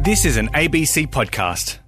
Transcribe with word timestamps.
This 0.00 0.24
is 0.24 0.36
an 0.36 0.46
ABC 0.50 1.08
podcast. 1.08 1.78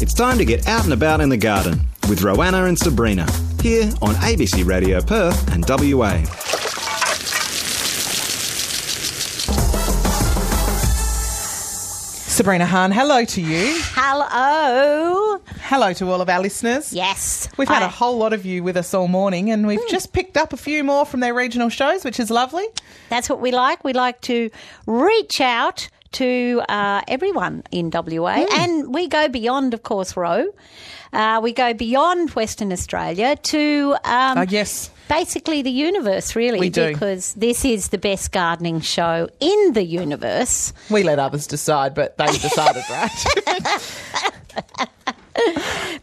It's 0.00 0.14
time 0.14 0.38
to 0.38 0.44
get 0.44 0.68
out 0.68 0.84
and 0.84 0.92
about 0.92 1.20
in 1.20 1.28
the 1.28 1.36
garden 1.36 1.80
with 2.08 2.20
Rowanna 2.20 2.68
and 2.68 2.78
Sabrina 2.78 3.26
here 3.60 3.90
on 4.00 4.14
ABC 4.14 4.64
Radio 4.64 5.00
Perth 5.00 5.52
and 5.52 5.68
WA. 5.68 6.22
Sabrina 12.28 12.66
Hahn, 12.66 12.92
hello 12.92 13.24
to 13.24 13.42
you. 13.42 13.80
Hello. 13.82 15.40
Hello 15.62 15.92
to 15.92 16.10
all 16.10 16.20
of 16.20 16.28
our 16.28 16.40
listeners. 16.40 16.92
Yes. 16.92 17.48
We've 17.58 17.68
had 17.68 17.82
I- 17.82 17.86
a 17.86 17.90
whole 17.90 18.16
lot 18.16 18.32
of 18.32 18.46
you 18.46 18.62
with 18.62 18.76
us 18.76 18.94
all 18.94 19.08
morning, 19.08 19.50
and 19.50 19.66
we've 19.66 19.80
hmm. 19.80 19.90
just 19.90 20.12
picked 20.12 20.36
up 20.36 20.52
a 20.52 20.56
few 20.56 20.84
more 20.84 21.04
from 21.04 21.18
their 21.18 21.34
regional 21.34 21.68
shows, 21.68 22.04
which 22.04 22.20
is 22.20 22.30
lovely. 22.30 22.66
That's 23.08 23.28
what 23.28 23.40
we 23.40 23.50
like. 23.50 23.82
We 23.82 23.92
like 23.92 24.20
to 24.22 24.50
reach 24.86 25.40
out 25.40 25.88
to 26.12 26.62
uh, 26.68 27.02
everyone 27.08 27.62
in 27.70 27.90
WA, 27.90 28.44
Hmm. 28.44 28.60
and 28.60 28.94
we 28.94 29.06
go 29.08 29.28
beyond, 29.28 29.74
of 29.74 29.82
course, 29.82 30.16
Row. 30.16 30.46
Uh, 31.12 31.40
we 31.42 31.52
go 31.52 31.74
beyond 31.74 32.30
Western 32.30 32.72
Australia 32.72 33.36
to 33.36 33.96
um, 34.04 34.38
Uh, 34.38 34.46
yes. 34.48 34.90
basically 35.08 35.62
the 35.62 35.70
universe, 35.70 36.36
really, 36.36 36.60
We 36.60 36.70
do. 36.70 36.92
because 36.92 37.34
this 37.34 37.64
is 37.64 37.88
the 37.88 37.98
best 37.98 38.30
gardening 38.32 38.80
show 38.80 39.28
in 39.40 39.72
the 39.72 39.84
universe. 39.84 40.72
We 40.88 41.02
let 41.02 41.18
others 41.18 41.46
decide, 41.46 41.94
but 41.94 42.16
they 42.18 42.26
decided, 42.26 42.84
right? 42.90 43.24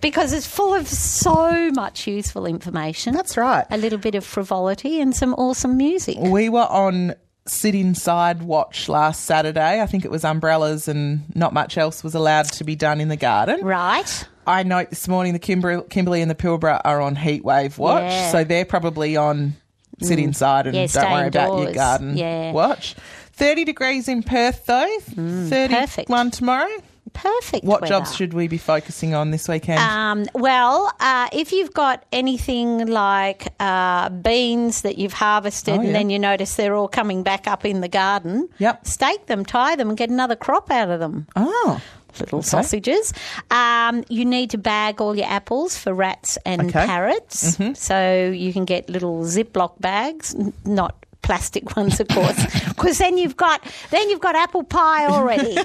Because 0.01 0.31
it's 0.33 0.47
full 0.47 0.73
of 0.73 0.87
so 0.87 1.69
much 1.71 2.07
useful 2.07 2.45
information. 2.45 3.13
That's 3.13 3.35
right. 3.37 3.65
A 3.69 3.77
little 3.77 3.99
bit 3.99 4.15
of 4.15 4.23
frivolity 4.25 4.99
and 5.01 5.15
some 5.15 5.33
awesome 5.35 5.75
music. 5.77 6.17
We 6.19 6.49
were 6.49 6.65
on 6.69 7.13
sit 7.49 7.75
inside 7.75 8.43
watch 8.43 8.89
last 8.89 9.25
Saturday. 9.25 9.81
I 9.81 9.85
think 9.85 10.03
it 10.05 10.11
was 10.11 10.23
umbrellas 10.23 10.87
and 10.87 11.23
not 11.35 11.53
much 11.53 11.77
else 11.77 12.03
was 12.03 12.13
allowed 12.15 12.45
to 12.53 12.63
be 12.63 12.75
done 12.75 12.99
in 13.01 13.07
the 13.07 13.15
garden. 13.17 13.63
Right. 13.63 14.25
I 14.45 14.63
note 14.63 14.89
this 14.91 15.07
morning 15.07 15.33
the 15.33 15.39
Kimber- 15.39 15.81
Kimberley 15.83 16.21
and 16.21 16.31
the 16.31 16.35
Pilbara 16.35 16.79
are 16.85 17.01
on 17.01 17.15
heat 17.15 17.43
wave 17.43 17.77
watch, 17.77 18.03
Yeah. 18.03 18.31
so 18.31 18.43
they're 18.43 18.65
probably 18.65 19.17
on 19.17 19.55
sit 20.01 20.19
inside 20.19 20.67
and 20.67 20.75
Yeah, 20.75 20.87
don't 20.87 21.11
worry 21.11 21.27
about 21.27 21.59
your 21.61 21.73
garden 21.73 22.15
Yeah. 22.17 22.51
watch. 22.51 22.95
30 23.33 23.65
degrees 23.65 24.07
in 24.07 24.23
Perth 24.23 24.65
though, 24.65 24.97
31 25.15 26.31
tomorrow. 26.31 26.69
Perfect. 27.17 27.65
What 27.65 27.81
weather. 27.81 27.93
jobs 27.95 28.15
should 28.15 28.33
we 28.33 28.47
be 28.47 28.57
focusing 28.57 29.13
on 29.15 29.31
this 29.31 29.47
weekend? 29.47 29.79
Um, 29.79 30.25
well, 30.33 30.91
uh, 30.99 31.27
if 31.33 31.51
you've 31.51 31.73
got 31.73 32.05
anything 32.11 32.85
like 32.87 33.47
uh, 33.59 34.09
beans 34.09 34.83
that 34.83 34.97
you've 34.97 35.13
harvested 35.13 35.73
Oh, 35.75 35.81
yeah. 35.81 35.87
and 35.87 35.95
then 35.95 36.09
you 36.09 36.19
notice 36.19 36.55
they're 36.55 36.75
all 36.75 36.87
coming 36.87 37.23
back 37.23 37.47
up 37.47 37.65
in 37.65 37.81
the 37.81 37.87
garden, 37.87 38.47
Yep. 38.59 38.85
stake 38.85 39.25
them, 39.25 39.43
tie 39.45 39.75
them, 39.75 39.89
and 39.89 39.97
get 39.97 40.09
another 40.09 40.35
crop 40.35 40.69
out 40.71 40.89
of 40.89 40.99
them. 40.99 41.27
oh, 41.35 41.81
Little 42.19 42.41
sausages. 42.41 43.13
Um, 43.51 44.03
you 44.09 44.25
need 44.25 44.49
to 44.51 44.57
bag 44.57 45.01
all 45.01 45.15
your 45.15 45.27
apples 45.27 45.77
for 45.77 45.93
rats 45.93 46.37
and 46.45 46.61
Okay. 46.69 46.79
Mm-hmm. 46.79 46.87
parrots. 46.87 47.57
So 47.79 48.31
you 48.33 48.53
can 48.53 48.65
get 48.65 48.89
little 48.89 49.23
Ziploc 49.23 49.79
bags, 49.79 50.35
not 50.65 50.95
plastic 51.27 51.75
ones, 51.77 51.99
of 51.99 52.07
course, 52.07 52.39
because 52.69 52.97
then 52.97 53.17
you've 53.17 53.35
got 53.37 53.59
then 53.91 54.09
you've 54.09 54.21
got 54.27 54.35
apple 54.35 54.63
pie 54.63 55.05
already 55.07 55.57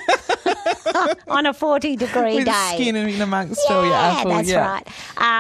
on 1.29 1.47
a 1.47 1.55
forty 1.55 1.95
degree 1.97 2.37
with 2.37 2.47
day. 2.47 2.71
skin 2.75 2.97
in 2.97 3.21
amongst 3.21 3.61
all 3.71 3.83
your 3.85 3.93
Yeah, 3.93 4.17
apple. 4.19 4.31
that's 4.33 4.51
yeah. 4.51 4.71
right. 4.71 4.87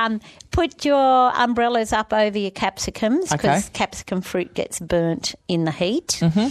Um, 0.06 0.20
put 0.52 0.84
your 0.84 1.32
umbrellas 1.34 1.92
up 1.92 2.12
over 2.12 2.38
your 2.38 2.50
capsicums 2.52 3.30
because 3.32 3.64
Okay. 3.66 3.72
capsicum 3.72 4.20
fruit 4.22 4.54
gets 4.54 4.78
burnt 4.80 5.34
in 5.48 5.64
the 5.64 5.72
heat. 5.72 6.18
Mm-hmm. 6.20 6.48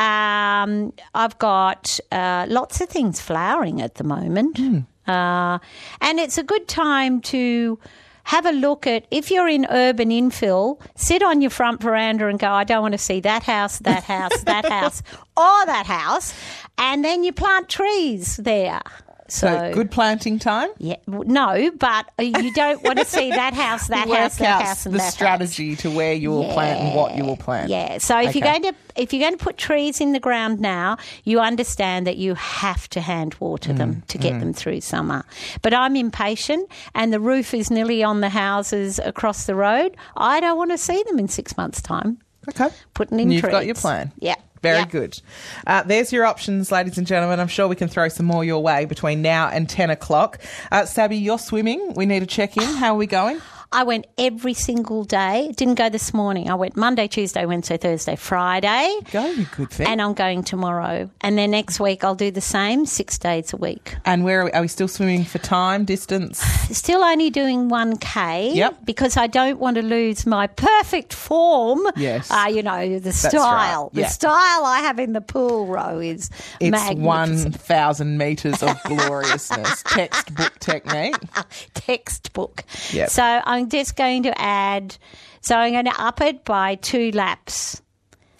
Um, 0.00 0.92
I've 1.14 1.38
got 1.38 1.98
uh, 2.12 2.46
lots 2.48 2.80
of 2.80 2.88
things 2.88 3.20
flowering 3.20 3.80
at 3.82 3.96
the 3.96 4.04
moment, 4.04 4.56
Hmm. 4.56 4.78
uh, 5.10 5.58
and 6.00 6.18
it's 6.18 6.38
a 6.38 6.42
good 6.42 6.66
time 6.68 7.20
to. 7.32 7.78
Have 8.24 8.46
a 8.46 8.52
look 8.52 8.86
at 8.86 9.06
if 9.10 9.30
you're 9.30 9.48
in 9.48 9.66
urban 9.70 10.10
infill, 10.10 10.80
sit 10.94 11.22
on 11.22 11.40
your 11.40 11.50
front 11.50 11.82
veranda 11.82 12.26
and 12.26 12.38
go, 12.38 12.48
I 12.48 12.64
don't 12.64 12.82
want 12.82 12.92
to 12.92 12.98
see 12.98 13.20
that 13.20 13.42
house, 13.42 13.78
that 13.80 14.04
house, 14.04 14.42
that 14.44 14.64
house, 14.68 15.02
or 15.36 15.66
that 15.66 15.86
house. 15.86 16.34
And 16.78 17.04
then 17.04 17.24
you 17.24 17.32
plant 17.32 17.68
trees 17.68 18.36
there. 18.36 18.82
So, 19.30 19.72
good 19.72 19.90
planting 19.90 20.38
time. 20.38 20.70
Yeah, 20.78 20.96
no, 21.06 21.70
but 21.78 22.10
you 22.18 22.52
don't 22.54 22.82
want 22.82 22.98
to 22.98 23.04
see 23.04 23.30
that 23.30 23.54
house, 23.54 23.88
that 23.88 24.08
house, 24.16 24.36
that 24.38 24.62
house, 24.62 24.86
and 24.86 24.94
the 24.94 24.98
that 24.98 25.04
house. 25.04 25.14
strategy 25.14 25.76
to 25.76 25.90
where 25.90 26.12
you 26.12 26.30
will 26.30 26.52
plant 26.52 26.80
and 26.80 26.94
what 26.96 27.16
you 27.16 27.24
will 27.24 27.36
plant. 27.36 27.70
Yeah. 27.70 27.98
So 27.98 28.18
if 28.20 28.34
you're 28.34 28.44
going 28.44 28.62
to 28.62 28.74
if 28.96 29.12
you're 29.12 29.20
going 29.20 29.38
to 29.38 29.42
put 29.44 29.56
trees 29.56 30.00
in 30.00 30.12
the 30.12 30.20
ground 30.20 30.60
now, 30.60 30.96
you 31.24 31.40
understand 31.40 32.06
that 32.06 32.16
you 32.16 32.34
have 32.34 32.88
to 32.90 33.00
hand 33.00 33.34
water 33.40 33.72
Mm, 33.72 33.78
them 33.78 34.02
to 34.08 34.18
get 34.18 34.40
them 34.40 34.52
through 34.52 34.80
summer. 34.80 35.24
But 35.62 35.74
I'm 35.74 35.96
impatient, 35.96 36.68
and 36.94 37.12
the 37.12 37.20
roof 37.20 37.54
is 37.54 37.70
nearly 37.70 38.02
on 38.02 38.20
the 38.20 38.28
houses 38.30 38.98
across 38.98 39.46
the 39.46 39.54
road. 39.54 39.96
I 40.16 40.40
don't 40.40 40.56
want 40.58 40.70
to 40.72 40.78
see 40.78 41.02
them 41.04 41.18
in 41.18 41.28
six 41.28 41.56
months' 41.56 41.80
time. 41.80 42.18
Okay. 42.48 42.68
Putting 42.94 43.18
in 43.20 43.24
And 43.24 43.32
you've 43.34 43.42
got 43.42 43.66
your 43.66 43.74
plan. 43.74 44.12
Yeah. 44.18 44.34
Very 44.62 44.84
good. 44.84 45.20
Uh, 45.66 45.82
there's 45.82 46.12
your 46.12 46.26
options, 46.26 46.70
ladies 46.70 46.98
and 46.98 47.06
gentlemen. 47.06 47.40
I'm 47.40 47.48
sure 47.48 47.66
we 47.66 47.76
can 47.76 47.88
throw 47.88 48.08
some 48.08 48.26
more 48.26 48.44
your 48.44 48.62
way 48.62 48.84
between 48.84 49.22
now 49.22 49.48
and 49.48 49.68
10 49.68 49.90
o'clock. 49.90 50.38
Uh, 50.70 50.84
Sabby, 50.84 51.16
you're 51.16 51.38
swimming. 51.38 51.94
We 51.94 52.04
need 52.06 52.20
to 52.20 52.26
check 52.26 52.56
in. 52.56 52.62
How 52.76 52.94
are 52.94 52.98
we 52.98 53.06
going? 53.06 53.40
I 53.72 53.84
went 53.84 54.08
every 54.18 54.54
single 54.54 55.04
day. 55.04 55.52
Didn't 55.56 55.76
go 55.76 55.88
this 55.88 56.12
morning. 56.12 56.50
I 56.50 56.54
went 56.56 56.76
Monday, 56.76 57.06
Tuesday, 57.06 57.46
Wednesday, 57.46 57.76
Thursday, 57.76 58.16
Friday. 58.16 58.98
Go, 59.12 59.24
you 59.30 59.46
good 59.56 59.70
thing. 59.70 59.86
And 59.86 60.02
I'm 60.02 60.12
going 60.14 60.42
tomorrow. 60.42 61.08
And 61.20 61.38
then 61.38 61.52
next 61.52 61.78
week 61.78 62.02
I'll 62.02 62.16
do 62.16 62.32
the 62.32 62.40
same 62.40 62.84
six 62.84 63.16
days 63.16 63.52
a 63.52 63.56
week. 63.56 63.94
And 64.04 64.24
where 64.24 64.40
are 64.40 64.44
we? 64.46 64.50
Are 64.52 64.62
we 64.62 64.68
still 64.68 64.88
swimming 64.88 65.22
for 65.24 65.38
time, 65.38 65.84
distance? 65.84 66.40
Still 66.70 67.02
only 67.04 67.30
doing 67.30 67.68
1K. 67.68 68.54
Yep. 68.56 68.84
Because 68.84 69.16
I 69.16 69.26
don't 69.28 69.58
want 69.60 69.76
to 69.76 69.82
lose 69.82 70.26
my 70.26 70.46
perfect 70.48 71.12
form. 71.12 71.80
Yes. 71.96 72.30
Uh, 72.30 72.46
you 72.50 72.62
know, 72.62 72.98
the 72.98 73.10
right, 73.10 73.14
style. 73.14 73.90
yeah. 73.92 74.04
The 74.06 74.10
style 74.10 74.64
I 74.64 74.80
have 74.80 74.98
in 74.98 75.12
the 75.12 75.20
pool 75.20 75.66
row 75.66 75.98
is 76.00 76.30
It's 76.58 76.70
magnificent. 76.70 77.54
1,000 77.54 78.18
metres 78.18 78.62
of 78.62 78.82
gloriousness. 78.84 79.82
Textbook 79.84 80.58
technique. 80.58 81.16
textbook. 81.74 82.64
Yep. 82.92 83.10
So 83.10 83.22
I'm 83.22 83.59
just 83.68 83.96
going 83.96 84.22
to 84.24 84.40
add, 84.40 84.96
so 85.40 85.54
I'm 85.56 85.72
going 85.72 85.84
to 85.86 86.02
up 86.02 86.20
it 86.20 86.44
by 86.44 86.76
two 86.76 87.10
laps. 87.12 87.82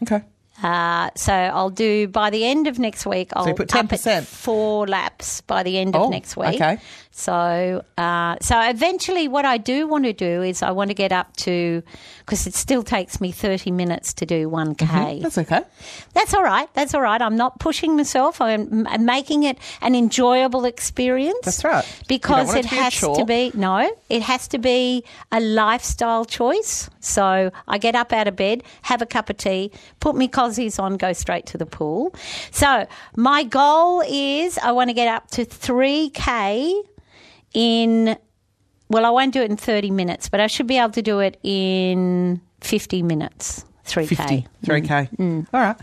Okay. 0.03 0.23
Uh, 0.63 1.09
so 1.17 1.33
I'll 1.33 1.71
do 1.71 2.07
by 2.07 2.29
the 2.31 2.45
end 2.45 2.67
of 2.67 2.79
next 2.79 3.07
week. 3.07 3.31
I'll 3.35 3.49
you 3.49 3.55
put 3.55 3.69
10%. 3.69 4.25
four 4.25 4.87
laps 4.87 5.41
by 5.43 5.63
the 5.63 5.79
end 5.79 5.97
of 5.97 6.03
Oh, 6.03 6.09
next 6.11 6.37
week. 6.37 6.57
okay. 6.57 6.79
So, 7.13 7.85
uh, 7.99 8.37
so 8.41 8.59
eventually, 8.61 9.29
what 9.29 9.45
I 9.45 9.59
do 9.59 9.87
want 9.87 10.05
to 10.05 10.13
do 10.13 10.43
is 10.43 10.63
I 10.63 10.71
want 10.71 10.89
to 10.89 10.95
get 10.95 11.13
up 11.13 11.37
to 11.39 11.83
because 12.21 12.47
it 12.47 12.55
still 12.55 12.83
takes 12.83 13.21
me 13.21 13.33
thirty 13.33 13.71
minutes 13.71 14.15
to 14.15 14.27
do 14.27 14.49
one 14.49 14.75
k. 14.75 15.19
That's 15.21 15.37
okay. 15.37 15.63
That's 16.15 16.33
all 16.35 16.45
right. 16.45 16.73
That's 16.75 16.95
all 16.95 17.03
right. 17.03 17.21
I'm 17.21 17.37
not 17.37 17.59
pushing 17.59 17.97
myself. 17.97 18.41
I'm, 18.41 18.87
I'm 18.87 19.05
making 19.05 19.43
it 19.43 19.59
an 19.83 19.95
enjoyable 19.95 20.65
experience. 20.65 21.45
That's 21.45 21.65
right. 21.65 21.85
Because 22.09 22.55
it 22.55 22.61
it, 22.61 22.69
to 22.69 22.71
be 22.71 22.77
has 22.77 23.01
to 23.01 23.25
be 23.27 23.53
no, 23.55 23.91
it 24.09 24.23
has 24.23 24.49
to 24.49 24.59
be 24.59 25.05
a 25.33 25.41
lifestyle 25.41 26.25
choice. 26.25 26.89
So 27.01 27.51
I 27.67 27.79
get 27.79 27.97
up 27.97 28.13
out 28.13 28.29
of 28.29 28.37
bed, 28.37 28.63
have 28.83 29.03
a 29.03 29.07
cup 29.07 29.29
of 29.31 29.37
tea, 29.37 29.73
put 29.99 30.15
my 30.15 30.29
cozies 30.29 30.79
on, 30.79 30.97
go 30.97 31.13
straight 31.13 31.47
to 31.47 31.59
the 31.59 31.67
pool. 31.67 32.15
So 32.53 32.87
my 33.17 33.43
goal 33.43 34.03
is 34.09 34.59
I 34.59 34.73
want 34.73 34.91
to 34.91 34.95
get 34.95 35.09
up 35.09 35.29
to 35.33 35.45
three 35.45 36.11
k 36.11 36.73
in. 37.55 38.17
Well, 38.89 39.07
I 39.07 39.11
won't 39.11 39.33
do 39.33 39.41
it 39.43 39.51
in 39.51 39.57
30 39.57 39.91
minutes, 39.93 40.29
but 40.29 40.41
I 40.41 40.47
should 40.49 40.67
be 40.67 40.77
able 40.77 40.91
to 40.91 41.03
do 41.03 41.21
it 41.21 41.39
in 41.43 42.41
50 42.61 43.03
minutes. 43.03 43.65
3K. 43.87 44.09
50, 44.09 44.47
3K. 44.65 45.47
All 45.53 45.61
right. 45.61 45.77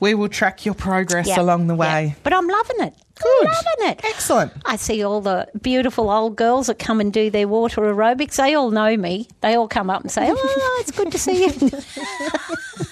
We 0.00 0.14
will 0.14 0.28
track 0.28 0.66
your 0.66 0.74
progress 0.74 1.26
Mm. 1.26 1.36
Yeah, 1.36 1.42
along 1.42 1.66
the 1.68 1.74
way. 1.74 2.14
But 2.22 2.34
I'm 2.34 2.46
loving 2.46 2.80
it. 2.80 2.94
Good. 3.18 3.46
I'm 3.46 3.52
loving 3.54 3.92
it. 3.92 4.00
Excellent. 4.04 4.52
I 4.66 4.76
see 4.76 5.02
all 5.02 5.22
the 5.22 5.48
beautiful 5.62 6.10
old 6.10 6.36
girls 6.36 6.66
that 6.66 6.78
come 6.78 7.00
and 7.00 7.10
do 7.12 7.30
their 7.30 7.48
water 7.48 7.80
aerobics. 7.82 8.36
They 8.36 8.54
all 8.54 8.70
know 8.70 8.96
me. 8.96 9.28
They 9.40 9.54
all 9.54 9.68
come 9.68 9.88
up 9.88 10.02
and 10.02 10.10
say, 10.10 10.26
"Oh, 10.30 10.78
it's 10.82 10.90
good 10.90 11.12
to 11.12 11.18
see 11.18 11.46
you." 11.46 11.70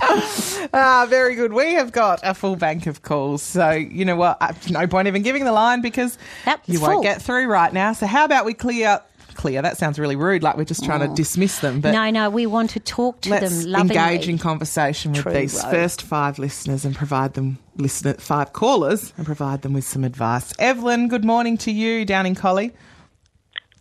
Ah, 0.74 1.06
very 1.08 1.34
good. 1.34 1.52
We 1.52 1.74
have 1.74 1.92
got 1.92 2.20
a 2.22 2.34
full 2.34 2.56
bank 2.56 2.86
of 2.86 3.02
calls. 3.02 3.42
So, 3.42 3.70
you 3.70 4.04
know 4.04 4.16
what? 4.16 4.38
Uh, 4.40 4.52
No 4.70 4.86
point 4.86 5.08
even 5.08 5.22
giving 5.22 5.44
the 5.44 5.52
line 5.52 5.80
because 5.82 6.16
Yep, 6.46 6.60
you 6.66 6.80
won't 6.80 6.92
full. 6.94 7.02
get 7.02 7.20
through 7.20 7.46
right 7.46 7.72
now. 7.72 7.92
So, 7.92 8.06
how 8.06 8.24
about 8.24 8.44
we 8.44 8.54
clear? 8.54 9.00
Clear. 9.34 9.62
That 9.62 9.78
sounds 9.78 9.98
really 9.98 10.14
rude, 10.14 10.42
like 10.42 10.56
we're 10.58 10.64
just 10.64 10.84
trying 10.84 11.00
to 11.08 11.14
dismiss 11.14 11.60
them. 11.60 11.80
But 11.80 11.92
no, 11.92 12.10
no, 12.10 12.28
we 12.30 12.46
want 12.46 12.70
to 12.70 12.80
talk 12.80 13.22
to 13.22 13.30
let's 13.30 13.62
them 13.62 13.70
lovingly. 13.72 13.96
engage 13.96 14.28
in 14.28 14.38
conversation 14.38 15.12
with 15.12 15.22
True, 15.22 15.32
these 15.32 15.54
Ro. 15.64 15.70
first 15.70 16.02
five 16.02 16.38
listeners 16.38 16.84
and 16.84 16.94
provide 16.94 17.32
them 17.34 17.58
listener 17.76 18.12
five 18.14 18.52
callers 18.52 19.12
and 19.16 19.24
provide 19.24 19.62
them 19.62 19.72
with 19.72 19.84
some 19.84 20.04
advice. 20.04 20.52
Evelyn, 20.58 21.08
good 21.08 21.24
morning 21.24 21.56
to 21.58 21.72
you 21.72 22.04
down 22.04 22.26
in 22.26 22.34
Collie. 22.34 22.72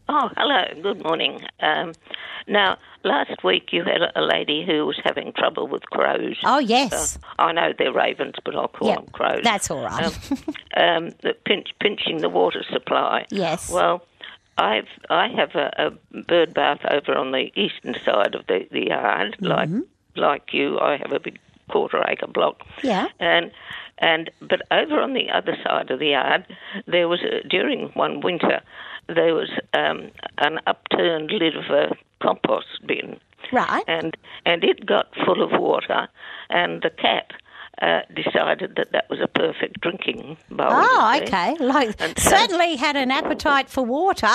Oh, 0.08 0.30
hello. 0.38 0.64
Good 0.82 1.04
morning. 1.04 1.42
Um, 1.60 1.94
now, 2.48 2.78
last 3.04 3.44
week 3.44 3.70
you 3.72 3.84
had 3.84 4.02
a 4.16 4.22
lady 4.22 4.66
who 4.66 4.86
was 4.86 5.00
having 5.04 5.34
trouble 5.34 5.68
with 5.68 5.84
crows. 5.90 6.38
Oh, 6.44 6.60
yes. 6.60 7.18
Uh, 7.38 7.42
I 7.42 7.52
know 7.52 7.74
they're 7.78 7.94
ravens, 7.94 8.36
but 8.44 8.56
I'll 8.56 8.68
call 8.68 8.88
Yep, 8.90 8.98
them 8.98 9.08
crows. 9.14 9.42
that's 9.44 9.70
all 9.72 9.84
right. 9.84 10.06
Um, 10.06 10.38
um, 11.08 11.10
the 11.22 11.36
pinch, 11.46 11.70
pinching 11.80 12.18
the 12.22 12.30
water 12.30 12.64
supply. 12.72 13.26
Yes. 13.30 13.70
Well, 13.70 14.06
I've 14.58 14.88
I 15.10 15.28
have 15.30 15.56
a, 15.56 15.72
a 16.14 16.22
bird 16.24 16.54
bath 16.54 16.82
over 16.90 17.16
on 17.16 17.32
the 17.32 17.52
eastern 17.56 17.96
side 18.06 18.36
of 18.36 18.46
the, 18.48 18.68
the 18.72 18.88
yard, 18.88 19.38
Mm-hmm. 19.42 19.48
like 19.48 19.86
like 20.16 20.54
you. 20.54 20.78
I 20.80 20.98
have 20.98 21.12
a 21.14 21.20
big 21.20 21.40
quarter 21.70 22.04
acre 22.08 22.28
block. 22.28 22.62
Yeah. 22.84 23.08
And 23.20 23.50
and 23.98 24.30
but 24.42 24.62
over 24.72 25.00
on 25.02 25.14
the 25.14 25.30
other 25.30 25.56
side 25.64 25.90
of 25.90 26.00
the 26.00 26.08
yard, 26.10 26.46
there 26.86 27.08
was 27.08 27.22
a, 27.22 27.48
during 27.48 27.88
one 27.94 28.20
winter, 28.20 28.62
there 29.08 29.34
was 29.34 29.50
um, 29.74 30.12
an 30.38 30.60
upturned 30.68 31.32
lid 31.32 31.56
of 31.56 31.66
a 31.70 31.96
compost 32.22 32.68
bin, 32.86 33.20
Right. 33.52 33.84
and 33.88 34.16
and 34.46 34.64
it 34.64 34.86
got 34.86 35.08
full 35.26 35.42
of 35.44 35.60
water, 35.60 36.08
and 36.50 36.82
the 36.82 36.90
cat. 36.90 37.32
Uh, 37.82 38.02
decided 38.14 38.76
that 38.76 38.92
that 38.92 39.10
was 39.10 39.20
a 39.24 39.28
perfect 39.28 39.82
drinking 39.82 40.38
bowl. 40.52 40.68
Oh, 40.70 41.20
okay. 41.24 41.56
Like 41.60 42.00
And 42.00 42.20
certainly 42.20 42.76
had 42.76 42.96
an 42.96 43.10
appetite 43.10 43.70
for 43.70 43.84
water 43.84 44.28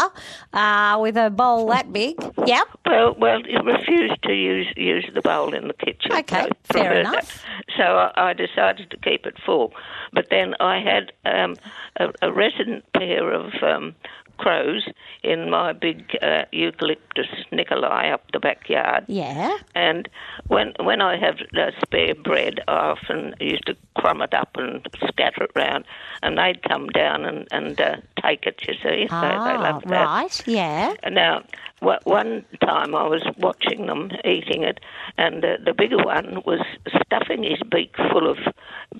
uh, 0.52 0.98
with 1.00 1.16
a 1.16 1.30
bowl 1.30 1.66
that 1.68 1.92
big. 1.92 2.16
Yep. 2.44 2.66
Well, 2.86 3.14
well, 3.16 3.40
it 3.46 3.64
refused 3.64 4.20
to 4.24 4.32
use 4.32 4.66
use 4.76 5.08
the 5.14 5.20
bowl 5.20 5.54
in 5.54 5.68
the 5.68 5.74
kitchen. 5.74 6.12
Okay, 6.12 6.46
so 6.72 6.72
fair 6.72 6.98
enough. 6.98 7.44
that. 7.44 7.76
So 7.76 7.84
I, 8.16 8.30
I 8.30 8.32
decided 8.32 8.90
to 8.90 8.96
keep 8.96 9.26
it 9.26 9.36
full. 9.44 9.72
But 10.12 10.28
then 10.30 10.54
I 10.58 10.80
had 10.80 11.12
um, 11.24 11.54
a, 12.00 12.08
a 12.22 12.32
resident 12.32 12.90
pair 12.94 13.30
of 13.32 13.52
um, 13.62 13.94
crows 14.38 14.87
in 15.23 15.50
my 15.50 15.73
big 15.73 16.17
uh, 16.23 16.44
eucalyptus 16.53 17.29
nicholii 17.53 18.12
up 18.12 18.23
the 18.33 18.41
backyard. 18.41 19.05
Yeah. 19.09 19.56
And 19.75 20.09
when 20.49 20.73
when 20.81 21.00
I 21.00 21.17
have 21.17 21.38
uh, 21.56 21.71
spare 21.83 22.15
bread, 22.15 22.61
I 22.69 22.91
often 22.94 23.35
used 23.41 23.67
to 23.67 23.77
crumb 23.97 24.23
it 24.23 24.35
up 24.35 24.50
and 24.56 24.87
scatter 25.09 25.44
it 25.44 25.50
round, 25.55 25.85
and 26.23 26.38
they'd 26.38 26.62
come 26.62 26.88
down 26.88 27.25
and 27.25 27.47
and 27.50 27.81
uh, 27.81 27.97
take 28.23 28.47
it. 28.47 28.61
You 28.67 28.75
see, 28.75 28.81
they, 28.83 29.06
they 29.06 29.09
Ah, 29.11 29.59
love 29.62 29.83
that. 29.85 30.06
right. 30.06 30.43
Yeah. 30.47 30.94
Now, 31.11 31.43
wa- 31.81 32.00
one 32.05 32.44
time 32.61 32.94
I 32.94 33.06
was 33.06 33.23
watching 33.38 33.87
them 33.87 34.11
eating 34.25 34.62
it, 34.62 34.81
and 35.19 35.44
uh, 35.44 35.56
the 35.65 35.73
bigger 35.75 35.99
one 35.99 36.43
was 36.44 36.61
stuffing 37.05 37.43
his 37.43 37.61
beak 37.71 37.94
full 38.11 38.29
of 38.31 38.38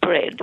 bread. 0.01 0.41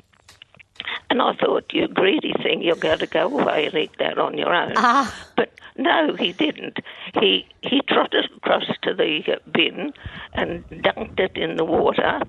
And 1.10 1.22
I 1.22 1.34
thought, 1.34 1.72
you 1.74 1.88
greedy 1.88 2.34
thing, 2.42 2.62
you're 2.62 2.75
going 2.75 3.00
to 3.00 3.07
go 3.07 3.28
away 3.40 3.66
and 3.66 3.75
eat 3.75 3.92
that 4.00 4.18
on 4.18 4.38
your 4.38 4.54
own. 4.54 4.74
Ah. 4.75 5.13
But 5.36 5.51
no, 5.78 6.16
he 6.16 6.34
didn't. 6.34 6.80
He 7.19 7.48
he 7.62 7.81
trotted 7.88 8.30
across 8.38 8.66
to 8.84 8.94
the 8.94 9.40
bin 9.51 9.94
and 10.34 10.68
dunked 10.69 11.19
it 11.19 11.36
in 11.38 11.57
the 11.57 11.66
water 11.66 12.22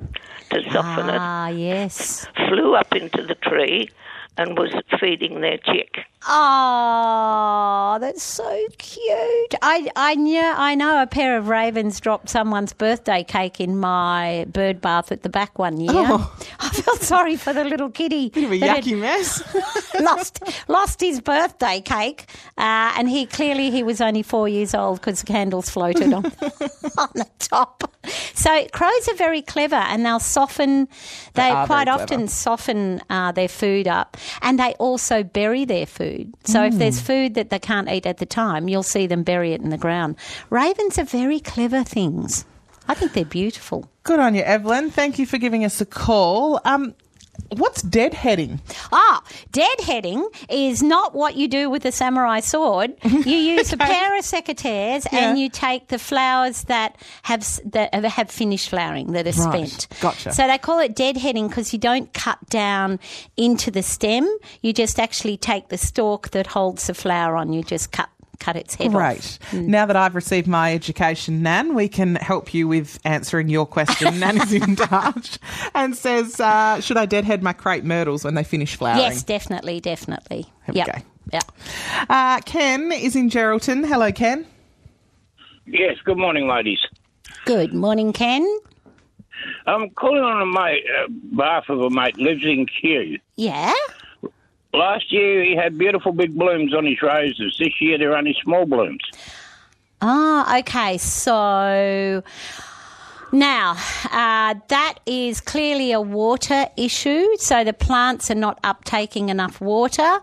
to 0.51 0.63
soften 0.71 1.09
it. 1.09 1.19
Ah, 1.19 1.49
yes. 1.49 2.27
Flew 2.49 2.75
up 2.75 2.95
into 2.95 3.23
the 3.23 3.35
tree 3.35 3.91
and 4.37 4.59
was 4.59 4.73
feeding 4.99 5.41
their 5.41 5.59
chick. 5.59 5.99
Oh, 6.27 6.33
that's 8.05 8.23
so 8.23 8.67
cute. 8.77 9.55
I 9.63 9.89
I 9.97 10.15
knew 10.15 10.43
I 10.43 10.75
know 10.75 11.01
a 11.01 11.07
pair 11.07 11.39
of 11.39 11.49
ravens 11.49 12.01
dropped 12.01 12.29
someone's 12.29 12.75
birthday 12.75 13.25
cake 13.25 13.61
in 13.61 13.79
my 13.79 14.45
bird 14.49 14.83
bath 14.83 15.11
at 15.11 15.23
the 15.23 15.31
back 15.31 15.59
one 15.59 15.81
year. 15.81 15.93
Oh. 15.95 16.37
I 16.61 16.69
felt 16.69 17.01
sorry 17.01 17.37
for 17.37 17.55
the 17.55 17.65
little 17.65 17.89
kitty. 17.91 18.29
Bit 18.35 18.45
of 18.45 18.53
a 18.53 18.61
yucky 18.61 18.99
mess. 18.99 19.43
lost 20.01 20.43
lost 20.69 21.01
his 21.01 21.23
birthday 21.23 21.81
cake, 21.81 22.27
uh, 22.59 22.93
and 22.99 23.09
he 23.09 23.25
clearly 23.25 23.71
he 23.71 23.83
was 23.83 24.03
only 24.03 24.23
four 24.23 24.49
years 24.51 24.75
old 24.75 25.01
because 25.01 25.21
the 25.21 25.27
candles 25.27 25.71
floated 25.71 26.13
on 26.13 26.25
on 26.99 27.09
the 27.15 27.27
top. 27.39 27.91
So 28.35 28.67
crows 28.73 29.09
are 29.09 29.17
very 29.17 29.41
clever, 29.41 29.77
and 29.77 30.05
they'll 30.05 30.21
soften. 30.21 30.89
They, 31.33 31.51
are 31.51 31.67
quite 31.67 31.89
often 31.89 32.29
soften 32.29 33.01
uh, 33.09 33.33
their 33.33 33.49
food 33.49 33.89
up, 33.89 34.17
and 34.43 34.59
they 34.59 34.75
also 34.75 35.23
bury 35.23 35.65
their 35.65 35.87
food. 35.87 36.35
So 36.45 36.65
if 36.65 36.75
there's 36.75 36.95
Mm. 37.01 37.07
food 37.07 37.35
that 37.35 37.51
they 37.51 37.59
can't 37.59 37.89
at 38.03 38.19
the 38.19 38.27
time, 38.27 38.69
you'll 38.69 38.83
see 38.83 39.07
them 39.07 39.23
bury 39.23 39.53
it 39.53 39.61
in 39.61 39.71
the 39.71 39.79
ground. 39.79 40.17
Ravens 40.51 40.99
are 40.99 41.05
very 41.05 41.41
clever 41.41 41.85
things. 41.85 42.45
I 42.89 42.95
think 42.95 43.13
they're 43.13 43.25
beautiful. 43.25 43.89
Good 44.03 44.21
on 44.21 44.35
you, 44.35 44.43
Evelyn. 44.43 44.91
Thank 44.91 45.19
you 45.19 45.27
for 45.27 45.39
giving 45.39 45.65
us 45.65 45.81
a 45.81 45.87
call. 45.87 46.61
Um, 46.65 46.95
what's 47.57 47.83
deadheading? 47.83 48.61
Ah, 48.93 49.23
deadheading 49.53 50.25
is 50.51 50.83
not 50.83 51.15
what 51.15 51.37
you 51.37 51.49
do 51.49 51.71
with 51.71 51.85
a 51.85 51.93
samurai 51.93 52.41
sword. 52.41 52.95
You 53.25 53.37
use 53.37 53.73
a 53.73 53.77
pair 53.77 54.19
of 54.19 54.25
secateurs 54.25 55.07
and 55.13 55.39
you 55.39 55.49
take 55.49 55.89
the 55.89 55.99
flowers 55.99 56.65
that 56.65 56.97
have 57.23 57.41
that 57.73 57.95
have- 57.95 58.05
have 58.05 58.31
finished 58.31 58.69
flowering 58.69 59.13
that 59.13 59.27
are 59.27 59.33
Right. 59.33 59.69
spent. 59.71 60.01
Gotcha. 60.01 60.33
So 60.33 60.47
they 60.47 60.59
call 60.59 60.79
it 60.81 60.95
deadheading 60.95 61.49
because 61.49 61.73
you 61.73 61.79
don't 61.79 62.13
cut 62.13 62.39
down 62.51 62.99
into 63.37 63.71
the 63.71 63.83
stem. 63.83 64.29
You 64.63 64.73
just 64.73 64.99
actually 65.01 65.37
take 65.37 65.69
the 65.69 65.79
stalk 65.79 66.31
that 66.31 66.47
holds 66.49 66.87
the 66.87 66.95
flower 66.95 67.37
on. 67.37 67.53
You 67.53 67.63
just 67.63 67.93
cut 67.93 68.09
cut 68.41 68.57
its 68.57 68.75
head 68.75 68.89
off. 68.89 68.93
Great. 68.93 69.39
Now 69.53 69.87
that 69.87 69.97
I've 69.97 70.15
received 70.15 70.47
my 70.47 70.75
education, 70.75 71.43
Nan, 71.43 71.75
we 71.75 71.89
can 71.89 72.17
help 72.17 72.55
you 72.55 72.69
with 72.69 72.99
answering 73.05 73.49
your 73.49 73.67
question. 73.67 74.19
Nan 74.21 74.41
is 74.41 74.53
in 74.53 74.77
touch 74.77 75.39
and 75.75 75.97
says, 75.97 76.41
uh, 76.41 76.81
"Should 76.81 76.97
I 76.97 77.07
deadhead 77.07 77.43
my 77.43 77.53
crepe 77.53 77.85
myrtles 77.85 78.25
when 78.25 78.35
they 78.35 78.45
finish 78.45 78.77
flowering?" 78.77 79.01
Yes, 79.03 79.23
definitely, 79.23 79.81
definitely. 79.81 80.47
Here 80.67 80.75
we 80.75 80.85
go. 80.85 80.99
Yep. 81.33 81.53
Uh, 82.09 82.41
Ken 82.41 82.93
is 82.93 83.17
in 83.17 83.31
Geraldton. 83.31 83.87
Hello, 83.87 84.13
Ken. 84.13 84.47
Yes, 85.67 85.97
good 86.05 86.19
morning, 86.19 86.47
ladies. 86.47 86.81
Good 87.47 87.73
morning, 87.73 88.13
Ken. 88.13 88.47
I'm 89.67 89.91
calling 89.91 90.23
on 90.23 90.43
a 90.43 90.47
mate, 90.47 90.85
uh, 90.99 91.09
behalf 91.37 91.69
of 91.69 91.81
a 91.81 91.91
mate, 91.91 92.17
lives 92.19 92.45
in 92.45 92.67
Kew. 92.67 93.19
Yeah. 93.37 93.73
Last 94.75 95.13
year 95.13 95.45
he 95.45 95.55
had 95.55 95.79
beautiful 95.79 96.13
big 96.13 96.37
blooms 96.37 96.75
on 96.75 96.85
his 96.85 97.01
roses. 97.01 97.57
This 97.59 97.81
year 97.81 97.97
they're 97.97 98.17
only 98.17 98.37
small 98.43 98.67
blooms. 98.67 99.03
Ah, 100.03 100.59
okay. 100.59 100.99
So 100.99 102.23
now 103.33 103.77
uh, 104.11 104.55
that 104.69 104.95
is 105.07 105.41
clearly 105.41 105.93
a 105.93 106.01
water 106.01 106.67
issue. 106.77 107.25
So 107.37 107.63
the 107.63 107.73
plants 107.73 108.31
are 108.31 108.37
not 108.37 108.61
uptaking 108.63 109.29
enough 109.29 109.61
water, 109.61 110.19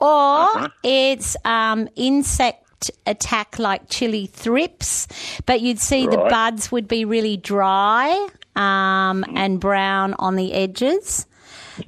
or 0.00 0.70
it's 0.82 1.36
um, 1.44 1.88
insect 1.94 2.90
attack 3.06 3.58
like 3.58 3.90
chili 3.90 4.26
thrips. 4.26 5.08
But 5.44 5.60
you'd 5.60 5.78
see 5.78 6.06
the 6.06 6.16
buds 6.16 6.72
would 6.72 6.88
be 6.88 7.04
really 7.04 7.36
dry 7.36 8.28
um, 8.56 9.24
and 9.34 9.60
brown 9.60 10.14
on 10.14 10.36
the 10.36 10.54
edges. 10.54 11.26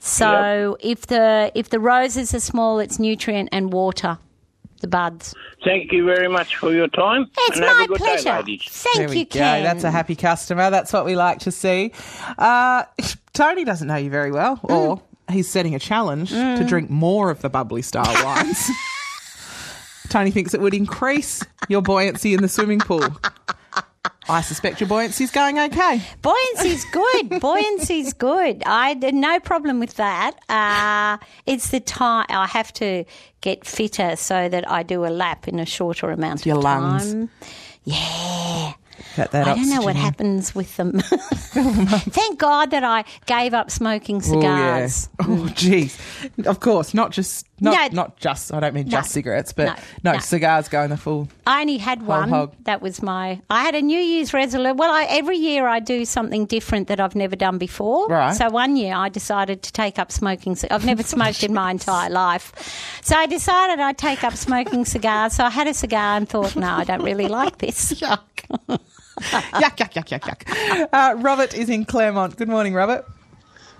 So 0.00 0.76
if 0.80 1.06
the 1.06 1.50
if 1.54 1.70
the 1.70 1.80
roses 1.80 2.34
are 2.34 2.40
small, 2.40 2.78
it's 2.78 2.98
nutrient 2.98 3.48
and 3.52 3.72
water. 3.72 4.18
The 4.80 4.88
buds. 4.88 5.32
Thank 5.64 5.92
you 5.92 6.04
very 6.04 6.26
much 6.26 6.56
for 6.56 6.72
your 6.72 6.88
time. 6.88 7.30
It's 7.38 7.56
and 7.56 7.64
have 7.64 7.76
my 7.76 7.84
a 7.84 7.86
good 7.86 7.98
pleasure. 7.98 8.42
Day. 8.42 8.58
Thank 8.60 8.96
there 8.96 9.08
we 9.08 9.18
you, 9.20 9.24
go. 9.26 9.38
Ken. 9.38 9.62
That's 9.62 9.84
a 9.84 9.92
happy 9.92 10.16
customer. 10.16 10.70
That's 10.70 10.92
what 10.92 11.04
we 11.04 11.14
like 11.14 11.38
to 11.40 11.52
see. 11.52 11.92
Uh, 12.36 12.82
Tony 13.32 13.64
doesn't 13.64 13.86
know 13.86 13.94
you 13.94 14.10
very 14.10 14.32
well, 14.32 14.58
or 14.64 15.00
he's 15.30 15.48
setting 15.48 15.76
a 15.76 15.78
challenge 15.78 16.30
to 16.30 16.64
drink 16.66 16.90
more 16.90 17.30
of 17.30 17.42
the 17.42 17.48
bubbly 17.48 17.82
style 17.82 18.12
wines. 18.24 18.68
Tony 20.08 20.32
thinks 20.32 20.52
it 20.52 20.60
would 20.60 20.74
increase 20.74 21.44
your 21.68 21.80
buoyancy 21.80 22.34
in 22.34 22.42
the 22.42 22.48
swimming 22.48 22.80
pool. 22.80 23.06
I 24.32 24.40
suspect 24.40 24.80
your 24.80 24.88
buoyancy's 24.88 25.30
going 25.30 25.58
okay. 25.58 26.00
Buoyancy's 26.22 26.84
good. 26.86 27.40
Buoyancy's 27.40 28.12
good. 28.12 28.62
I 28.66 28.94
no 28.94 29.38
problem 29.40 29.78
with 29.80 29.94
that. 29.94 30.32
Uh, 30.48 31.24
it's 31.46 31.70
the 31.70 31.80
time 31.80 32.26
I 32.28 32.46
have 32.46 32.72
to 32.74 33.04
get 33.40 33.64
fitter 33.66 34.16
so 34.16 34.48
that 34.48 34.68
I 34.70 34.82
do 34.82 35.04
a 35.04 35.08
lap 35.08 35.48
in 35.48 35.58
a 35.58 35.66
shorter 35.66 36.10
amount 36.10 36.46
Your 36.46 36.56
of 36.58 36.64
lungs. 36.64 37.12
time. 37.12 37.30
Yeah. 37.84 38.72
I 39.16 39.26
don't 39.26 39.68
know 39.68 39.82
what 39.82 39.96
happens 39.96 40.54
with 40.54 40.76
them. 40.76 41.00
Thank 41.00 42.38
God 42.38 42.70
that 42.70 42.84
I 42.84 43.04
gave 43.26 43.52
up 43.52 43.70
smoking 43.70 44.22
Oh, 44.24 44.40
yeah. 44.40 44.86
cigars. 44.86 45.08
Oh, 45.20 45.48
geez. 45.54 45.98
Of 46.46 46.60
course, 46.60 46.94
not 46.94 47.10
just 47.10 47.46
not 47.62 47.92
No. 47.92 48.02
not 48.02 48.16
just. 48.18 48.52
I 48.52 48.60
don't 48.60 48.74
mean 48.74 48.84
No. 48.86 48.90
just 48.98 49.10
cigarettes, 49.12 49.52
but 49.52 49.66
No. 49.66 49.74
no, 50.04 50.12
No. 50.12 50.18
cigars 50.18 50.68
going 50.68 50.90
the 50.90 50.96
full. 50.96 51.28
I 51.46 51.60
only 51.62 51.78
had 51.78 52.06
one. 52.06 52.28
hog. 52.28 52.54
That 52.64 52.82
was 52.82 53.02
my. 53.02 53.40
I 53.48 53.62
had 53.62 53.74
a 53.74 53.80
New 53.82 53.98
Year's 53.98 54.34
resolution. 54.34 54.76
Well, 54.76 54.90
I, 54.92 55.04
every 55.04 55.36
year 55.38 55.66
I 55.66 55.80
do 55.80 56.04
something 56.04 56.46
different 56.46 56.88
that 56.88 57.00
I've 57.00 57.14
never 57.14 57.36
done 57.36 57.58
before. 57.58 58.08
Right. 58.08 58.34
So 58.34 58.50
one 58.50 58.76
year 58.76 58.94
I 58.94 59.08
decided 59.08 59.62
to 59.62 59.72
take 59.72 59.98
up 59.98 60.12
smoking. 60.12 60.56
I've 60.70 60.84
never 60.84 61.02
smoked 61.02 61.42
in 61.44 61.54
my 61.54 61.70
entire 61.78 62.10
life, 62.10 62.52
so 63.02 63.16
I 63.16 63.26
decided 63.26 63.80
I'd 63.80 63.98
take 63.98 64.24
up 64.24 64.36
smoking 64.36 64.84
cigars. 64.84 65.32
So 65.34 65.44
I 65.44 65.50
had 65.50 65.66
a 65.68 65.74
cigar 65.74 66.16
and 66.16 66.28
thought, 66.28 66.56
no, 66.56 66.68
I 66.68 66.84
don't 66.84 67.02
really 67.02 67.28
like 67.28 67.58
this. 67.58 67.92
Yuck. 68.02 68.20
yuck, 69.20 69.76
yuck, 69.76 69.92
yuck, 69.94 70.08
yuck, 70.08 70.20
yuck. 70.46 70.88
Uh, 70.92 71.14
Robert 71.18 71.54
is 71.54 71.68
in 71.68 71.84
Claremont. 71.84 72.36
Good 72.36 72.48
morning, 72.48 72.74
Robert. 72.74 73.04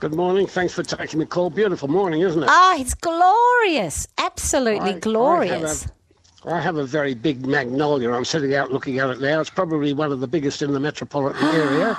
Good 0.03 0.17
morning. 0.17 0.49
Thanks 0.49 0.75
for 0.75 0.83
taking 0.83 1.21
the 1.21 1.27
call. 1.27 1.49
Beautiful 1.49 1.87
morning, 1.87 2.23
isn't 2.23 2.43
it? 2.43 2.49
Oh, 2.51 2.77
it's 2.77 2.93
glorious! 2.93 4.09
Absolutely 4.19 4.95
I- 4.95 4.99
glorious. 4.99 5.87
I 6.45 6.61
have 6.61 6.77
a 6.77 6.85
very 6.85 7.15
big 7.15 7.47
magnolia. 7.47 8.11
I'm 8.11 8.25
sitting 8.25 8.53
out 8.53 8.73
looking 8.73 8.99
at 8.99 9.11
it 9.11 9.21
now. 9.21 9.39
It's 9.41 9.49
probably 9.49 9.93
one 9.93 10.11
of 10.11 10.19
the 10.19 10.27
biggest 10.27 10.61
in 10.61 10.73
the 10.73 10.81
metropolitan 10.81 11.47
area. 11.55 11.97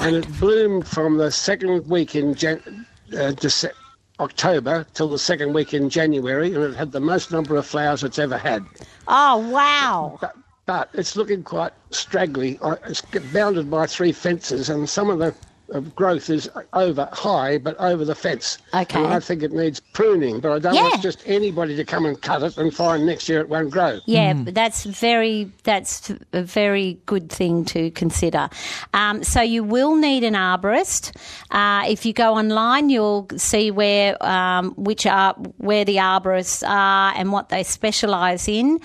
And 0.00 0.16
it 0.16 0.38
bloomed 0.38 0.86
from 0.86 1.16
the 1.16 1.30
second 1.30 1.88
week 1.88 2.14
in 2.14 2.34
Jan- 2.34 2.84
uh, 3.14 3.32
Dece- 3.32 3.72
October 4.18 4.84
till 4.92 5.08
the 5.08 5.18
second 5.18 5.54
week 5.54 5.72
in 5.72 5.88
January, 5.88 6.52
and 6.52 6.62
it 6.62 6.76
had 6.76 6.92
the 6.92 7.00
most 7.00 7.32
number 7.32 7.56
of 7.56 7.64
flowers 7.64 8.04
it's 8.04 8.18
ever 8.18 8.36
had. 8.36 8.66
Oh, 9.08 9.38
wow. 9.48 10.18
But, 10.20 10.36
but 10.66 10.90
it's 10.92 11.16
looking 11.16 11.42
quite 11.42 11.72
straggly. 11.90 12.58
It's 12.86 13.00
bounded 13.32 13.70
by 13.70 13.86
three 13.86 14.12
fences, 14.12 14.68
and 14.68 14.86
some 14.86 15.08
of 15.08 15.20
the 15.20 15.34
uh, 15.74 15.80
growth 15.80 16.30
is 16.30 16.48
over 16.72 17.08
high, 17.12 17.58
but 17.58 17.76
over 17.78 18.04
the 18.04 18.14
fence. 18.14 18.58
Okay. 18.74 19.02
And 19.02 19.12
I 19.12 19.20
think 19.20 19.42
it 19.42 19.52
needs 19.52 19.80
pruning, 19.80 20.40
but 20.40 20.52
I 20.52 20.58
don't 20.58 20.74
Yeah. 20.74 20.82
want 20.88 21.02
just 21.02 21.22
anybody 21.26 21.76
to 21.76 21.84
come 21.84 22.06
and 22.06 22.20
cut 22.20 22.42
it 22.42 22.56
and 22.56 22.74
find 22.74 23.06
next 23.06 23.28
year 23.28 23.40
it 23.40 23.48
won't 23.48 23.70
grow. 23.70 24.00
Yeah, 24.06 24.32
but 24.34 24.54
that's 24.54 24.84
very 24.84 25.50
that's 25.64 26.10
a 26.32 26.42
very 26.42 26.98
good 27.06 27.30
thing 27.30 27.64
to 27.66 27.90
consider. 27.92 28.48
Um, 28.94 29.22
so 29.24 29.40
you 29.40 29.62
will 29.64 29.96
need 29.96 30.24
an 30.24 30.34
arborist. 30.34 31.16
Uh, 31.50 31.84
if 31.88 32.04
you 32.06 32.12
go 32.12 32.34
online, 32.34 32.90
you'll 32.90 33.26
see 33.36 33.70
where 33.70 34.20
um, 34.24 34.72
which 34.76 35.06
are 35.06 35.34
where 35.58 35.84
the 35.84 35.96
arborists 35.96 36.66
are 36.68 37.12
and 37.16 37.32
what 37.32 37.48
they 37.48 37.62
specialise 37.62 38.48
in. 38.48 38.80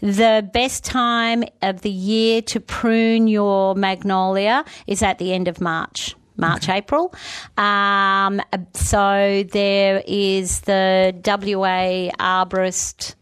The 0.00 0.48
best 0.52 0.84
time 0.84 1.44
of 1.62 1.80
the 1.82 1.90
year 1.90 2.42
to 2.42 2.60
prune 2.60 3.26
your 3.28 3.74
magnolia 3.74 4.64
is 4.86 5.02
at 5.02 5.18
the 5.18 5.32
end 5.32 5.48
of 5.48 5.60
March. 5.60 6.14
March, 6.38 6.68
April. 6.68 7.14
Um, 7.56 8.40
so 8.74 9.44
there 9.52 10.02
is 10.06 10.60
the 10.60 11.14
WA 11.24 12.10
Arborist 12.18 13.14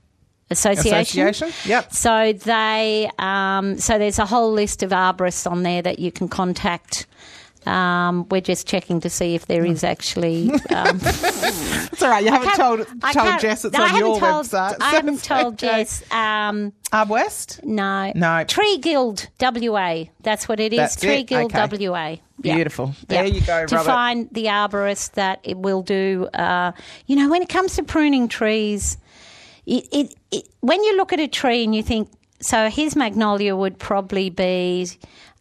Association. 0.51 1.27
Association, 1.27 1.69
yep. 1.69 1.93
So 1.93 2.33
they, 2.33 3.11
um, 3.19 3.79
so 3.79 3.99
there's 3.99 4.21
a 4.21 4.27
whole 4.27 4.53
list 4.53 4.83
of 4.83 4.91
arborists 4.91 5.51
on 5.51 5.65
there 5.65 5.83
that 5.83 5.99
you 5.99 6.13
can 6.13 6.29
contact. 6.29 7.07
Um, 7.67 8.27
we're 8.31 8.41
just 8.41 8.67
checking 8.67 9.01
to 9.01 9.11
see 9.11 9.35
if 9.35 9.47
there 9.47 9.65
is 9.65 9.83
actually. 9.85 10.51
Um, 10.71 11.01
It's 11.03 12.03
all 12.03 12.11
right. 12.11 12.25
You 12.25 12.31
haven't 12.31 12.55
told 12.55 12.87
told 13.13 13.41
Jess 13.41 13.65
it's 13.65 13.77
no, 13.77 13.85
on 13.85 13.97
your 13.97 14.21
told, 14.21 14.47
website. 14.47 14.77
I 14.81 14.91
haven't 14.91 15.23
told 15.33 15.55
okay. 15.55 15.79
Jess. 15.85 16.03
Um, 16.13 16.73
Arb 16.93 17.09
West. 17.09 17.61
no, 17.65 18.13
No. 18.15 18.45
Tree 18.45 18.79
Guild 18.79 19.29
WA. 19.41 20.05
That's 20.23 20.49
what 20.49 20.61
it 20.61 20.73
is. 20.73 20.79
That's 20.79 20.97
Tree 21.01 21.21
it? 21.21 21.27
Guild 21.27 21.55
Okay. 21.55 21.89
WA. 21.89 22.17
Yeah. 22.43 22.55
Beautiful. 22.57 22.95
Yeah. 23.09 23.23
There 23.23 23.25
you 23.27 23.41
go, 23.41 23.67
To 23.67 23.77
Robert. 23.77 23.87
find 23.87 24.29
the 24.33 24.45
arborist 24.47 25.13
that 25.13 25.41
it 25.43 25.57
will 25.57 25.83
do. 25.83 26.29
Uh, 26.35 26.73
you 27.07 27.17
know, 27.17 27.29
when 27.31 27.43
it 27.43 27.49
comes 27.49 27.77
to 27.77 27.83
pruning 27.83 28.29
trees, 28.29 28.99
it, 29.65 29.87
it, 29.93 30.15
it 30.31 30.49
when 30.61 30.83
you 30.85 30.97
look 30.97 31.13
at 31.13 31.21
a 31.21 31.29
tree 31.29 31.65
and 31.65 31.75
you 31.75 31.83
think, 31.83 32.11
so 32.41 32.69
his 32.69 32.95
magnolia 32.97 33.57
would 33.57 33.79
probably 33.79 34.29
be. 34.31 34.89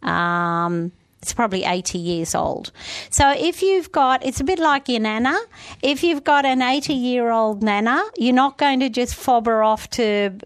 Um, 0.01 0.91
it's 1.25 1.33
probably 1.33 1.63
80 1.63 1.97
years 1.97 2.35
old. 2.35 2.71
So 3.09 3.31
if 3.31 3.63
you've 3.63 3.91
got, 3.91 4.23
it's 4.23 4.39
a 4.39 4.43
bit 4.43 4.59
like 4.59 4.87
your 4.87 4.99
nana. 4.99 5.35
If 5.81 6.03
you've 6.03 6.23
got 6.23 6.45
an 6.45 6.61
80 6.61 6.93
year 6.93 7.31
old 7.31 7.63
nana, 7.63 7.99
you're 8.15 8.35
not 8.35 8.59
going 8.59 8.79
to 8.81 8.89
just 8.89 9.15
fob 9.15 9.47
her 9.47 9.63
off 9.63 9.89
to, 9.91 10.37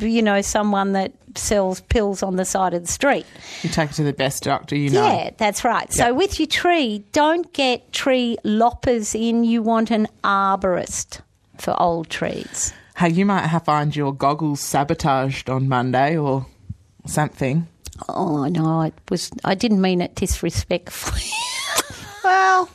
you 0.00 0.20
know, 0.20 0.42
someone 0.42 0.92
that 0.92 1.12
sells 1.34 1.80
pills 1.80 2.22
on 2.22 2.36
the 2.36 2.44
side 2.44 2.74
of 2.74 2.82
the 2.82 2.92
street. 2.92 3.24
You 3.62 3.70
take 3.70 3.88
it 3.88 3.94
to 3.94 4.02
the 4.02 4.12
best 4.12 4.42
doctor 4.42 4.76
you 4.76 4.90
know. 4.90 5.06
Yeah, 5.06 5.30
that's 5.38 5.64
right. 5.64 5.90
So 5.90 6.12
with 6.12 6.38
your 6.38 6.46
tree, 6.46 7.06
don't 7.12 7.50
get 7.54 7.90
tree 7.94 8.36
loppers 8.44 9.14
in. 9.14 9.44
You 9.44 9.62
want 9.62 9.90
an 9.90 10.08
arborist 10.22 11.22
for 11.56 11.74
old 11.80 12.10
trees. 12.10 12.74
Hey, 12.98 13.08
you 13.08 13.24
might 13.24 13.46
have 13.46 13.64
find 13.64 13.96
your 13.96 14.12
goggles 14.12 14.60
sabotaged 14.60 15.48
on 15.48 15.70
Monday 15.70 16.18
or 16.18 16.44
something. 17.06 17.66
Oh 18.08 18.46
no, 18.46 18.82
it 18.82 18.94
was. 19.10 19.30
I 19.44 19.54
didn't 19.54 19.80
mean 19.80 20.00
it 20.00 20.14
disrespectfully. 20.14 21.30
Well, 22.24 22.70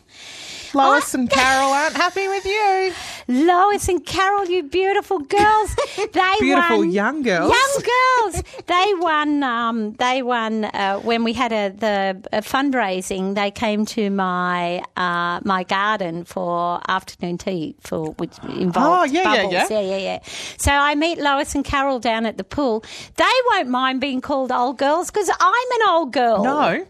Lois 0.78 1.14
Oh. 1.16 1.20
and 1.20 1.30
Carol 1.30 1.72
aren't 1.72 1.96
happy 1.96 2.28
with 2.28 2.46
you. 2.46 2.94
Lois 3.30 3.90
and 3.90 4.06
Carol, 4.06 4.46
you 4.46 4.64
beautiful 4.64 5.20
girls. 5.20 5.76
They 5.98 6.34
Beautiful 6.40 6.78
won, 6.80 6.92
young 6.92 7.24
girls. 7.24 7.52
Young 7.54 7.84
girls. 7.84 8.44
they 8.68 8.94
won. 8.96 9.44
Um, 9.44 9.94
they 9.94 10.22
won 10.22 10.66
uh, 10.66 11.00
when 11.00 11.24
we 11.24 11.34
had 11.34 11.52
a 11.52 11.70
the 11.70 12.24
a 12.32 12.42
fundraising. 12.42 13.36
They 13.36 13.52
came 13.52 13.86
to 13.88 14.10
my 14.10 14.84
uh, 14.96 15.42
my 15.44 15.64
garden 15.64 16.24
for 16.24 16.80
afternoon 16.88 17.38
tea 17.38 17.76
for 17.82 18.12
which 18.14 18.38
involved 18.48 19.10
Oh, 19.10 19.14
yeah, 19.14 19.22
yeah, 19.24 19.36
bubbles. 19.36 19.54
yeah. 19.54 19.68
yeah, 19.72 19.82
yeah, 19.82 19.98
yeah. 19.98 20.20
So 20.58 20.72
I 20.72 20.96
meet 20.96 21.18
Lois 21.18 21.54
and 21.56 21.66
Carol 21.66 22.00
down 22.00 22.26
at 22.26 22.38
the 22.38 22.44
pool. 22.44 22.84
They 23.16 23.26
won't 23.52 23.70
mind 23.70 24.00
being 24.00 24.22
called 24.22 24.52
old 24.52 24.78
girls 24.78 25.12
because 25.12 25.30
I'm 25.30 25.72
an 25.82 25.90
old 25.90 26.14
girl. 26.14 26.44
No, 26.44 26.86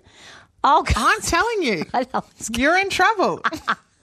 old 0.63 0.87
girl. 0.87 0.95
I'm 0.97 1.21
telling 1.21 1.63
you, 1.63 1.85
you're 2.57 2.77
in 2.77 2.89
trouble. 2.89 3.41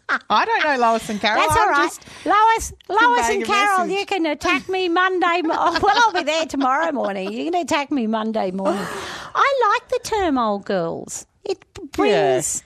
I 0.09 0.45
don't 0.45 0.65
know 0.65 0.77
Lois 0.87 1.09
and 1.09 1.19
Carol. 1.19 1.41
That's 1.41 1.57
all 1.57 1.69
right. 1.71 1.99
Lois, 2.27 2.73
Lois 2.89 3.29
and 3.31 3.45
Carol, 3.45 3.87
message. 3.87 3.99
you 4.01 4.07
can 4.07 4.27
attack 4.27 4.69
me 4.69 4.89
Monday. 4.91 5.41
Mo- 5.43 5.55
oh, 5.57 5.79
well, 5.83 5.97
I'll 6.07 6.13
be 6.13 6.23
there 6.25 6.45
tomorrow 6.45 6.93
morning. 6.93 7.33
You 7.33 7.51
can 7.51 7.61
attack 7.63 7.91
me 7.91 8.07
Monday 8.07 8.51
morning. 8.51 8.85
I 9.35 9.73
like 9.73 9.89
the 9.89 10.01
term 10.09 10.37
"old 10.39 10.67
girls." 10.67 11.27
It 11.45 11.65
brings. 11.93 12.63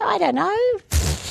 I 0.00 0.16
don't 0.18 0.34
know. 0.34 0.56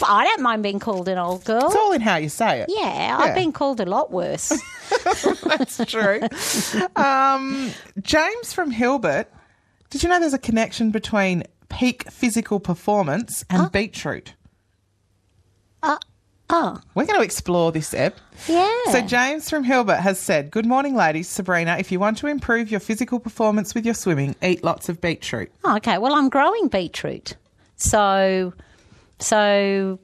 I 0.08 0.24
don't 0.26 0.42
mind 0.42 0.64
being 0.64 0.80
called 0.80 1.08
an 1.08 1.18
old 1.18 1.44
girl. 1.44 1.66
It's 1.66 1.76
all 1.76 1.92
in 1.92 2.02
how 2.02 2.16
you 2.18 2.30
say 2.30 2.62
it. 2.62 2.70
yeah, 2.70 2.86
Yeah. 3.10 3.18
I've 3.18 3.36
been 3.36 3.52
called 3.52 3.80
a 3.80 3.86
lot 3.86 4.12
worse. 4.12 4.50
That's 5.44 5.84
true. 5.86 6.22
um, 6.96 7.72
James 8.02 8.54
from 8.54 8.72
Hilbert, 8.72 9.28
did 9.90 10.04
you 10.04 10.10
know 10.10 10.20
there's 10.20 10.34
a 10.34 10.40
connection 10.40 10.92
between 10.92 11.44
peak 11.72 12.10
physical 12.12 12.60
performance 12.60 13.44
and 13.50 13.72
beetroot? 13.72 14.36
uh, 15.84 15.98
oh, 16.50 16.80
We're 16.94 17.06
going 17.06 17.18
to 17.20 17.24
explore 17.26 17.72
this, 17.72 17.94
Eb. 17.94 18.14
yeah. 18.48 18.70
So, 18.92 19.02
James 19.02 19.50
from 19.50 19.64
Hilbert 19.64 19.98
has 20.02 20.20
said, 20.20 20.52
Good 20.52 20.66
morning, 20.66 20.96
ladies. 20.96 21.28
Sabrina, 21.28 21.78
if 21.80 21.92
you 21.92 22.00
want 22.00 22.18
to 22.20 22.28
improve 22.28 22.70
your 22.70 22.80
physical 22.80 23.20
performance 23.20 23.74
with 23.74 23.86
your 23.86 23.96
swimming, 23.96 24.36
eat 24.44 24.64
lots 24.64 24.90
of 24.90 25.02
beetroot. 25.02 25.52
Oh, 25.64 25.78
okay. 25.78 25.98
Well, 25.98 26.14
I'm 26.14 26.30
growing 26.30 26.68
beetroot, 26.68 27.36
so 27.78 28.54
so 29.20 30.00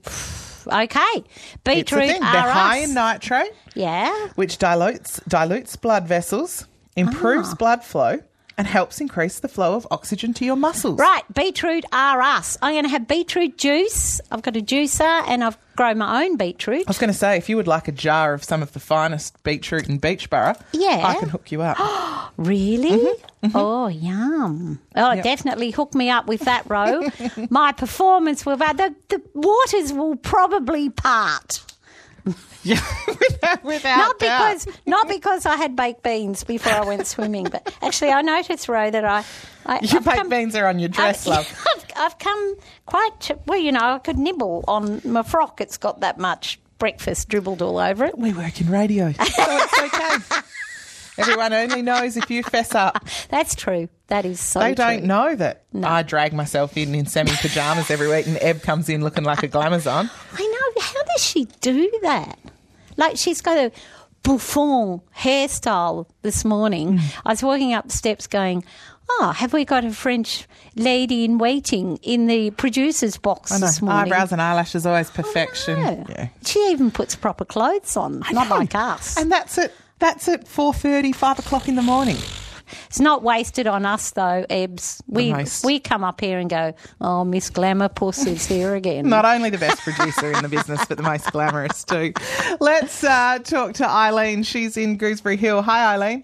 okay. 0.68 1.24
Beetroot 1.64 2.02
are 2.02 2.20
They're 2.20 2.52
high 2.52 2.78
in 2.78 2.94
nitrate, 2.94 3.52
yeah. 3.76 4.28
which 4.36 4.58
dilutes, 4.58 5.20
dilutes 5.28 5.76
blood 5.76 6.08
vessels, 6.08 6.66
improves 6.96 7.50
Ah. 7.52 7.56
blood 7.56 7.84
flow, 7.84 8.20
and 8.58 8.66
helps 8.68 9.00
increase 9.00 9.40
the 9.40 9.48
flow 9.48 9.76
of 9.76 9.88
oxygen 9.92 10.34
to 10.34 10.46
your 10.46 10.56
muscles. 10.56 11.00
Right, 11.00 11.24
beetroot 11.34 11.86
are 11.92 12.22
us. 12.22 12.58
I'm 12.62 12.74
going 12.74 12.84
to 12.84 12.90
have 12.90 13.08
beetroot 13.08 13.58
juice. 13.58 14.20
I've 14.32 14.42
got 14.42 14.58
a 14.58 14.62
juicer 14.62 15.24
and 15.28 15.44
I've 15.44 15.58
grown 15.76 16.00
my 16.00 16.24
own 16.26 16.38
beetroot. 16.38 16.88
I 16.88 16.90
was 16.90 16.98
going 16.98 17.12
to 17.12 17.18
say, 17.18 17.38
if 17.38 17.50
you 17.50 17.56
would 17.58 17.68
like 17.68 17.88
a 17.88 17.92
jar 17.92 18.34
of 18.34 18.44
some 18.44 18.64
of 18.64 18.74
the 18.74 18.80
finest 18.80 19.42
beetroot 19.44 19.88
in 19.88 20.00
Beechboro, 20.00 20.60
Yeah. 20.72 21.02
I 21.06 21.16
can 21.20 21.30
hook 21.30 21.52
you 21.52 21.62
up. 21.62 21.78
Really? 22.38 22.92
Mm-hmm, 22.92 23.46
mm-hmm. 23.48 23.58
Oh, 23.58 23.88
yum. 23.88 24.80
Oh, 24.96 25.16
definitely 25.24 25.72
hook 25.72 25.96
me 25.96 26.12
up 26.12 26.28
with 26.28 26.42
that, 26.42 26.70
Ro. 26.70 27.02
my 27.50 27.72
performance 27.72 28.46
will, 28.46 28.58
the, 28.58 28.94
the 29.10 29.22
waters 29.34 29.92
will 29.92 30.16
probably 30.18 30.92
part. 30.92 31.64
yeah, 32.64 32.82
without, 33.08 33.64
without 33.64 33.98
Not 33.98 34.20
doubt. 34.20 34.60
because, 34.60 34.68
not 34.86 35.08
because 35.08 35.46
I 35.46 35.56
had 35.56 35.76
baked 35.76 36.04
beans 36.04 36.44
before 36.44 36.74
I 36.74 36.86
went 36.86 37.08
swimming, 37.08 37.46
but 37.46 37.74
actually 37.82 38.12
I 38.12 38.22
noticed, 38.22 38.68
Ro, 38.68 38.90
that 38.92 39.06
I... 39.06 39.24
I 39.66 39.80
your 39.82 39.98
I've 39.98 40.06
baked 40.06 40.18
come- 40.18 40.30
beans 40.30 40.56
are 40.56 40.68
on 40.68 40.80
your 40.80 40.90
dress, 40.90 41.28
I've, 41.28 41.38
love. 41.38 41.66
I've, 41.76 41.86
I've 41.98 42.20
come 42.20 42.56
quite 42.86 43.20
to, 43.22 43.40
well, 43.46 43.60
you 43.60 43.72
know, 43.72 43.80
I 43.82 44.00
could 44.00 44.18
nibble 44.18 44.64
on 44.68 45.02
my 45.04 45.24
frock. 45.24 45.62
It's 45.62 45.78
got 45.78 46.00
that 46.02 46.18
much 46.18 46.60
breakfast 46.80 47.30
dribbled 47.30 47.62
all 47.62 47.80
over 47.80 48.06
it. 48.06 48.18
We 48.18 48.34
work 48.34 48.62
in 48.62 48.70
radio, 48.70 49.12
so 49.12 49.24
it's 49.28 49.94
okay. 49.94 50.42
Everyone 51.18 51.52
only 51.52 51.82
knows 51.82 52.16
if 52.16 52.30
you 52.30 52.44
fess 52.44 52.76
up. 52.76 53.04
That's 53.30 53.56
true. 53.56 53.90
That 54.08 54.26
is 54.26 54.40
so 54.40 54.60
They 54.60 54.68
true. 54.74 54.86
don't 54.86 55.04
know 55.04 55.36
that 55.36 55.64
I 55.84 56.02
drag 56.04 56.32
myself 56.34 56.78
in 56.78 56.96
in 56.96 57.06
semi 57.08 57.32
pajamas 57.32 57.92
every 57.92 58.08
week, 58.08 58.26
and 58.28 58.38
Eb 58.42 58.62
comes 58.62 58.88
in 58.90 59.04
looking 59.04 59.24
like 59.26 59.44
a 59.44 59.48
glamazon. 59.50 60.10
I 60.34 60.42
know. 60.76 60.82
How 60.82 61.04
does 61.04 61.24
she 61.24 61.46
do 61.62 61.92
that? 62.04 62.40
Like 62.96 63.18
she's 63.18 63.42
got 63.42 63.58
a 63.58 63.72
bouffant 64.24 65.02
hairstyle 65.16 66.06
this 66.22 66.44
morning. 66.46 67.00
Mm. 67.00 67.22
I 67.26 67.30
was 67.32 67.44
walking 67.44 67.74
up 67.74 67.88
the 67.88 67.94
steps 67.98 68.28
going, 68.28 68.64
Oh, 69.10 69.32
have 69.36 69.54
we 69.54 69.64
got 69.66 69.86
a 69.86 69.92
French 69.92 70.48
lady 70.76 71.24
in 71.24 71.38
waiting 71.38 71.98
in 72.04 72.28
the 72.28 72.52
producer's 72.52 73.18
box 73.18 73.52
I 73.52 73.58
know 73.60 73.68
this 73.68 73.82
morning? 73.82 74.12
eyebrows 74.12 74.32
and 74.34 74.42
eyelashes 74.42 74.86
always 74.86 75.10
perfection. 75.10 76.06
Yeah. 76.10 76.28
She 76.46 76.60
even 76.72 76.92
puts 76.92 77.16
proper 77.16 77.46
clothes 77.46 77.96
on, 77.96 78.20
not 78.32 78.50
know. 78.50 78.56
like 78.58 78.76
us. 78.76 79.18
and 79.18 79.32
that's 79.32 79.58
it. 79.58 79.74
that's 80.00 80.28
at 80.28 80.48
four 80.48 80.74
thirty, 80.74 81.12
five 81.14 81.40
o'clock 81.40 81.68
in 81.70 81.76
the 81.76 81.82
morning. 81.82 82.18
It's 82.88 83.00
not 83.00 83.24
wasted 83.24 83.68
on 83.68 83.86
us 83.86 84.12
though, 84.12 84.46
Ebs. 84.50 85.02
We 85.08 85.32
most- 85.34 85.66
we 85.66 85.80
come 85.80 86.04
up 86.04 86.20
here 86.22 86.40
and 86.40 86.50
go, 86.50 86.74
oh, 87.02 87.24
Miss 87.24 87.50
Glamour 87.50 87.90
Puss 87.90 88.26
is 88.26 88.46
here 88.46 88.76
again. 88.76 89.08
Not 89.10 89.26
only 89.26 89.50
the 89.50 89.58
best 89.58 89.82
producer 89.82 90.32
in 90.32 90.42
the 90.44 90.50
business, 90.50 90.84
but 90.86 90.98
the 90.98 91.04
most 91.04 91.32
glamorous 91.32 91.84
too. 91.84 92.14
Let's 92.60 93.04
uh, 93.04 93.40
talk 93.44 93.74
to 93.76 93.88
Eileen. 93.88 94.44
She's 94.44 94.78
in 94.78 94.98
Gooseberry 94.98 95.38
Hill. 95.38 95.62
Hi, 95.62 95.94
Eileen. 95.94 96.24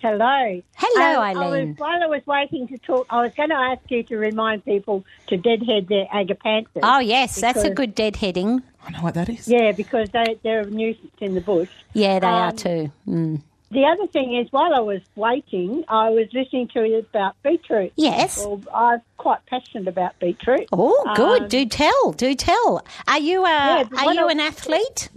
Hello. 0.00 0.62
Hello, 0.76 1.16
Um, 1.16 1.22
I 1.22 1.30
Eileen. 1.30 1.70
was, 1.70 1.78
while 1.78 2.02
I 2.02 2.06
was 2.06 2.22
waiting 2.24 2.68
to 2.68 2.78
talk, 2.78 3.06
I 3.10 3.20
was 3.20 3.32
going 3.34 3.48
to 3.48 3.56
ask 3.56 3.80
you 3.88 4.04
to 4.04 4.16
remind 4.16 4.64
people 4.64 5.04
to 5.26 5.36
deadhead 5.36 5.88
their 5.88 6.06
agapanthus. 6.06 6.80
oh 6.84 7.00
yes, 7.00 7.40
that's 7.40 7.64
a 7.64 7.70
good 7.70 7.96
deadheading. 7.96 8.62
I 8.86 8.90
know 8.92 9.00
what 9.00 9.14
that 9.14 9.28
is. 9.28 9.48
Yeah, 9.48 9.72
because 9.72 10.08
they, 10.10 10.38
they're 10.44 10.60
a 10.60 10.66
nuisance 10.70 11.10
in 11.18 11.34
the 11.34 11.40
bush. 11.40 11.68
Yeah, 11.94 12.20
they 12.20 12.26
are 12.28 12.50
Um, 12.50 12.56
too. 12.56 12.92
Mm. 13.08 13.42
The 13.70 13.84
other 13.84 14.06
thing 14.06 14.34
is, 14.34 14.50
while 14.50 14.72
I 14.72 14.80
was 14.80 15.02
waiting, 15.14 15.84
I 15.88 16.08
was 16.08 16.26
listening 16.32 16.68
to 16.68 16.88
you 16.88 16.98
about 16.98 17.36
beetroot. 17.42 17.92
Yes. 17.96 18.38
Well, 18.38 18.62
I'm 18.74 19.02
quite 19.18 19.44
passionate 19.44 19.86
about 19.88 20.18
beetroot. 20.20 20.68
Oh, 20.72 21.12
good. 21.14 21.42
Um, 21.42 21.48
do 21.48 21.66
tell. 21.66 22.12
Do 22.12 22.34
tell. 22.34 22.82
Are 23.06 23.18
you 23.18 23.44
a 23.44 23.48
Yeah, 23.48 23.84
Are 23.98 24.14
you 24.14 24.26
I- 24.26 24.32
an 24.32 24.40
athlete? 24.40 25.10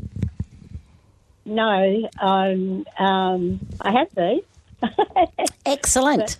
No, 1.45 2.09
um, 2.19 2.85
um, 2.99 3.59
I 3.81 3.91
have 3.91 4.09
these. 4.15 4.43
Excellent. 5.65 6.37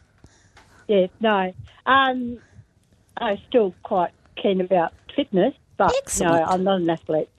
Yes, 0.88 1.10
no. 1.20 1.54
Um, 1.86 2.38
I'm 3.18 3.38
still 3.48 3.74
quite 3.84 4.12
keen 4.36 4.62
about 4.62 4.94
fitness, 5.16 5.54
but 5.78 5.94
Excellent. 5.98 6.36
no, 6.36 6.44
I'm 6.46 6.64
not 6.64 6.82
an 6.82 6.90
athlete. 6.90 7.30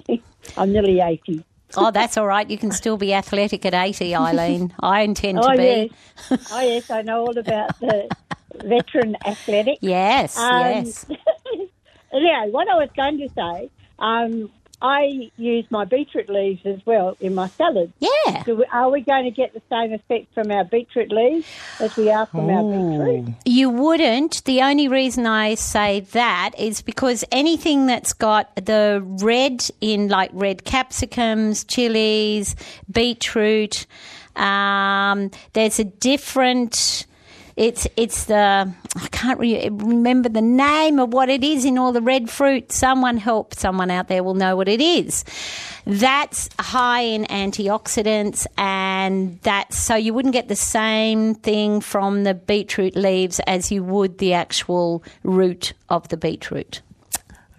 I'm 0.56 0.72
nearly 0.72 1.00
80. 1.00 1.44
Oh, 1.76 1.90
that's 1.90 2.16
all 2.16 2.26
right. 2.26 2.48
You 2.48 2.58
can 2.58 2.70
still 2.72 2.96
be 2.96 3.12
athletic 3.14 3.64
at 3.66 3.74
eighty, 3.74 4.14
Eileen. 4.14 4.72
I 4.80 5.02
intend 5.02 5.38
to 5.42 5.52
Oh, 5.52 5.56
be. 5.56 5.92
yes. 6.30 6.48
oh, 6.52 6.60
yes, 6.60 6.90
I 6.90 7.02
know 7.02 7.20
all 7.26 7.38
about 7.38 7.78
the 7.80 8.08
veteran 8.64 9.16
athletic. 9.26 9.78
Yes, 9.80 10.36
Um, 10.38 10.60
yes. 10.60 11.06
Anyway, 12.10 12.48
what 12.50 12.66
I 12.68 12.74
was 12.76 12.88
going 12.96 13.18
to 13.18 13.28
say, 13.34 13.70
um, 13.98 14.50
I 14.80 15.30
use 15.36 15.64
my 15.70 15.84
beetroot 15.84 16.28
leaves 16.28 16.64
as 16.64 16.78
well 16.86 17.16
in 17.20 17.34
my 17.34 17.48
salad. 17.48 17.92
Yeah. 17.98 18.44
So 18.44 18.54
we- 18.56 18.64
are 18.72 18.90
we 18.90 19.00
going 19.00 19.24
to 19.24 19.30
get 19.30 19.52
the 19.52 19.62
same 19.68 19.92
effect 19.92 20.32
from 20.34 20.52
our 20.52 20.62
beetroot 20.64 21.10
leaves 21.10 21.46
as 21.80 21.96
we 21.96 22.10
are 22.10 22.26
from 22.26 22.48
our 22.48 22.62
beetroot? 22.62 23.34
You 23.44 23.70
wouldn't. 23.70 24.44
The 24.44 24.62
only 24.62 24.86
reason 24.86 25.26
I 25.26 25.56
say 25.56 26.00
that 26.12 26.52
is 26.56 26.80
because 26.80 27.24
anything 27.32 27.86
that's 27.86 28.12
got 28.12 28.54
the 28.54 29.02
red 29.04 29.68
in, 29.80 30.08
like 30.08 30.30
red 30.32 30.64
capsicums, 30.64 31.64
chilies, 31.64 32.54
beetroot, 32.90 33.86
um, 34.36 35.32
there's 35.54 35.80
a 35.80 35.84
different. 35.84 37.06
It's 37.58 37.88
it's 37.96 38.26
the 38.26 38.72
I 38.96 39.08
can't 39.10 39.40
re- 39.40 39.68
remember 39.68 40.28
the 40.28 40.40
name 40.40 41.00
of 41.00 41.12
what 41.12 41.28
it 41.28 41.42
is 41.42 41.64
in 41.64 41.76
all 41.76 41.90
the 41.92 42.00
red 42.00 42.30
fruit. 42.30 42.70
Someone 42.70 43.16
help 43.16 43.52
someone 43.52 43.90
out 43.90 44.06
there 44.06 44.22
will 44.22 44.34
know 44.34 44.54
what 44.54 44.68
it 44.68 44.80
is. 44.80 45.24
That's 45.84 46.48
high 46.60 47.00
in 47.00 47.24
antioxidants, 47.24 48.46
and 48.56 49.40
that's 49.42 49.76
so 49.76 49.96
you 49.96 50.14
wouldn't 50.14 50.34
get 50.34 50.46
the 50.46 50.54
same 50.54 51.34
thing 51.34 51.80
from 51.80 52.22
the 52.22 52.34
beetroot 52.34 52.94
leaves 52.94 53.40
as 53.40 53.72
you 53.72 53.82
would 53.82 54.18
the 54.18 54.34
actual 54.34 55.02
root 55.24 55.72
of 55.88 56.06
the 56.10 56.16
beetroot. 56.16 56.80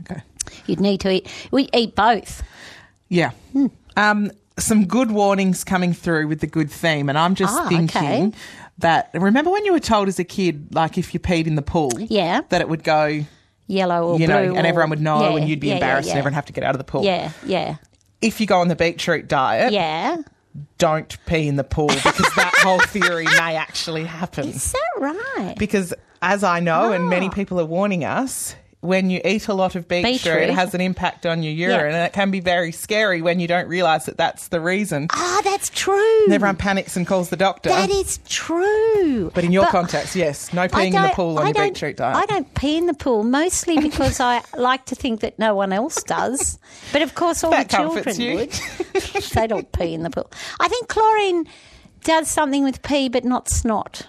Okay. 0.02 0.22
You'd 0.66 0.80
need 0.80 1.02
to 1.02 1.12
eat. 1.12 1.28
We 1.52 1.68
eat 1.74 1.94
both. 1.96 2.42
Yeah. 3.10 3.32
Um, 3.98 4.32
some 4.58 4.86
good 4.86 5.12
warnings 5.12 5.64
coming 5.66 5.92
through 5.94 6.28
with 6.30 6.40
the 6.40 6.48
good 6.48 6.72
theme, 6.72 7.10
and 7.10 7.18
I'm 7.18 7.36
just 7.36 7.58
Ah, 7.58 7.68
thinking 7.68 8.28
okay. 8.28 8.32
That. 8.80 9.10
Remember 9.14 9.52
when 9.52 9.66
you 9.66 9.72
were 9.74 9.80
told 9.80 10.08
as 10.08 10.20
a 10.20 10.24
kid, 10.24 10.74
like 10.74 10.98
if 10.98 11.14
you 11.14 11.20
peed 11.20 11.48
in 11.48 11.56
the 11.56 11.62
pool, 11.62 11.92
Yeah. 11.98 12.42
that 12.50 12.62
it 12.62 12.70
would 12.70 12.84
go, 12.84 13.24
Yellow 13.68 14.14
or 14.14 14.20
you 14.20 14.26
know, 14.28 14.48
blue, 14.48 14.56
and 14.56 14.66
everyone 14.66 14.90
would 14.90 15.02
know, 15.02 15.22
Yeah, 15.22 15.38
and 15.38 15.48
you'd 15.50 15.60
be 15.60 15.68
yeah, 15.68 15.76
embarrassed, 15.76 16.08
yeah. 16.08 16.14
and 16.14 16.20
everyone 16.20 16.34
have 16.34 16.46
to 16.46 16.54
get 16.54 16.64
out 16.64 16.74
of 16.74 16.80
the 16.80 16.84
pool. 16.84 17.04
Yeah, 17.04 17.32
yeah, 17.46 17.76
If 18.22 18.42
you 18.42 18.48
go 18.48 18.60
on 18.60 18.68
the 18.68 18.76
beetroot 18.76 19.28
diet, 19.28 19.72
yeah. 19.72 20.18
don't 20.80 21.16
pee 21.28 21.48
in 21.48 21.56
the 21.56 21.64
pool 21.64 21.88
because 21.88 22.34
that 22.36 22.54
whole 22.64 22.80
theory 22.80 23.26
may 23.26 23.56
actually 23.56 24.06
happen. 24.06 24.48
Is 24.50 24.72
that 24.72 24.80
right? 25.00 25.56
Because 25.58 25.94
as 26.22 26.44
I 26.44 26.60
know, 26.60 26.92
and 26.92 27.06
Ah. 27.06 27.10
many 27.10 27.30
people 27.30 27.60
are 27.60 27.66
warning 27.66 28.04
us, 28.04 28.56
when 28.82 29.10
you 29.10 29.20
eat 29.26 29.48
a 29.50 29.54
lot 29.54 29.76
of 29.76 29.88
beetroot, 29.90 30.42
it 30.44 30.50
has 30.52 30.74
an 30.74 30.80
impact 30.80 31.26
on 31.26 31.44
your 31.44 31.52
urine, 31.52 31.80
Yeah. 31.80 31.86
and 31.88 31.96
it 32.08 32.14
can 32.14 32.32
be 32.32 32.40
very 32.40 32.72
scary 32.72 33.22
when 33.22 33.40
you 33.42 33.48
don't 33.48 33.68
realise 33.68 34.06
that 34.06 34.16
that's 34.18 34.48
the 34.48 34.62
reason. 34.62 35.08
Ah, 35.12 35.42
that's 35.44 35.70
true. 35.70 36.24
And 36.26 36.34
everyone 36.34 36.56
panics 36.56 36.96
and 36.96 37.06
calls 37.06 37.30
the 37.30 37.36
doctor. 37.36 37.70
That 37.70 37.90
is 37.90 38.20
true. 38.30 39.32
but 39.34 39.44
in 39.44 39.52
your 39.52 39.68
context, 39.68 40.16
yes, 40.16 40.54
no 40.54 40.68
peeing 40.70 40.94
in 40.94 41.02
the 41.02 41.12
pool 41.14 41.38
on 41.40 41.48
I 41.48 41.52
your 41.52 41.68
beetroot 41.70 41.98
diet. 41.98 42.16
I 42.16 42.26
don't 42.28 42.54
pee 42.56 42.78
in 42.78 42.86
the 42.86 42.94
pool 42.94 43.24
mostly 43.24 43.80
because 43.82 44.20
I 44.22 44.42
like 44.58 44.86
to 44.86 44.96
think 44.96 45.20
that 45.22 45.38
no 45.38 45.54
one 45.56 45.74
else 45.74 46.02
does. 46.04 46.58
But 46.94 47.02
of 47.02 47.16
course, 47.16 47.44
all 47.44 47.52
That 47.52 47.68
the 47.70 47.78
children 47.78 48.20
you. 48.22 48.36
would. 48.36 48.52
they 49.34 49.48
don't 49.48 49.70
pee 49.74 49.94
in 49.94 50.04
the 50.04 50.10
pool. 50.10 50.32
I 50.60 50.68
think 50.70 50.88
chlorine 50.88 51.48
does 52.06 52.30
something 52.30 52.64
with 52.64 52.82
pee, 52.82 53.10
but 53.10 53.26
not 53.26 53.50
snot. 53.50 54.08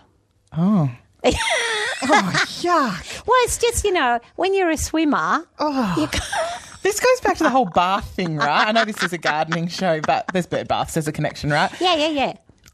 Oh. 0.57 0.91
Oh, 1.25 2.45
yuck. 2.63 3.23
Well, 3.27 3.37
it's 3.43 3.59
just 3.59 3.85
you 3.85 3.93
know 3.93 4.19
when 4.37 4.55
you're 4.55 4.71
a 4.71 4.77
swimmer. 4.77 5.47
Oh. 5.59 5.95
You 5.99 6.09
This 6.83 6.99
goes 6.99 7.21
back 7.21 7.37
to 7.37 7.43
the 7.45 7.51
whole 7.51 7.67
bath 7.67 8.09
thing, 8.15 8.37
right? 8.39 8.67
I 8.69 8.73
know 8.73 8.87
this 8.87 9.03
is 9.03 9.13
a 9.13 9.19
gardening 9.19 9.69
show, 9.69 10.01
but 10.01 10.25
there's 10.33 10.47
bird 10.47 10.67
baths, 10.67 10.95
there's 10.95 11.07
a 11.09 11.13
connection, 11.13 11.51
right? 11.51 11.71
yeah, 11.79 11.95
yeah, 11.95 12.09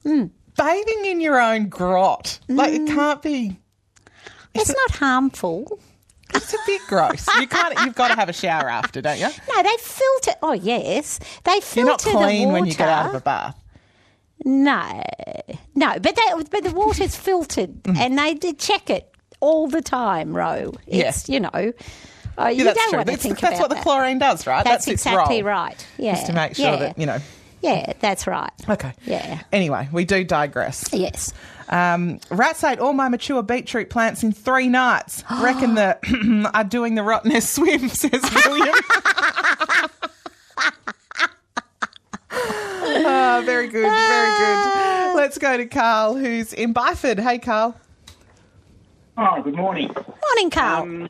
yeah. 0.05 0.25
Bathing 0.57 1.05
in 1.07 1.21
your 1.21 1.41
own 1.41 1.69
grot. 1.69 2.39
Like, 2.49 2.73
Mm. 2.73 2.89
it 2.89 2.95
can't 2.95 3.21
be. 3.23 3.59
It's 4.55 4.73
not 4.73 4.91
harmful. 4.93 5.81
It's 6.35 6.55
a 6.55 6.59
bit 6.67 6.83
gross. 6.87 7.27
You 7.39 7.49
can't. 7.49 7.75
You've 7.85 7.97
got 7.97 8.09
to 8.09 8.15
have 8.15 8.29
a 8.29 8.33
shower 8.33 8.69
after, 8.71 9.01
don't 9.03 9.19
you? 9.19 9.27
No, 9.27 9.63
they 9.63 9.77
filter. 9.81 10.33
Oh 10.41 10.53
yes, 10.53 11.19
they 11.45 11.59
filter 11.61 11.81
You're 11.81 11.87
not 11.89 12.01
the 12.03 12.11
clean 12.13 12.53
when 12.53 12.65
you 12.67 12.75
get 12.75 12.89
out 12.89 13.07
of 13.09 13.15
a 13.17 13.21
bath. 13.21 13.61
No, 14.44 15.03
no, 15.75 15.94
but 15.99 16.14
they, 16.16 16.42
but 16.51 16.62
the 16.64 16.72
water's 16.72 17.16
filtered, 17.29 17.83
Mm. 17.85 17.96
and 17.96 18.18
they 18.18 18.35
did 18.35 18.59
check 18.59 18.90
it 18.90 19.11
all 19.40 19.66
the 19.68 19.83
time. 19.83 20.37
Ro, 20.37 20.72
it's 20.87 21.29
you 21.29 21.40
know, 21.40 21.49
uh, 21.53 22.46
you 22.49 22.59
Yeah, 22.59 22.64
that's 22.64 22.79
don't 22.79 22.88
true. 22.90 22.96
want 22.99 23.07
to 23.07 23.12
That's, 23.12 23.22
think 23.22 23.40
that's 23.40 23.59
about 23.59 23.61
what 23.61 23.68
the 23.70 23.75
that. 23.77 23.83
chlorine 23.85 24.18
does, 24.18 24.46
right? 24.46 24.64
That's, 24.64 24.87
its 24.87 25.05
exactly 25.07 25.42
role, 25.42 25.53
right. 25.55 25.87
Yeah, 25.99 26.14
Just 26.14 26.27
to 26.27 26.33
make 26.33 26.55
sure 26.55 26.66
yeah. 26.66 26.77
that 26.77 26.99
you 26.99 27.07
know. 27.07 27.18
Yeah, 27.62 27.94
that's 27.99 28.27
right. 28.29 28.53
Okay. 28.68 28.92
Yeah. 29.05 29.40
Anyway, 29.51 29.88
we 29.90 30.05
do 30.05 30.22
digress. 30.22 30.88
Yes. 30.92 31.33
Um, 31.68 32.20
rats 32.31 32.62
ate 32.62 32.79
all 32.79 32.92
my 32.92 33.09
mature 33.09 33.42
beetroot 33.42 33.90
plants 33.90 34.22
in 34.22 34.31
three 34.33 34.68
nights. 34.68 35.25
Reckon 35.40 35.75
that 35.75 36.01
are 36.55 36.62
doing 36.64 36.94
the 36.94 37.03
rottenness 37.03 37.49
swim, 37.55 37.88
says 37.88 38.22
William. 38.46 38.75
oh, 43.07 43.42
very 43.47 43.69
good, 43.69 43.90
very 43.90 44.38
good. 44.38 45.16
Let's 45.16 45.38
go 45.38 45.57
to 45.57 45.66
Carl, 45.66 46.14
who's 46.14 46.53
in 46.53 46.75
Byford. 46.75 47.19
Hey, 47.21 47.38
Carl. 47.38 47.79
Oh, 49.16 49.42
good 49.42 49.55
morning. 49.55 49.88
Morning, 49.88 50.51
Carl. 50.51 50.83
Um, 50.83 51.09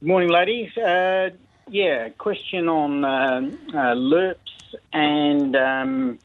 good 0.00 0.08
morning, 0.08 0.30
ladies. 0.30 0.76
Uh, 0.76 1.30
yeah, 1.68 2.08
question 2.10 2.68
on 2.68 3.04
um 3.04 3.58
uh, 3.70 3.94
lerps 3.94 4.36
and 4.92 5.56
um, 5.56 6.18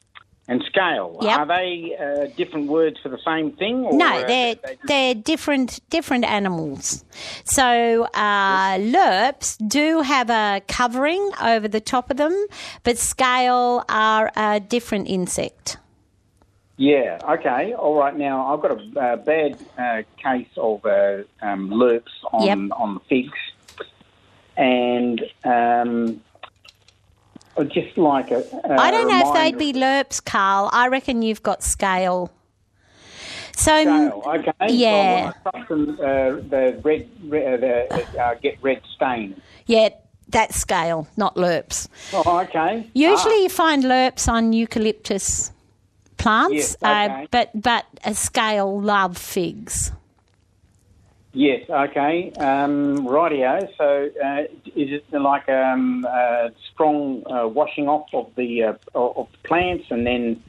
and 0.48 0.62
scale. 0.64 1.18
Yep. 1.22 1.38
Are 1.38 1.46
they 1.46 1.96
uh, 1.98 2.26
different 2.36 2.68
words 2.68 2.98
for 3.02 3.08
the 3.08 3.18
same 3.24 3.52
thing? 3.52 3.84
Or 3.84 3.92
no, 3.96 4.24
they're 4.26 4.56
they 4.56 4.78
they're 4.84 5.14
different 5.14 5.80
different 5.90 6.24
animals. 6.24 7.04
So 7.44 8.04
uh, 8.14 8.76
lerps 8.78 9.56
do 9.66 10.00
have 10.00 10.30
a 10.30 10.60
covering 10.66 11.30
over 11.42 11.68
the 11.68 11.80
top 11.80 12.10
of 12.10 12.16
them, 12.16 12.46
but 12.82 12.98
scale 12.98 13.84
are 13.88 14.30
a 14.36 14.60
different 14.60 15.08
insect. 15.08 15.76
Yeah. 16.76 17.18
Okay. 17.28 17.74
All 17.74 17.96
right. 17.96 18.16
Now 18.16 18.52
I've 18.52 18.60
got 18.60 18.72
a 18.72 19.00
uh, 19.00 19.16
bad 19.16 19.58
uh, 19.78 20.02
case 20.20 20.48
of 20.56 20.84
uh, 20.84 21.22
um, 21.40 21.70
lerps 21.70 22.10
on 22.32 22.46
Yep. 22.46 22.58
on 22.76 22.94
the 22.94 23.00
figs, 23.08 23.38
and 24.56 25.22
um, 25.44 26.20
I'd 27.56 27.70
just 27.70 27.96
like 27.98 28.30
a. 28.30 28.38
a 28.64 28.80
I 28.80 28.90
don't 28.90 29.08
know 29.08 29.28
if 29.28 29.34
they'd 29.34 29.58
be 29.58 29.72
lerps, 29.72 30.24
Carl. 30.24 30.70
I 30.72 30.88
reckon 30.88 31.22
you've 31.22 31.42
got 31.42 31.62
scale. 31.62 32.32
So 33.54 33.82
Scale, 33.82 34.22
okay. 34.26 34.52
yeah. 34.68 35.32
So 35.44 35.50
I 35.52 35.64
them, 35.66 35.90
uh, 36.00 36.04
the 36.48 36.80
red, 36.82 37.08
red 37.24 37.60
the, 37.60 38.20
uh, 38.22 38.34
get 38.36 38.58
red 38.62 38.80
stain. 38.96 39.40
yeah, 39.66 39.90
that's 40.28 40.56
scale, 40.56 41.06
not 41.16 41.36
lerps. 41.36 41.88
Oh, 42.14 42.40
okay. 42.40 42.88
Usually, 42.94 43.42
you 43.42 43.48
find 43.50 43.84
lerps 43.84 44.26
on 44.28 44.54
eucalyptus 44.54 45.52
plants, 46.16 46.54
Yes, 46.54 46.76
uh, 46.82 47.26
but 47.30 47.50
but 47.54 47.84
a 48.04 48.14
scale 48.14 48.80
love 48.80 49.18
figs. 49.18 49.92
Yes, 51.34 51.68
okay. 51.68 52.30
Um, 52.38 53.06
rightio. 53.06 53.66
So, 53.78 54.10
uh, 54.22 54.42
is 54.76 55.00
it 55.00 55.04
like 55.12 55.48
um, 55.48 56.06
uh, 56.08 56.50
strong 56.72 57.22
uh, 57.26 57.48
washing 57.48 57.88
off 57.88 58.08
of 58.12 58.30
the 58.36 58.64
uh, 58.64 58.74
of 58.94 59.28
the 59.32 59.48
plants 59.48 59.86
and 59.90 60.06
then 60.06 60.42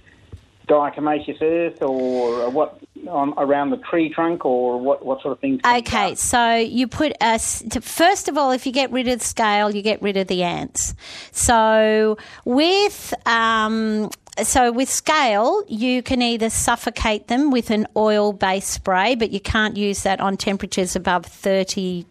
diatomaceous 0.68 1.42
earth, 1.42 1.82
or 1.82 2.50
what? 2.50 2.80
on 3.08 3.34
around 3.38 3.70
the 3.72 3.78
tree 3.78 4.10
trunk, 4.10 4.46
or 4.46 4.80
what? 4.80 5.06
What 5.06 5.22
sort 5.22 5.34
of 5.34 5.40
things? 5.40 5.62
Okay, 5.66 6.16
so 6.16 6.56
you 6.56 6.88
put 6.88 7.14
a 7.22 7.40
first 7.40 8.28
of 8.28 8.38
all, 8.38 8.52
if 8.52 8.66
you 8.66 8.72
get 8.72 8.92
rid 8.92 9.08
of 9.08 9.20
the 9.20 9.26
scale, 9.26 9.74
you 9.74 9.82
get 9.82 10.02
rid 10.02 10.18
of 10.18 10.28
the 10.28 10.44
ants. 10.44 10.96
So 11.32 12.18
with 12.46 13.14
um, 13.26 14.10
so 14.42 14.72
with 14.72 14.90
scale, 14.90 15.64
you 15.68 16.02
can 16.02 16.22
either 16.22 16.50
suffocate 16.50 17.28
them 17.28 17.52
with 17.52 17.70
an 17.70 17.88
oil-based 17.96 18.68
spray, 18.70 19.16
but 19.16 19.32
you 19.32 19.40
can't 19.40 19.78
use 19.78 20.04
that 20.04 20.20
on 20.20 20.38
temperatures 20.38 20.96
above 20.96 21.26
thirty-two 21.26 22.06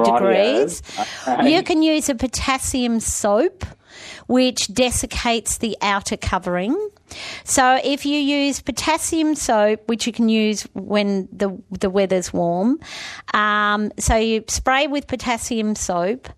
Rightio. 0.00 0.04
degrees. 0.04 0.82
Okay. 1.28 1.52
You 1.54 1.62
can 1.62 1.82
use 1.82 2.08
a 2.08 2.14
potassium 2.14 3.00
soap, 3.00 3.64
which 4.26 4.72
desiccates 4.72 5.58
the 5.58 5.76
outer 5.82 6.16
covering. 6.16 6.74
So 7.44 7.78
if 7.84 8.06
you 8.06 8.18
use 8.18 8.60
potassium 8.60 9.34
soap, 9.34 9.86
which 9.86 10.06
you 10.06 10.12
can 10.12 10.28
use 10.28 10.62
when 10.72 11.28
the 11.30 11.56
the 11.70 11.90
weather's 11.90 12.32
warm, 12.32 12.80
um, 13.34 13.92
so 13.98 14.16
you 14.16 14.44
spray 14.48 14.86
with 14.86 15.06
potassium 15.06 15.74
soap, 15.76 16.28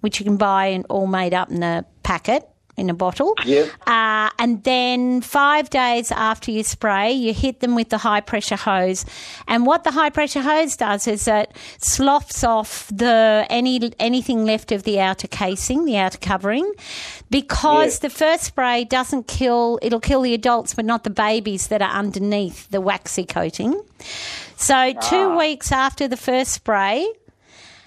which 0.00 0.18
you 0.18 0.24
can 0.24 0.38
buy 0.38 0.66
and 0.66 0.86
all 0.88 1.06
made 1.06 1.34
up 1.34 1.50
in 1.50 1.62
a 1.62 1.84
packet 2.02 2.48
in 2.76 2.90
a 2.90 2.94
bottle. 2.94 3.34
Yep. 3.44 3.70
Uh, 3.86 4.30
and 4.38 4.62
then 4.64 5.20
five 5.22 5.70
days 5.70 6.12
after 6.12 6.50
you 6.50 6.62
spray, 6.62 7.12
you 7.12 7.32
hit 7.32 7.60
them 7.60 7.74
with 7.74 7.88
the 7.88 7.98
high 7.98 8.20
pressure 8.20 8.56
hose. 8.56 9.04
And 9.48 9.64
what 9.66 9.84
the 9.84 9.90
high 9.92 10.10
pressure 10.10 10.42
hose 10.42 10.76
does 10.76 11.06
is 11.06 11.26
it 11.26 11.56
sloughs 11.78 12.44
off 12.44 12.86
the 12.88 13.46
any 13.48 13.92
anything 13.98 14.44
left 14.44 14.72
of 14.72 14.82
the 14.82 15.00
outer 15.00 15.26
casing, 15.28 15.84
the 15.86 15.96
outer 15.96 16.18
covering, 16.18 16.70
because 17.30 17.94
Yeah. 17.96 18.08
the 18.08 18.14
first 18.14 18.44
spray 18.44 18.84
doesn't 18.84 19.26
kill. 19.26 19.78
It'll 19.82 20.00
kill 20.00 20.22
the 20.22 20.34
adults, 20.34 20.74
but 20.74 20.84
not 20.84 21.04
the 21.04 21.10
babies 21.10 21.68
that 21.68 21.80
are 21.82 21.90
underneath 21.90 22.70
the 22.70 22.80
waxy 22.80 23.24
coating. 23.24 23.80
So 24.56 24.92
two 25.00 25.36
weeks 25.36 25.72
after 25.72 26.08
the 26.08 26.16
first 26.16 26.52
spray. 26.52 27.06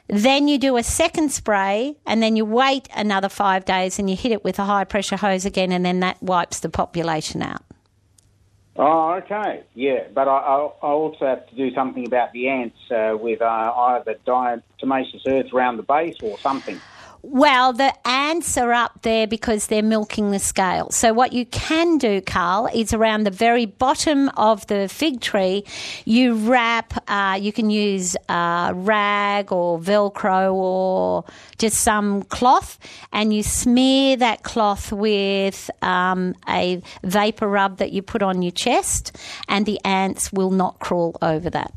Then 0.10 0.48
you 0.48 0.58
do 0.58 0.76
a 0.76 0.82
second 0.82 1.32
spray 1.32 1.95
and 2.04 2.22
then 2.22 2.36
you 2.36 2.43
wait 2.43 2.89
another 2.95 3.30
five 3.30 3.63
days 3.63 4.00
and 4.00 4.10
you 4.10 4.15
hit 4.15 4.32
it 4.32 4.43
with 4.43 4.58
a 4.58 4.65
high 4.65 4.84
pressure 4.84 5.17
hose 5.17 5.45
again 5.45 5.72
and 5.72 5.86
then 5.86 6.00
that 6.00 6.22
wipes 6.22 6.60
the 6.60 6.69
population 6.69 7.43
out. 7.43 7.63
Oh, 8.76 9.12
okay, 9.15 9.63
yeah, 9.76 10.08
but 10.13 10.28
I, 10.30 10.38
I, 10.38 10.88
also 10.88 11.26
have 11.26 11.48
to 11.50 11.56
do 11.56 11.74
something 11.74 12.08
about 12.08 12.32
the 12.32 12.48
ants 12.48 12.78
uh, 12.89 13.17
with 13.19 13.41
uh, 13.41 13.45
either 13.45 14.15
diatomaceous 14.26 15.28
earth 15.28 15.54
around 15.54 15.78
the 15.78 15.84
base 15.84 16.15
or 16.24 16.39
something. 16.39 16.80
Well, 17.21 17.73
the 17.73 17.93
ants 18.08 18.58
are 18.58 18.71
up 18.71 19.01
there 19.01 19.27
because 19.27 19.67
they're 19.67 19.84
milking 19.84 20.32
the 20.32 20.39
scale. 20.39 20.89
So, 20.91 21.13
what 21.13 21.34
you 21.34 21.45
can 21.45 21.97
do, 21.97 22.21
Carl, 22.21 22.69
is 22.73 22.93
around 22.93 23.25
the 23.25 23.32
very 23.32 23.65
bottom 23.65 24.29
of 24.38 24.65
the 24.67 24.88
fig 24.88 25.19
tree, 25.19 25.65
you 26.05 26.36
wrap, 26.36 27.03
uh, 27.10 27.38
you 27.39 27.51
can 27.51 27.69
use 27.69 28.15
uh, 28.29 28.71
rag 28.75 29.51
or 29.51 29.79
Velcro 29.79 30.53
or 30.53 31.25
just 31.58 31.82
some 31.82 32.23
cloth, 32.23 32.79
and 33.12 33.34
you 33.34 33.43
smear 33.43 34.15
that 34.17 34.43
cloth 34.43 34.91
with 34.93 35.69
um, 35.82 36.36
a 36.47 36.82
vapor 37.03 37.47
rub 37.47 37.77
that 37.77 37.91
you 37.91 38.01
put 38.01 38.21
on 38.21 38.41
your 38.41 38.51
chest, 38.51 39.17
and 39.49 39.65
the 39.65 39.79
ants 39.84 40.32
will 40.32 40.51
not 40.51 40.79
crawl 40.79 41.17
over 41.21 41.49
that. 41.49 41.73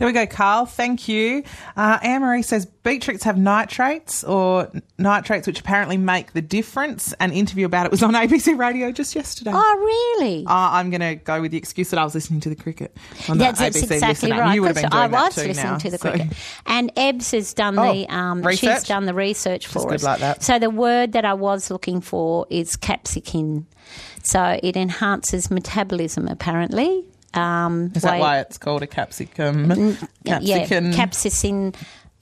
There 0.00 0.06
we 0.06 0.12
go, 0.12 0.26
Carl. 0.26 0.64
Thank 0.66 1.06
you. 1.08 1.44
Uh, 1.76 1.98
Anne 2.02 2.22
Marie 2.22 2.42
says 2.42 2.64
beetroots 2.64 3.22
have 3.24 3.36
nitrates 3.36 4.24
or 4.24 4.70
nitrates, 4.98 5.46
which 5.46 5.60
apparently 5.60 5.98
make 5.98 6.32
the 6.32 6.40
difference. 6.40 7.12
An 7.20 7.32
interview 7.32 7.66
about 7.66 7.84
it 7.84 7.90
was 7.92 8.02
on 8.02 8.14
ABC 8.14 8.58
Radio 8.58 8.90
just 8.92 9.14
yesterday. 9.14 9.52
Oh, 9.54 10.16
really? 10.18 10.46
Uh, 10.46 10.52
I'm 10.72 10.88
going 10.90 11.02
to 11.02 11.16
go 11.16 11.42
with 11.42 11.50
the 11.50 11.58
excuse 11.58 11.90
that 11.90 11.98
I 11.98 12.04
was 12.04 12.14
listening 12.14 12.40
to 12.40 12.48
the 12.48 12.56
cricket 12.56 12.96
on 13.28 13.36
the 13.36 13.44
That's, 13.44 13.58
that's 13.60 13.76
ABC 13.76 13.82
exactly 13.92 14.30
listener. 14.30 14.40
right. 14.42 14.54
You 14.54 14.62
would 14.62 14.68
have 14.68 14.76
been 14.76 14.90
doing 14.90 15.02
I 15.02 15.08
that 15.08 15.26
was 15.26 15.34
too 15.34 15.42
listening 15.48 15.72
now, 15.72 15.78
to 15.78 15.90
the 15.90 15.98
so- 15.98 16.10
cricket, 16.10 16.32
and 16.64 16.90
Ebbs 16.96 17.30
has 17.32 17.52
done 17.52 17.78
Oh, 17.78 17.92
the 17.92 18.08
um, 18.08 18.42
she's 18.56 18.84
done 18.84 19.04
the 19.04 19.12
research 19.14 19.66
for 19.66 19.92
us. 19.92 20.02
like 20.02 20.20
that. 20.20 20.42
So 20.42 20.58
the 20.58 20.70
word 20.70 21.12
that 21.12 21.26
I 21.26 21.34
was 21.34 21.70
looking 21.70 22.00
for 22.00 22.46
is 22.48 22.74
capsicum. 22.76 23.66
So 24.22 24.58
it 24.62 24.76
enhances 24.76 25.50
metabolism, 25.50 26.26
apparently. 26.28 27.04
Um, 27.34 27.92
Is 27.94 28.02
that 28.02 28.12
way- 28.12 28.20
why 28.20 28.38
it's 28.40 28.58
called 28.58 28.82
a 28.82 28.86
capsicum? 28.86 29.96
Yeah, 30.24 30.38
Capsicum. 30.40 30.92
capsicum 30.92 31.72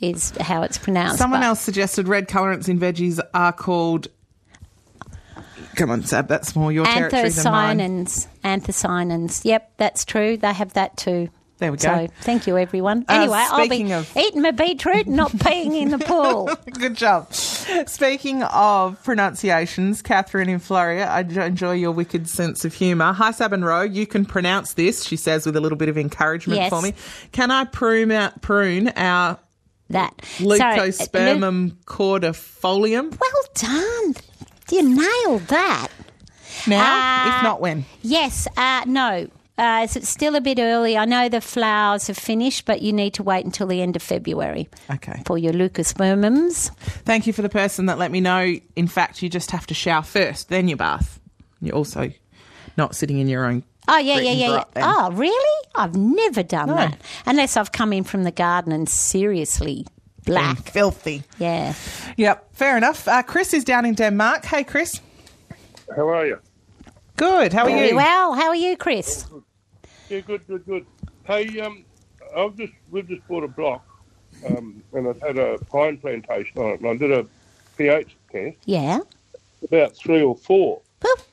is 0.01 0.33
how 0.41 0.63
it's 0.63 0.79
pronounced. 0.79 1.19
Someone 1.19 1.43
else 1.43 1.61
suggested 1.61 2.07
red 2.09 2.29
colorants 2.29 2.69
in 2.69 2.79
veggies 2.79 3.19
are 3.35 3.53
called. 3.53 4.09
Come 5.77 5.91
on, 5.91 6.03
Sab, 6.05 6.29
that's 6.29 6.57
more 6.57 6.73
your 6.73 6.85
territory 6.87 7.29
than 7.31 7.53
mine. 7.53 7.79
Anthocyanins. 7.79 8.27
Anthocyanins. 8.45 9.45
Yep, 9.45 9.73
that's 9.77 10.05
true. 10.05 10.37
They 10.37 10.53
have 10.53 10.73
that 10.75 10.97
too. 10.97 11.29
There 11.59 11.73
we 11.73 11.79
go. 11.79 12.07
So 12.07 12.09
thank 12.21 12.47
you, 12.47 12.57
everyone. 12.57 13.05
Uh, 13.09 13.15
Anyway, 13.15 13.37
I'll 13.51 13.69
be 13.69 13.93
of- 13.93 14.17
eating 14.17 14.43
my 14.43 14.53
beetroot, 14.53 15.09
not 15.09 15.33
peeing 15.33 15.75
in 15.81 15.91
the 15.91 15.99
pool. 15.99 16.49
Good 16.79 16.95
job. 16.95 17.33
Speaking 17.35 18.45
of 18.45 19.03
pronunciations, 19.03 20.01
Catherine 20.01 20.49
in 20.49 20.61
Floreat, 20.61 21.07
I 21.09 21.21
enjoy 21.47 21.73
your 21.73 21.91
wicked 21.91 22.29
sense 22.29 22.65
of 22.65 22.75
humour. 22.75 23.13
Hi, 23.13 23.33
Sab 23.33 23.53
and 23.53 23.65
Roe. 23.65 23.83
You 23.83 24.07
can 24.07 24.25
pronounce 24.25 24.75
this, 24.75 25.05
she 25.05 25.17
says, 25.17 25.47
with 25.47 25.57
a 25.57 25.61
little 25.61 25.77
bit 25.79 25.89
of 25.89 25.99
encouragement 25.99 26.61
Yes. 26.61 26.71
for 26.71 26.81
me. 26.81 26.95
Can 27.33 27.51
I 27.51 27.65
prune 27.65 28.13
out, 28.13 28.41
prune 28.41 28.89
our 28.97 29.39
That. 29.91 30.15
So, 30.25 30.53
uh, 30.55 30.91
cordifolium 31.87 33.19
Well 33.19 33.45
done. 33.55 34.15
You 34.71 34.83
nailed 34.97 35.43
that. 35.49 35.89
now? 36.67 37.25
Uh, 37.33 37.37
if 37.39 37.43
not, 37.43 37.61
when? 37.61 37.85
Yes, 38.03 38.47
uh, 38.57 38.83
no. 38.87 39.29
Uh, 39.59 39.87
so 39.87 39.99
it's 39.99 40.09
still 40.09 40.37
a 40.37 40.41
bit 40.41 40.59
early. 40.61 40.97
I 40.97 41.05
know 41.05 41.29
the 41.29 41.41
flowers 41.41 42.07
have 42.07 42.17
finished, 42.17 42.65
but 42.65 42.81
you 42.81 42.93
need 42.93 43.15
to 43.15 43.23
wait 43.25 43.45
until 43.45 43.67
the 43.67 43.83
end 43.83 43.97
of 43.97 44.03
February 44.03 44.69
Okay. 44.91 45.23
for 45.27 45.37
your 45.37 45.53
Lucas 45.53 45.93
leucospermums. 45.95 46.71
Thank 47.05 47.27
you 47.27 47.33
for 47.33 47.43
the 47.43 47.49
person 47.49 47.87
that 47.87 47.99
let 47.99 48.11
me 48.13 48.21
know. 48.21 48.55
In 48.77 48.87
fact, 48.87 49.21
you 49.23 49.29
just 49.29 49.51
have 49.51 49.67
to 49.67 49.75
shower 49.75 50.03
first, 50.03 50.49
then 50.49 50.69
you 50.69 50.77
bath. 50.77 51.19
You're 51.61 51.75
also 51.75 52.13
not 52.77 52.95
sitting 52.95 53.19
in 53.19 53.27
your 53.29 53.45
own. 53.47 53.65
Oh, 53.89 53.99
yeah, 53.99 54.19
yeah, 54.21 54.33
yeah, 54.33 54.49
yeah. 54.51 54.65
Oh, 54.77 55.11
really? 55.13 55.67
I've 55.75 55.97
never 55.97 56.43
done 56.43 56.69
No. 56.69 56.77
that. 56.77 57.01
Unless 57.27 57.57
I've 57.57 57.73
come 57.73 57.93
in 57.93 58.05
from 58.05 58.23
the 58.25 58.31
garden 58.31 58.71
and 58.71 58.89
seriously 58.89 59.87
black. 60.27 60.59
Filthy. 60.71 61.23
Yeah. 61.39 61.75
Yep, 62.17 62.55
fair 62.55 62.77
enough. 62.77 63.09
Uh, 63.09 63.23
Chris 63.23 63.55
is 63.55 63.65
down 63.65 63.87
in 63.87 63.95
Denmark. 63.95 64.45
Hey, 64.45 64.63
Chris. 64.63 65.01
How 65.97 66.07
are 66.09 66.27
you? 66.27 66.39
Good. 67.17 67.53
How 67.53 67.65
are 67.65 67.71
Very 67.71 67.89
you? 67.91 67.97
well. 67.97 68.35
How 68.35 68.49
are 68.49 68.55
you, 68.55 68.77
Chris? 68.77 69.25
Yeah, 70.09 70.21
good, 70.21 70.47
good, 70.47 70.65
good. 70.67 70.87
Hey, 71.25 71.61
um, 71.61 71.85
I've 72.37 72.57
just 72.57 72.73
we've 72.91 73.07
just 73.09 73.27
bought 73.29 73.45
a 73.45 73.49
block, 73.49 73.85
um, 74.47 74.83
and 74.95 75.09
I've 75.09 75.21
had 75.21 75.37
a 75.37 75.59
pine 75.71 75.99
plantation 75.99 76.59
on 76.61 76.71
it, 76.71 76.81
and 76.81 76.89
I 76.89 76.97
did 76.97 77.13
a 77.13 77.27
pH 77.77 78.17
test, 78.33 78.57
Yeah. 78.65 79.01
about 79.63 79.95
three 79.97 80.23
or 80.23 80.35
four. 80.35 80.81
Poof. 81.01 81.27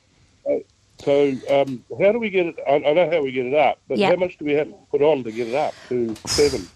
So, 1.04 1.32
um, 1.50 1.84
how 2.00 2.12
do 2.12 2.18
we 2.18 2.30
get 2.30 2.46
it? 2.46 2.56
I, 2.66 2.74
I 2.76 2.92
know 2.94 3.10
how 3.10 3.22
we 3.22 3.30
get 3.32 3.46
it 3.46 3.54
up, 3.54 3.78
but 3.88 3.98
Yeah. 3.98 4.10
how 4.10 4.16
much 4.16 4.38
do 4.38 4.44
we 4.44 4.52
have 4.52 4.68
to 4.68 4.74
put 4.90 5.02
on 5.02 5.24
to 5.24 5.32
get 5.32 5.48
it 5.48 5.54
up 5.54 5.74
to 5.88 6.14
seven? 6.26 6.66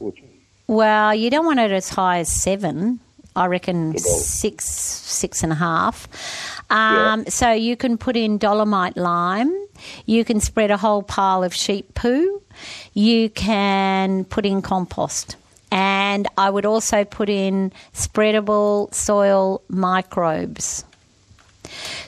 Well, 0.66 1.14
you 1.14 1.30
don't 1.30 1.46
want 1.46 1.58
it 1.58 1.70
as 1.70 1.88
high 1.88 2.18
as 2.18 2.30
seven. 2.30 3.00
I 3.34 3.46
reckon 3.46 3.96
six, 3.98 4.66
six 4.66 5.42
and 5.42 5.52
a 5.52 5.56
half. 5.56 6.59
Um, 6.70 7.24
So 7.26 7.52
you 7.52 7.76
can 7.76 7.98
put 7.98 8.16
in 8.16 8.38
dolomite 8.38 8.96
lime. 8.96 9.52
You 10.06 10.24
can 10.24 10.40
spread 10.40 10.70
a 10.70 10.76
whole 10.76 11.02
pile 11.02 11.42
of 11.42 11.54
sheep 11.54 11.94
poo. 11.94 12.42
You 12.94 13.30
can 13.30 14.24
put 14.24 14.46
in 14.46 14.62
compost. 14.62 15.36
And 15.72 16.26
I 16.36 16.50
would 16.50 16.66
also 16.66 17.04
put 17.04 17.28
in 17.28 17.72
spreadable 17.94 18.92
soil 18.94 19.62
microbes. 19.68 20.84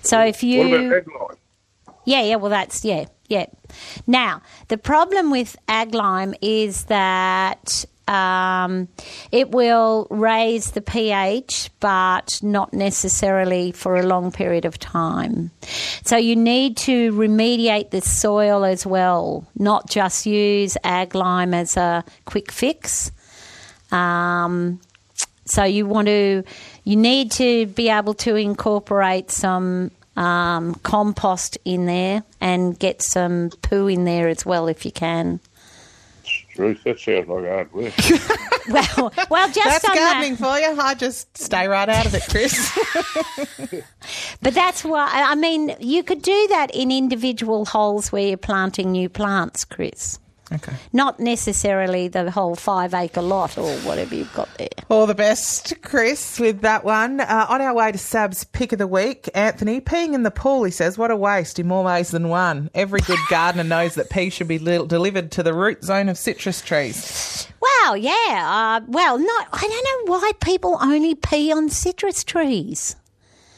So 0.03 0.20
if 0.20 0.42
you. 0.42 0.68
what 0.68 0.81
about 0.81 0.96
ag 0.96 1.07
lime? 1.09 1.37
Yeah, 2.05 2.22
yeah, 2.22 2.37
well, 2.37 2.51
that's, 2.51 2.85
yeah, 2.85 3.05
yeah. 3.29 3.46
Now, 4.07 4.42
the 4.68 4.77
problem 4.77 5.31
with 5.31 5.57
ag 5.68 5.94
lime 5.94 6.35
is 6.42 6.85
that 6.85 7.85
um, 8.08 8.88
it 9.30 9.50
will 9.50 10.06
raise 10.10 10.72
the 10.72 10.80
pH, 10.80 11.70
but 11.80 12.40
not 12.42 12.72
necessarily 12.72 13.72
for 13.72 13.96
a 13.96 14.02
long 14.02 14.32
period 14.32 14.64
of 14.64 14.78
time. 14.78 15.50
So 16.04 16.16
you 16.16 16.36
need 16.36 16.76
to 16.78 17.12
remediate 17.12 17.90
the 17.90 18.00
soil 18.00 18.64
as 18.64 18.84
well, 18.84 19.46
not 19.56 19.88
just 19.88 20.26
use 20.26 20.76
ag 20.84 21.14
lime 21.14 21.54
as 21.54 21.76
a 21.76 22.04
quick 22.24 22.50
fix. 22.50 23.12
Um, 23.90 24.80
so 25.44 25.64
you 25.64 25.86
want 25.86 26.06
to, 26.06 26.42
you 26.84 26.96
need 26.96 27.30
to 27.32 27.66
be 27.66 27.88
able 27.88 28.14
to 28.14 28.36
incorporate 28.36 29.30
some 29.30 29.90
um, 30.16 30.74
compost 30.82 31.58
in 31.64 31.86
there 31.86 32.22
and 32.40 32.78
get 32.78 33.02
some 33.02 33.50
poo 33.62 33.86
in 33.86 34.04
there 34.04 34.28
as 34.28 34.44
well 34.44 34.68
if 34.68 34.84
you 34.84 34.92
can. 34.92 35.40
Truth, 36.54 36.84
that 36.84 36.98
sounds 37.00 37.28
like 37.28 37.44
hard 37.46 37.72
work. 37.74 37.92
Well, 38.68 39.12
well, 39.30 39.48
just 39.50 39.64
That's 39.64 39.84
on 39.88 39.96
gardening 39.96 40.36
that. 40.36 40.38
for 40.38 40.58
you. 40.58 40.80
I 40.80 40.94
just 40.94 41.36
stay 41.36 41.66
right 41.66 41.88
out 41.88 42.06
of 42.06 42.14
it, 42.14 42.22
Chris. 42.28 42.78
But 44.42 44.54
that's 44.54 44.84
why 44.84 45.08
I 45.12 45.34
mean 45.36 45.74
you 45.80 46.02
could 46.02 46.20
do 46.22 46.46
that 46.50 46.74
in 46.74 46.90
individual 46.90 47.64
holes 47.64 48.10
where 48.12 48.26
you're 48.26 48.36
planting 48.36 48.90
new 48.92 49.08
plants, 49.08 49.64
Chris. 49.64 50.18
Okay. 50.54 50.72
Not 50.92 51.18
necessarily 51.18 52.08
the 52.08 52.30
whole 52.30 52.54
five 52.54 52.94
acre 52.94 53.22
lot 53.22 53.56
or 53.56 53.74
whatever 53.78 54.14
you've 54.14 54.32
got 54.34 54.48
there. 54.58 54.68
All 54.88 55.06
the 55.06 55.14
best, 55.14 55.80
Chris, 55.82 56.38
with 56.38 56.60
that 56.60 56.84
one. 56.84 57.20
Uh, 57.20 57.46
on 57.48 57.60
our 57.60 57.74
way 57.74 57.92
to 57.92 57.98
Sab's 57.98 58.44
pick 58.44 58.72
of 58.72 58.78
the 58.78 58.86
week, 58.86 59.28
Anthony, 59.34 59.80
peeing 59.80 60.14
in 60.14 60.22
the 60.22 60.30
pool, 60.30 60.64
he 60.64 60.70
says, 60.70 60.98
what 60.98 61.10
a 61.10 61.16
waste 61.16 61.58
in 61.58 61.66
more 61.66 61.84
ways 61.84 62.10
than 62.10 62.28
one. 62.28 62.70
Every 62.74 63.00
good 63.00 63.18
gardener 63.30 63.64
knows 63.64 63.94
that 63.94 64.10
pee 64.10 64.30
should 64.30 64.48
be 64.48 64.58
li- 64.58 64.86
delivered 64.86 65.30
to 65.32 65.42
the 65.42 65.54
root 65.54 65.82
zone 65.82 66.08
of 66.08 66.18
citrus 66.18 66.60
trees. 66.60 67.48
Well, 67.60 67.96
yeah. 67.96 68.80
Uh, 68.82 68.84
well, 68.88 69.18
no, 69.18 69.26
I 69.52 69.60
don't 69.60 70.08
know 70.08 70.12
why 70.12 70.32
people 70.40 70.78
only 70.80 71.14
pee 71.14 71.52
on 71.52 71.68
citrus 71.68 72.24
trees. 72.24 72.96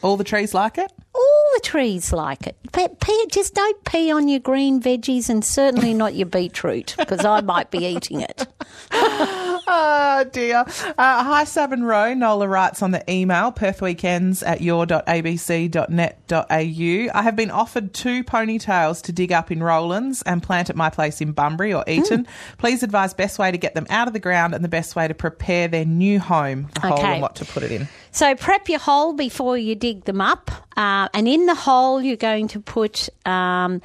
All 0.04 0.18
the 0.18 0.22
trees 0.24 0.52
like 0.52 0.76
it? 0.76 0.92
All 1.14 1.44
the 1.54 1.60
trees 1.62 2.12
like 2.12 2.46
it. 2.46 2.56
Pe- 2.72 2.88
Pee, 3.00 3.26
just 3.30 3.54
don't 3.54 3.82
pee 3.86 4.12
on 4.12 4.28
your 4.28 4.38
green 4.38 4.78
veggies 4.78 5.30
and 5.30 5.42
certainly 5.42 5.94
not 5.94 6.14
your 6.14 6.26
beetroot 6.26 6.94
because 6.98 7.24
I 7.24 7.40
might 7.40 7.70
be 7.70 7.78
eating 7.86 8.20
it. 8.20 8.46
Oh 9.76 10.22
dear. 10.30 10.58
Uh, 10.58 10.64
hi, 10.96 11.44
and 11.56 11.84
Row. 11.84 12.14
Nola 12.14 12.46
writes 12.46 12.80
on 12.80 12.92
the 12.92 13.02
email, 13.10 13.50
perthweekends 13.50 14.46
at 14.46 14.60
your.abc.net.au. 14.60 17.18
I 17.18 17.22
have 17.22 17.34
been 17.34 17.50
offered 17.50 17.92
two 17.92 18.22
ponytails 18.22 19.02
to 19.02 19.10
dig 19.10 19.32
up 19.32 19.50
in 19.50 19.60
Rowlands 19.60 20.22
and 20.22 20.40
plant 20.40 20.70
at 20.70 20.76
my 20.76 20.90
place 20.90 21.20
in 21.20 21.32
Bunbury 21.32 21.74
or 21.74 21.82
Eaton. 21.88 22.28
Please 22.58 22.84
advise 22.84 23.14
best 23.14 23.40
way 23.40 23.50
to 23.50 23.58
get 23.58 23.74
them 23.74 23.88
out 23.90 24.06
of 24.06 24.12
the 24.12 24.20
ground 24.20 24.54
and 24.54 24.62
the 24.62 24.68
best 24.68 24.94
way 24.94 25.08
to 25.08 25.14
prepare 25.14 25.66
their 25.66 25.84
new 25.84 26.20
home, 26.20 26.68
the 26.74 26.80
hole 26.82 27.04
and 27.04 27.20
what 27.20 27.34
to 27.36 27.44
put 27.44 27.64
it 27.64 27.72
in. 27.72 27.88
So 28.12 28.36
prep 28.36 28.68
your 28.68 28.78
hole 28.78 29.12
before 29.12 29.58
you 29.58 29.74
dig 29.74 30.04
them 30.04 30.20
up, 30.20 30.52
uh, 30.76 31.08
and 31.12 31.26
in 31.26 31.46
the 31.46 31.56
hole 31.56 32.00
you're 32.00 32.16
going 32.16 32.46
to 32.48 32.60
put 32.60 33.08
um, 33.26 33.82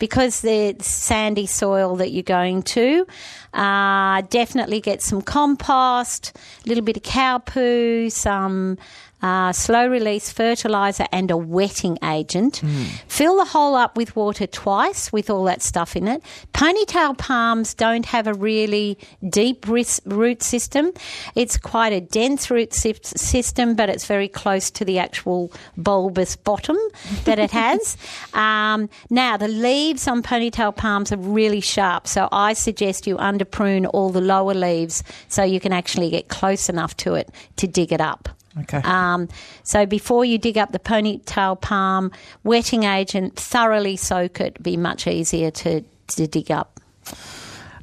because 0.00 0.40
the 0.40 0.74
sandy 0.80 1.46
soil 1.46 1.94
that 1.96 2.10
you're 2.10 2.24
going 2.24 2.62
to. 2.62 3.06
Uh, 3.54 4.22
definitely 4.22 4.80
get 4.80 5.02
some 5.02 5.22
compost, 5.22 6.36
a 6.64 6.68
little 6.68 6.82
bit 6.82 6.96
of 6.96 7.04
cow 7.04 7.38
poo, 7.38 8.10
some 8.10 8.76
uh, 9.22 9.52
slow 9.52 9.88
release 9.88 10.30
fertilizer, 10.30 11.06
and 11.12 11.30
a 11.30 11.36
wetting 11.36 11.98
agent. 12.02 12.62
Fill 13.08 13.36
the 13.36 13.44
hole 13.44 13.74
up 13.74 13.96
with 13.96 14.16
water 14.16 14.46
twice 14.46 15.12
with 15.12 15.30
all 15.30 15.44
that 15.44 15.62
stuff 15.62 15.96
in 15.96 16.08
it. 16.08 16.22
Ponytail 16.54 17.18
palms 17.18 17.74
don't 17.74 18.06
have 18.06 18.26
a 18.26 18.34
really 18.34 18.98
deep 19.28 19.66
root 19.68 20.42
system. 20.42 20.92
It's 21.34 21.56
quite 21.56 21.92
a 21.92 22.00
dense 22.00 22.50
root 22.50 22.72
system, 22.74 23.74
but 23.74 23.88
it's 23.88 24.06
very 24.06 24.28
close 24.28 24.70
to 24.72 24.84
the 24.84 24.98
actual 24.98 25.52
bulbous 25.76 26.36
bottom 26.36 26.76
that 27.24 27.38
it 27.38 27.50
has. 27.50 27.96
um, 28.34 28.88
now, 29.10 29.36
the 29.36 29.48
leaves 29.48 30.08
on 30.08 30.22
ponytail 30.22 30.74
palms 30.74 31.12
are 31.12 31.18
really 31.18 31.60
sharp, 31.60 32.06
so 32.06 32.28
I 32.32 32.52
suggest 32.52 33.06
you 33.06 33.18
under 33.18 33.44
prune 33.44 33.86
all 33.86 34.10
the 34.10 34.20
lower 34.20 34.54
leaves 34.54 35.02
so 35.28 35.42
you 35.42 35.60
can 35.60 35.72
actually 35.72 36.10
get 36.10 36.28
close 36.28 36.68
enough 36.68 36.96
to 36.98 37.14
it 37.14 37.30
to 37.56 37.66
dig 37.66 37.92
it 37.92 38.00
up. 38.00 38.28
Okay. 38.58 38.80
Um, 38.84 39.28
so 39.62 39.86
before 39.86 40.24
you 40.24 40.36
dig 40.38 40.58
up 40.58 40.72
the 40.72 40.78
ponytail 40.80 41.60
palm, 41.60 42.10
wetting 42.42 42.82
agent, 42.84 43.36
thoroughly 43.36 43.96
soak 43.96 44.40
it. 44.40 44.60
Be 44.62 44.76
much 44.76 45.06
easier 45.06 45.50
to, 45.52 45.82
to 46.08 46.26
dig 46.26 46.50
up. 46.50 46.80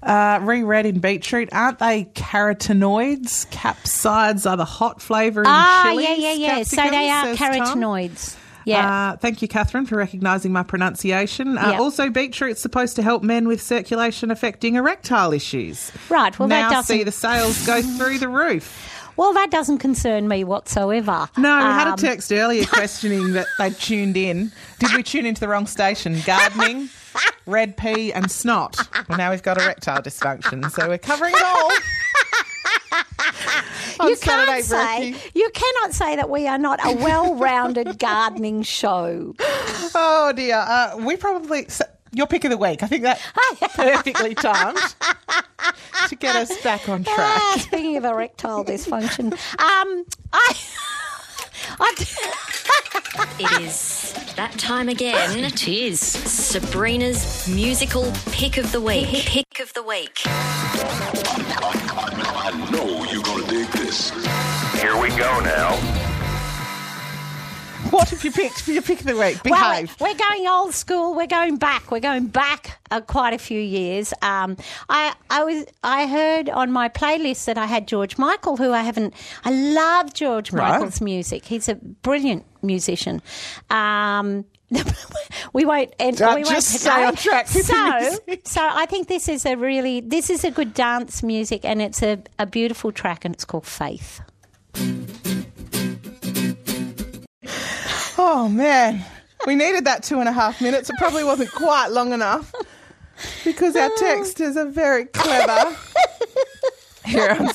Uh, 0.04 0.40
reread 0.44 0.86
in 0.86 1.00
beetroot, 1.00 1.50
aren't 1.52 1.80
they 1.80 2.06
carotenoids? 2.14 3.50
Capsides 3.52 4.50
are 4.50 4.58
the 4.58 4.66
hot 4.66 5.02
flavour 5.02 5.42
in 5.42 5.48
Ah, 5.50 5.84
chilies. 5.90 6.08
yeah, 6.08 6.16
yeah, 6.16 6.34
yeah. 6.58 6.64
So 6.64 6.76
they 6.90 7.10
are 7.10 7.36
says 7.36 7.38
Tom. 7.38 7.52
carotenoids. 7.82 8.38
Yeah. 8.66 9.12
Uh, 9.14 9.18
thank 9.18 9.42
you, 9.42 9.48
Catherine, 9.48 9.86
for 9.86 9.96
recognising 9.96 10.52
my 10.52 10.62
pronunciation. 10.64 11.58
Uh, 11.58 11.72
Yeah. 11.72 11.80
Also, 11.80 12.10
beetroot's 12.10 12.62
supposed 12.62 12.98
to 12.98 13.02
help 13.02 13.24
men 13.24 13.48
with 13.48 13.62
circulation 13.62 14.30
affecting 14.30 14.76
erectile 14.76 15.32
issues. 15.32 15.90
Right, 16.10 16.38
well, 16.38 16.50
that 16.50 16.62
now 16.64 16.70
doesn't- 16.72 16.96
see 16.98 17.04
the 17.04 17.12
sales 17.14 17.66
go 17.66 17.82
through 17.82 18.20
the 18.20 18.28
roof. 18.28 18.78
Well, 19.18 19.34
that 19.34 19.52
doesn't 19.52 19.80
concern 19.80 20.28
me 20.28 20.44
whatsoever. 20.44 21.28
No, 21.38 21.58
we 21.58 21.64
had 21.64 21.88
a 21.88 21.92
Um, 21.92 21.98
text 21.98 22.32
earlier 22.32 22.66
questioning 22.72 23.34
that 23.34 23.48
they 23.58 23.72
tuned 23.72 24.16
in. 24.16 24.52
Did 24.80 24.94
we 24.96 25.04
tune 25.04 25.26
into 25.26 25.42
the 25.42 25.48
wrong 25.48 25.68
station? 25.68 26.22
Gardening, 26.26 26.90
red 27.46 27.76
pea, 27.78 28.14
and 28.14 28.30
snot. 28.32 28.78
Well, 29.10 29.18
now 29.18 29.32
we've 29.32 29.44
got 29.44 29.58
erectile 29.62 30.02
dysfunction, 30.02 30.70
so 30.72 30.88
we're 30.88 30.98
covering 30.98 31.34
it 31.36 31.44
all. 31.44 31.72
You 34.00 34.16
Saturday, 34.16 34.52
can't 34.62 34.64
say 34.66 35.16
you 35.34 35.50
cannot 35.54 35.94
say 35.94 36.16
that 36.18 36.30
we 36.30 36.48
are 36.48 36.60
not 36.60 36.80
a 36.86 36.96
well-rounded 36.96 37.98
gardening 38.00 38.62
show. 38.64 39.34
Oh 40.00 40.32
dear. 40.36 40.58
Uh, 40.68 40.98
we 41.00 41.16
probably 41.18 41.66
your 42.18 42.28
pick 42.28 42.44
of 42.44 42.52
the 42.52 42.58
week. 42.58 42.84
I 42.84 42.88
think 42.88 43.04
that 43.04 43.20
perfectly 43.76 44.36
timed 44.36 44.78
to 46.10 46.16
get 46.16 46.36
us 46.36 46.62
back 46.64 46.90
on 46.90 47.06
Ah, 47.08 47.52
track. 47.54 47.62
speaking 47.68 47.98
of 47.98 48.06
erectile 48.06 48.66
dysfunction, 48.66 49.32
um, 49.34 50.06
I, 50.34 50.56
I 51.80 51.94
It 53.40 53.62
is 53.62 54.14
that 54.36 54.52
time 54.58 54.90
again. 54.90 55.44
It 55.44 55.68
is 55.68 56.00
Sabrina's 56.00 57.48
musical 57.48 58.12
pick 58.32 58.58
of 58.58 58.72
the 58.72 58.82
week. 58.82 59.08
Pick 59.26 59.60
of 59.60 59.72
the 59.74 59.84
week. 59.84 60.22
I 60.26 62.52
know 62.72 63.04
you're 63.12 63.22
gonna 63.24 63.46
dig 63.48 63.68
this. 63.72 64.10
Here 64.82 65.00
we 65.00 65.10
go 65.10 65.40
now. 65.42 65.78
What 67.92 68.10
have 68.10 68.24
you 68.24 68.32
picked 68.32 68.62
for 68.62 68.72
your 68.72 68.82
pick 68.82 69.00
of 69.00 69.06
the 69.06 69.16
week? 69.18 69.40
Well, 69.46 69.72
Behave. 69.72 69.96
we're 70.00 70.14
going 70.16 70.48
old 70.48 70.74
school. 70.74 71.16
We're 71.16 71.28
going 71.28 71.58
back. 71.58 71.90
We're 71.92 72.00
going 72.00 72.28
back 72.28 72.80
uh, 72.92 73.02
quite 73.02 73.34
a 73.34 73.38
few 73.38 73.60
years. 73.60 74.14
Um, 74.22 74.58
I 74.90 75.14
I 75.30 75.44
was 75.44 75.66
I 75.84 76.08
heard 76.08 76.50
on 76.50 76.72
my 76.72 76.90
playlist 76.90 77.46
that 77.46 77.58
I 77.58 77.66
had 77.66 77.88
George 77.88 78.18
Michael, 78.18 78.58
who 78.58 78.72
I 78.74 78.82
haven't. 78.82 79.14
I 79.46 79.52
love 79.52 80.14
George 80.14 80.52
Right. 80.52 80.72
Michael's 80.72 81.02
music. 81.02 81.46
He's 81.46 81.70
a 81.70 81.76
brilliant 81.76 82.46
musician. 82.62 83.22
Um, 83.70 84.46
we 85.54 85.64
won't. 85.66 85.94
And 86.00 86.22
Uh, 86.22 86.34
we 86.36 86.44
won't 86.44 86.48
just 86.56 86.70
stay 86.82 87.06
on 87.06 87.16
track 87.16 87.48
So, 87.48 88.18
so 88.44 88.62
I 88.62 88.86
think 88.86 89.08
this 89.08 89.30
is 89.30 89.46
a 89.46 89.56
really 89.56 90.02
this 90.02 90.30
is 90.30 90.44
a 90.44 90.52
good 90.52 90.74
dance 90.74 91.24
music, 91.24 91.64
and 91.64 91.82
it's 91.82 92.04
a, 92.04 92.20
a 92.38 92.46
beautiful 92.46 92.92
track, 92.92 93.24
and 93.26 93.34
it's 93.34 93.46
called 93.46 93.66
Faith. 93.66 94.22
Oh 98.40 98.48
man, 98.48 99.04
we 99.48 99.56
needed 99.56 99.86
that 99.86 100.04
two 100.04 100.20
and 100.20 100.30
a 100.30 100.32
half 100.32 100.62
minutes. 100.62 100.92
It 100.92 100.96
probably 101.00 101.24
wasn't 101.24 101.52
quite 101.52 101.88
long 101.88 102.14
enough 102.14 102.54
because 103.44 103.76
our 103.76 103.90
texters 103.90 104.56
are 104.56 104.70
very 104.70 105.06
clever 105.06 105.76
here 107.06 107.32
on 107.32 107.50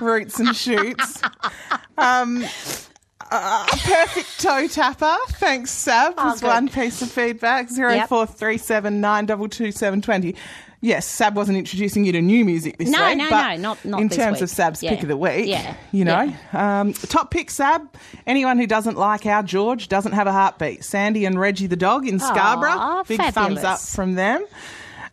Roots 0.00 0.40
and 0.40 0.56
Shoots. 0.56 1.22
Um, 1.96 2.44
uh, 3.30 3.64
a 3.72 3.76
perfect 3.76 4.40
toe 4.40 4.66
tapper. 4.66 5.16
Thanks, 5.34 5.70
Sab. 5.70 6.14
Oh, 6.18 6.30
was 6.30 6.40
good. 6.40 6.48
one 6.48 6.68
piece 6.68 7.00
of 7.00 7.08
feedback. 7.08 7.70
Zero 7.70 8.04
four 8.08 8.26
three 8.26 8.58
seven 8.58 9.00
nine 9.00 9.26
double 9.26 9.48
two 9.48 9.70
seven 9.70 10.02
twenty. 10.02 10.34
Yes, 10.84 11.06
Sab 11.06 11.36
wasn't 11.36 11.58
introducing 11.58 12.04
you 12.04 12.10
to 12.10 12.20
new 12.20 12.44
music 12.44 12.76
this 12.76 12.88
No, 12.90 13.06
week. 13.06 13.16
no, 13.18 13.30
but 13.30 13.56
no, 13.56 13.62
not- 13.62 13.84
not 13.84 14.00
in 14.00 14.08
terms 14.08 14.36
week. 14.38 14.42
of 14.42 14.50
Sab's 14.50 14.82
Yeah. 14.82 14.90
pick 14.90 15.02
of 15.02 15.08
the 15.08 15.16
week. 15.16 15.46
Yeah, 15.46 15.74
you 15.92 16.04
know, 16.04 16.34
um, 16.52 16.92
top 16.92 17.30
pick, 17.30 17.50
Sab. 17.52 17.82
Anyone 18.26 18.58
who 18.58 18.66
doesn't 18.66 18.96
like 18.98 19.24
our 19.24 19.44
George 19.44 19.86
doesn't 19.88 20.10
have 20.12 20.26
a 20.26 20.32
heartbeat. 20.32 20.84
Sandy 20.84 21.24
and 21.24 21.38
Reggie 21.38 21.68
the 21.68 21.76
dog 21.76 22.06
in 22.08 22.18
Scarborough. 22.18 23.04
Big 23.06 23.22
thumbs 23.32 23.62
up 23.62 23.78
from 23.80 24.14
them. 24.16 24.44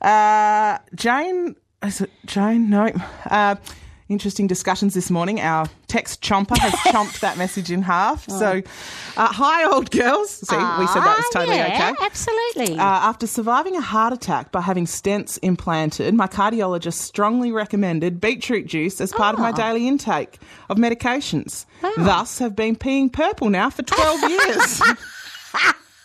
Uh, 0.01 0.79
Jane, 0.95 1.55
is 1.83 2.01
it 2.01 2.09
Jane? 2.25 2.69
No. 2.69 2.91
Uh, 3.29 3.55
interesting 4.09 4.47
discussions 4.47 4.93
this 4.95 5.09
morning. 5.09 5.39
Our 5.39 5.67
text 5.87 6.21
chomper 6.21 6.57
has 6.57 6.73
chomped 6.93 7.19
that 7.21 7.37
message 7.37 7.71
in 7.71 7.81
half. 7.83 8.27
So, 8.27 8.61
uh, 9.17 9.27
hi, 9.31 9.65
old 9.71 9.91
girls. 9.91 10.29
See, 10.31 10.55
we 10.55 10.87
said 10.87 11.01
that 11.01 11.17
was 11.17 11.25
Ah, 11.27 11.39
totally 11.39 11.57
yeah, 11.57 11.91
okay. 11.91 12.05
Absolutely. 12.05 12.77
Uh, 12.77 12.83
after 12.83 13.27
surviving 13.27 13.75
a 13.77 13.81
heart 13.81 14.11
attack 14.13 14.51
by 14.51 14.61
having 14.61 14.85
stents 14.85 15.37
implanted, 15.41 16.13
my 16.15 16.27
cardiologist 16.27 16.93
strongly 16.95 17.51
recommended 17.51 18.19
beetroot 18.19 18.65
juice 18.67 18.99
as 18.99 19.11
part 19.13 19.35
of 19.35 19.39
my 19.39 19.51
Oh. 19.51 19.55
daily 19.55 19.87
intake 19.87 20.39
of 20.69 20.77
medications. 20.77 21.65
Thus, 21.97 22.39
have 22.39 22.55
been 22.55 22.75
peeing 22.75 23.11
purple 23.13 23.49
now 23.49 23.69
for 23.69 23.83
12 23.83 24.21
years. 24.29 24.81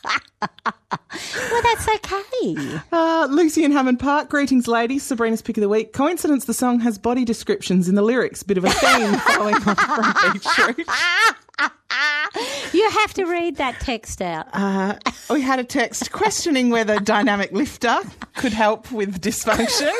well, 0.43 1.62
that's 1.62 1.88
okay. 1.88 2.81
Uh, 2.93 3.29
Lucy 3.31 3.64
in 3.64 3.73
Hammond 3.73 4.01
Park, 4.01 4.29
greetings, 4.29 4.69
ladies. 4.69 5.03
Sabrina's 5.03 5.43
pick 5.43 5.57
of 5.57 5.62
the 5.62 5.69
week. 5.69 5.93
Coincidence: 5.93 6.45
the 6.45 6.55
song 6.55 6.81
has 6.81 6.99
body 6.99 7.25
descriptions 7.25 7.88
in 7.88 7.95
the 7.95 8.03
lyrics. 8.03 8.43
Bit 8.43 8.59
of 8.59 8.64
a 8.64 8.71
theme 8.71 9.14
following 9.21 9.55
on 9.55 9.61
from 9.62 10.33
Beach 10.33 10.45
beetroot. 10.57 10.88
You 12.73 12.90
have 12.90 13.14
to 13.14 13.25
read 13.25 13.57
that 13.57 13.79
text 13.81 14.21
out. 14.21 14.49
Uh, 14.53 14.99
we 15.31 15.40
had 15.40 15.61
a 15.61 15.64
text 15.64 16.11
questioning 16.11 16.71
whether 16.71 16.99
dynamic 16.99 17.53
lifter 17.53 17.99
could 18.37 18.53
help 18.53 18.90
with 18.90 19.21
dysfunction. 19.21 19.93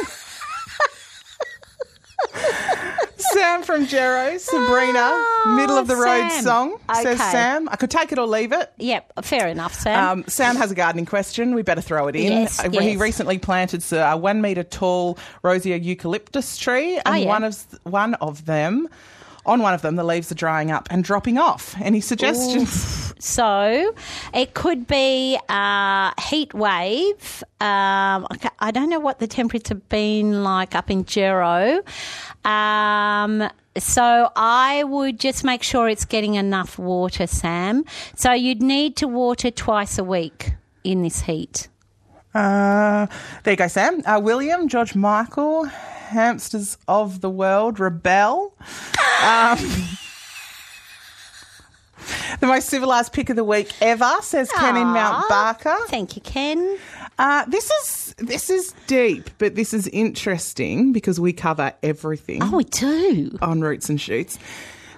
Sam 3.17 3.63
from 3.63 3.87
Gero, 3.87 4.37
Sabrina, 4.39 5.25
middle 5.57 5.77
of 5.77 5.87
the 5.87 5.97
road 5.97 6.29
Sam. 6.31 6.43
song, 6.45 6.77
says 7.03 7.19
Sam. 7.19 7.69
I 7.69 7.77
could 7.77 7.91
take 7.91 8.13
it 8.13 8.19
or 8.19 8.27
leave 8.27 8.53
it. 8.53 8.71
Yep, 8.79 9.25
fair 9.25 9.49
enough, 9.49 9.75
Sam. 9.75 10.19
Um, 10.19 10.25
Sam 10.29 10.57
has 10.57 10.71
a 10.71 10.75
gardening 10.75 11.07
question. 11.07 11.55
We 11.55 11.63
better 11.63 11.81
throw 11.81 12.07
it 12.09 12.17
in. 12.17 12.31
Yes, 12.33 12.61
Uh, 12.65 12.71
He 12.71 12.97
recently 12.97 13.39
planted 13.39 13.83
a 13.93 14.17
one 14.17 14.41
metre 14.41 14.63
tall 14.63 15.19
rosia 15.43 15.83
eucalyptus 15.83 16.57
tree, 16.59 16.97
and 16.97 17.03
Oh, 17.07 17.15
yeah. 17.15 17.27
one 17.27 17.45
of 17.45 17.57
one 17.85 18.15
of 18.15 18.45
them, 18.47 18.89
on 19.47 19.63
one 19.63 19.75
of 19.75 19.83
them, 19.83 19.97
the 19.97 20.05
leaves 20.05 20.31
are 20.31 20.37
drying 20.37 20.71
up 20.71 20.87
and 20.91 21.03
dropping 21.03 21.39
off. 21.39 21.75
Any 21.81 22.01
suggestions? 22.01 23.04
So 23.19 23.95
it 24.33 24.55
could 24.55 24.87
be 24.87 25.39
a 25.49 26.13
heat 26.21 26.53
wave. 26.55 27.45
Um, 27.61 28.27
I 28.59 28.71
don't 28.73 28.91
know 28.91 29.01
what 29.01 29.19
the 29.19 29.27
temperatures 29.27 29.69
have 29.69 29.89
been 29.89 30.43
like 30.43 30.75
up 30.75 30.91
in 30.91 31.05
Gero. 31.05 31.83
Um, 32.45 33.49
so 33.77 34.31
I 34.37 34.85
would 34.85 35.19
just 35.19 35.45
make 35.45 35.63
sure 35.63 35.89
it's 35.89 36.05
getting 36.05 36.35
enough 36.35 36.79
water, 36.79 37.27
Sam. 37.27 37.85
So 38.17 38.33
you'd 38.33 38.63
need 38.63 38.97
to 38.97 39.09
water 39.09 39.51
twice 39.51 39.99
a 39.99 40.05
week 40.05 40.55
in 40.85 41.03
this 41.03 41.23
heat. 41.23 41.69
Uh, 42.35 43.07
there 43.45 43.53
you 43.53 43.57
go, 43.57 43.69
Sam. 43.69 44.03
Uh, 44.05 44.21
William, 44.23 44.69
George 44.69 44.95
Michael, 44.95 45.65
hamsters 45.65 46.77
of 46.89 47.21
the 47.21 47.31
world 47.31 47.81
rebel. 47.81 48.55
Um, 49.23 49.59
the 52.41 52.47
most 52.47 52.69
civilised 52.69 53.13
pick 53.13 53.31
of 53.31 53.37
the 53.37 53.45
week 53.45 53.71
ever, 53.81 54.11
says 54.23 54.51
Ken 54.53 54.77
in 54.77 54.87
Mount 54.89 55.29
Barker. 55.29 55.77
Thank 55.89 56.17
you, 56.17 56.23
Ken. 56.23 56.79
Uh, 57.19 57.45
this 57.47 57.71
is 57.71 58.15
this 58.19 58.51
is 58.51 58.75
deep, 58.87 59.31
but 59.39 59.55
this 59.55 59.73
is 59.73 59.87
interesting 59.89 60.93
because 60.93 61.21
we 61.21 61.33
cover 61.33 61.73
everything. 61.83 62.43
Oh, 62.43 62.57
we 62.57 62.65
do. 62.65 63.37
on 63.41 63.61
roots 63.61 63.89
and 63.89 64.01
shoots. 64.01 64.39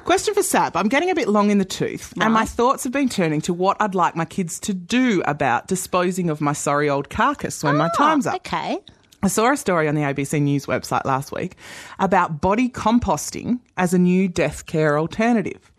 Question 0.04 0.34
for 0.34 0.42
Sab. 0.44 0.76
I'm 0.76 0.88
getting 0.88 1.10
a 1.10 1.14
bit 1.16 1.28
long 1.28 1.50
in 1.50 1.58
the 1.58 1.64
tooth, 1.64 2.14
and 2.20 2.32
my 2.32 2.44
thoughts 2.44 2.84
have 2.84 2.92
been 2.92 3.08
turning 3.08 3.40
to 3.42 3.52
what 3.52 3.76
I'd 3.80 3.94
like 3.96 4.14
my 4.14 4.24
kids 4.24 4.60
to 4.60 4.72
do 4.72 5.20
about 5.26 5.66
disposing 5.66 6.30
of 6.30 6.40
my 6.40 6.52
sorry 6.52 6.88
old 6.88 7.10
carcass 7.10 7.64
when 7.64 7.76
my 7.76 7.90
time's 7.96 8.26
up. 8.26 8.34
Oh, 8.34 8.36
Okay. 8.36 8.78
I 9.22 9.28
saw 9.28 9.50
a 9.50 9.56
story 9.56 9.88
on 9.88 9.96
the 9.96 10.02
ABC 10.02 10.40
News 10.40 10.66
website 10.66 11.04
last 11.04 11.32
week 11.32 11.56
about 11.98 12.40
body 12.40 12.68
composting 12.68 13.58
as 13.76 13.92
a 13.92 13.98
new 13.98 14.28
death 14.28 14.66
care 14.66 14.96
alternative. 14.98 15.72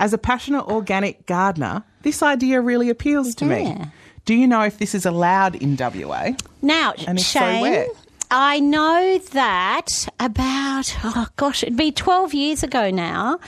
As 0.00 0.12
a 0.12 0.18
passionate 0.18 0.64
organic 0.66 1.26
gardener, 1.26 1.82
this 2.02 2.22
idea 2.22 2.60
really 2.60 2.90
appeals 2.90 3.34
to 3.36 3.44
Yeah. 3.46 3.50
me. 3.54 3.84
Do 4.24 4.34
you 4.34 4.46
know 4.46 4.62
if 4.62 4.78
this 4.78 4.94
is 4.94 5.04
allowed 5.06 5.56
in 5.56 5.76
WA? 5.76 6.30
Now, 6.62 6.94
And 7.06 7.18
if 7.18 7.26
so, 7.26 7.40
Shane, 7.40 7.60
where? 7.60 7.86
I 8.30 8.60
know 8.60 9.18
that 9.32 10.08
about, 10.20 10.96
oh 11.04 11.26
gosh, 11.36 11.62
it'd 11.62 11.76
be 11.76 11.92
12 11.92 12.32
years 12.32 12.62
ago 12.62 12.90
now, 12.90 13.38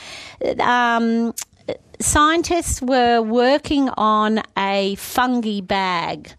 um, 0.60 1.32
scientists 2.00 2.82
were 2.82 3.22
working 3.22 3.88
on 3.96 4.42
a 4.58 4.94
fungi 4.96 5.60
bag. 5.60 6.32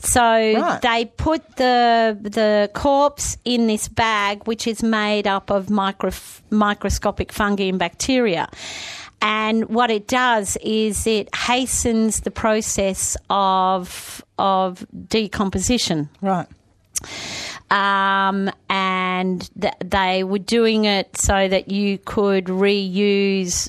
So 0.00 0.20
Right. 0.22 0.80
they 0.80 1.04
put 1.16 1.56
the 1.56 2.16
the 2.22 2.70
corpse 2.72 3.36
in 3.44 3.66
this 3.66 3.88
bag, 3.88 4.46
which 4.46 4.66
is 4.66 4.82
made 4.82 5.26
up 5.26 5.50
of 5.50 5.70
micro, 5.70 6.10
microscopic 6.50 7.32
fungi 7.32 7.64
and 7.68 7.78
bacteria. 7.78 8.48
And 9.20 9.68
what 9.68 9.90
it 9.90 10.06
does 10.06 10.56
is 10.62 11.06
it 11.06 11.34
hastens 11.34 12.20
the 12.20 12.30
process 12.30 13.16
of 13.28 14.22
of 14.38 14.86
decomposition 15.08 16.08
Right. 16.22 16.46
um, 17.70 18.50
and 18.70 19.50
th- 19.60 19.74
they 19.84 20.22
were 20.24 20.38
doing 20.38 20.84
it 20.84 21.16
so 21.16 21.48
that 21.48 21.70
you 21.70 21.98
could 21.98 22.44
reuse 22.46 23.68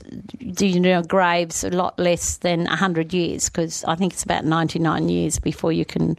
you 0.62 0.80
know 0.80 1.02
graves 1.02 1.64
a 1.64 1.70
lot 1.72 1.98
less 1.98 2.38
than 2.38 2.66
100 2.66 3.14
years 3.14 3.50
because 3.50 3.84
I 3.86 3.96
think 3.96 4.14
it's 4.14 4.24
about 4.24 4.46
99 4.46 5.10
years 5.10 5.40
before 5.40 5.72
you 5.72 5.86
can 5.86 6.18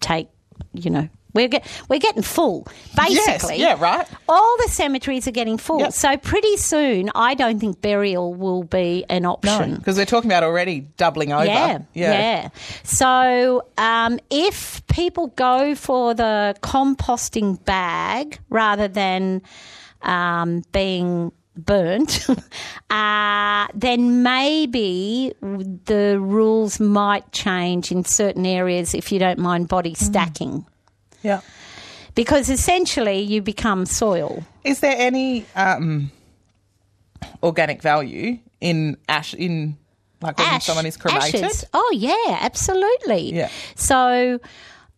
take 0.00 0.28
you 0.74 0.90
know 0.90 1.08
we're 1.34 1.48
get, 1.48 1.64
we're 1.88 1.98
getting 2.00 2.22
full 2.22 2.66
basically 2.96 3.56
yeah, 3.58 3.76
right. 3.80 4.06
all 4.28 4.56
the 4.64 4.68
cemeteries 4.70 5.26
are 5.28 5.32
getting 5.32 5.58
full 5.58 5.80
Yep. 5.80 5.92
so 5.92 6.16
pretty 6.16 6.56
soon 6.56 7.10
I 7.14 7.34
don't 7.34 7.58
think 7.60 7.80
burial 7.80 8.34
will 8.34 8.64
be 8.64 9.04
an 9.08 9.24
option 9.24 9.76
Because 9.76 9.96
we're 9.96 10.04
talking 10.06 10.30
about 10.30 10.42
already 10.42 10.80
doubling 10.96 11.32
over. 11.32 11.44
yeah, 11.44 11.78
Yeah. 11.94 12.12
yeah. 12.12 12.48
So 12.84 13.62
um, 13.78 14.18
if 14.30 14.86
people 14.88 15.28
go 15.28 15.74
for 15.74 16.14
the 16.14 16.54
composting 16.62 17.62
bag 17.64 18.38
rather 18.48 18.88
than 18.88 19.42
um, 20.02 20.62
being 20.72 21.32
burnt, 21.56 22.26
uh, 22.90 23.66
then 23.74 24.22
maybe 24.22 25.32
the 25.40 26.18
rules 26.20 26.80
might 26.80 27.30
change 27.32 27.92
in 27.92 28.04
certain 28.04 28.46
areas 28.46 28.94
if 28.94 29.12
you 29.12 29.18
don't 29.18 29.38
mind 29.38 29.68
body 29.68 29.94
stacking. 29.94 30.64
Yeah. 31.22 31.40
Because 32.14 32.50
essentially 32.50 33.20
you 33.20 33.40
become 33.42 33.86
soil. 33.86 34.44
Is 34.64 34.80
there 34.80 34.96
any 34.96 35.46
um, 35.54 36.10
organic 37.42 37.82
value 37.82 38.38
in 38.60 38.96
ash 39.08 39.34
in 39.34 39.76
like 40.20 40.36
when 40.36 40.46
Ash, 40.48 40.66
someone 40.66 40.86
is 40.86 40.96
cremated? 40.96 41.44
ashes. 41.44 41.64
Oh 41.72 41.92
yeah, 41.94 42.38
absolutely. 42.40 43.32
Yeah. 43.32 43.48
So 43.74 44.38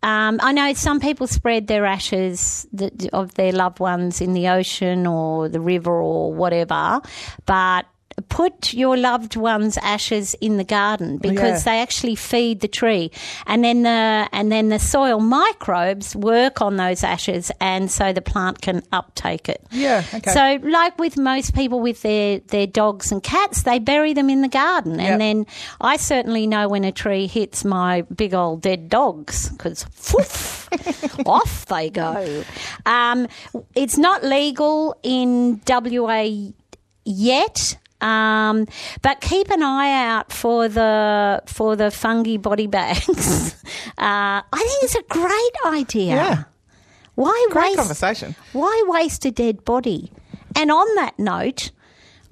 um, 0.03 0.39
I 0.41 0.51
know 0.51 0.73
some 0.73 0.99
people 0.99 1.27
spread 1.27 1.67
their 1.67 1.85
ashes 1.85 2.67
th- 2.77 2.91
of 3.13 3.35
their 3.35 3.53
loved 3.53 3.79
ones 3.79 4.19
in 4.19 4.33
the 4.33 4.49
ocean 4.49 5.07
or 5.07 5.47
the 5.47 5.61
river 5.61 5.93
or 5.93 6.33
whatever, 6.33 6.99
but 7.45 7.85
put 8.29 8.73
your 8.73 8.95
loved 8.97 9.35
one's 9.35 9.77
ashes 9.77 10.33
in 10.41 10.57
the 10.57 10.63
garden 10.63 11.17
because 11.17 11.65
Yeah. 11.65 11.73
they 11.73 11.81
actually 11.81 12.15
feed 12.15 12.59
the 12.61 12.67
tree 12.67 13.11
and 13.47 13.63
then 13.63 13.83
the 13.83 14.29
and 14.31 14.51
then 14.51 14.69
the 14.69 14.79
soil 14.79 15.19
microbes 15.19 16.15
work 16.15 16.61
on 16.61 16.77
those 16.77 17.03
ashes 17.03 17.51
and 17.59 17.89
so 17.89 18.13
the 18.13 18.21
plant 18.21 18.61
can 18.61 18.83
uptake 18.91 19.49
it 19.49 19.63
Yeah, 19.71 20.03
okay. 20.13 20.31
so 20.31 20.67
like 20.67 20.97
with 20.99 21.17
most 21.17 21.53
people 21.55 21.79
with 21.79 22.01
their 22.03 22.39
their 22.39 22.67
dogs 22.67 23.11
and 23.11 23.21
cats 23.23 23.63
they 23.63 23.79
bury 23.79 24.13
them 24.13 24.29
in 24.29 24.41
the 24.41 24.47
garden 24.47 24.99
Yep. 24.99 25.11
and 25.11 25.21
then 25.21 25.45
i 25.81 25.97
certainly 25.97 26.45
know 26.47 26.67
when 26.69 26.83
a 26.83 26.91
tree 26.91 27.27
hits 27.27 27.65
my 27.65 28.01
big 28.15 28.33
old 28.33 28.61
dead 28.61 28.89
dogs 28.89 29.49
because 29.49 29.85
off 31.25 31.65
they 31.67 31.89
go 31.89 32.43
um, 32.85 33.27
it's 33.75 33.97
not 33.97 34.23
legal 34.23 34.95
in 35.03 35.61
wa 35.67 36.25
yet 37.05 37.77
um, 38.03 38.67
but 39.01 39.21
keep 39.21 39.49
an 39.49 39.63
eye 39.63 39.91
out 40.07 40.31
for 40.31 40.67
the 40.67 41.41
for 41.45 41.75
the 41.75 41.89
fungi 41.91 42.37
body 42.37 42.67
bags. 42.67 43.55
uh, 43.97 44.41
I 44.41 44.41
think 44.51 44.83
it's 44.83 44.95
a 44.95 45.03
great 45.09 45.73
idea. 45.79 46.15
Yeah. 46.15 46.43
Why 47.15 47.47
Great 47.51 47.65
waste? 47.65 47.77
conversation. 47.77 48.35
Why 48.53 48.83
waste 48.87 49.23
a 49.25 49.31
dead 49.31 49.63
body? 49.65 50.11
And 50.55 50.71
on 50.71 50.95
that 50.95 51.17
note, 51.19 51.71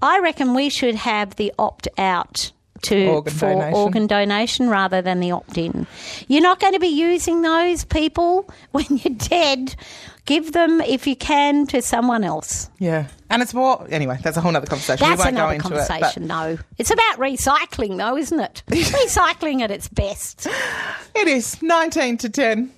I 0.02 0.20
reckon 0.20 0.54
we 0.56 0.70
should 0.70 0.96
have 0.96 1.36
the 1.36 1.54
opt 1.60 1.88
out 1.98 2.52
to 2.84 3.08
Organ 3.08 3.34
for 3.34 3.50
donation. 3.50 3.74
organ 3.76 4.08
donation 4.08 4.70
rather 4.70 5.02
than 5.04 5.20
the 5.20 5.32
opt 5.32 5.56
in. 5.58 5.86
You're 6.28 6.42
not 6.42 6.60
going 6.60 6.74
to 6.74 6.80
be 6.80 6.88
using 6.88 7.44
those 7.44 7.86
people 7.86 8.50
when 8.72 8.86
you're 8.90 9.14
dead. 9.16 9.76
Give 10.26 10.52
them, 10.52 10.82
if 10.82 11.08
you 11.08 11.16
can, 11.16 11.66
to 11.68 11.82
someone 11.82 12.24
else. 12.24 12.70
Yeah. 12.78 13.08
And 13.30 13.42
it's 13.42 13.54
more 13.54 13.86
anyway, 13.90 14.20
that's 14.22 14.38
a 14.38 14.42
whole 14.42 14.56
other 14.56 14.68
conversation. 14.68 15.08
That's 15.08 15.20
we 15.20 15.26
won't 15.26 15.36
another 15.36 15.48
go 15.48 15.56
into 15.56 15.68
conversation, 15.88 16.24
it. 16.24 16.28
no. 16.28 16.58
It's 16.78 16.92
about 16.92 17.18
recycling, 17.18 17.98
though, 17.98 18.18
isn't 18.18 18.40
it? 18.40 18.64
recycling 18.70 19.62
at 19.62 19.72
its 19.72 19.88
best. 19.88 20.48
It 21.16 21.28
is 21.28 21.62
19 21.64 22.18
to 22.18 22.30
10. 22.30 22.72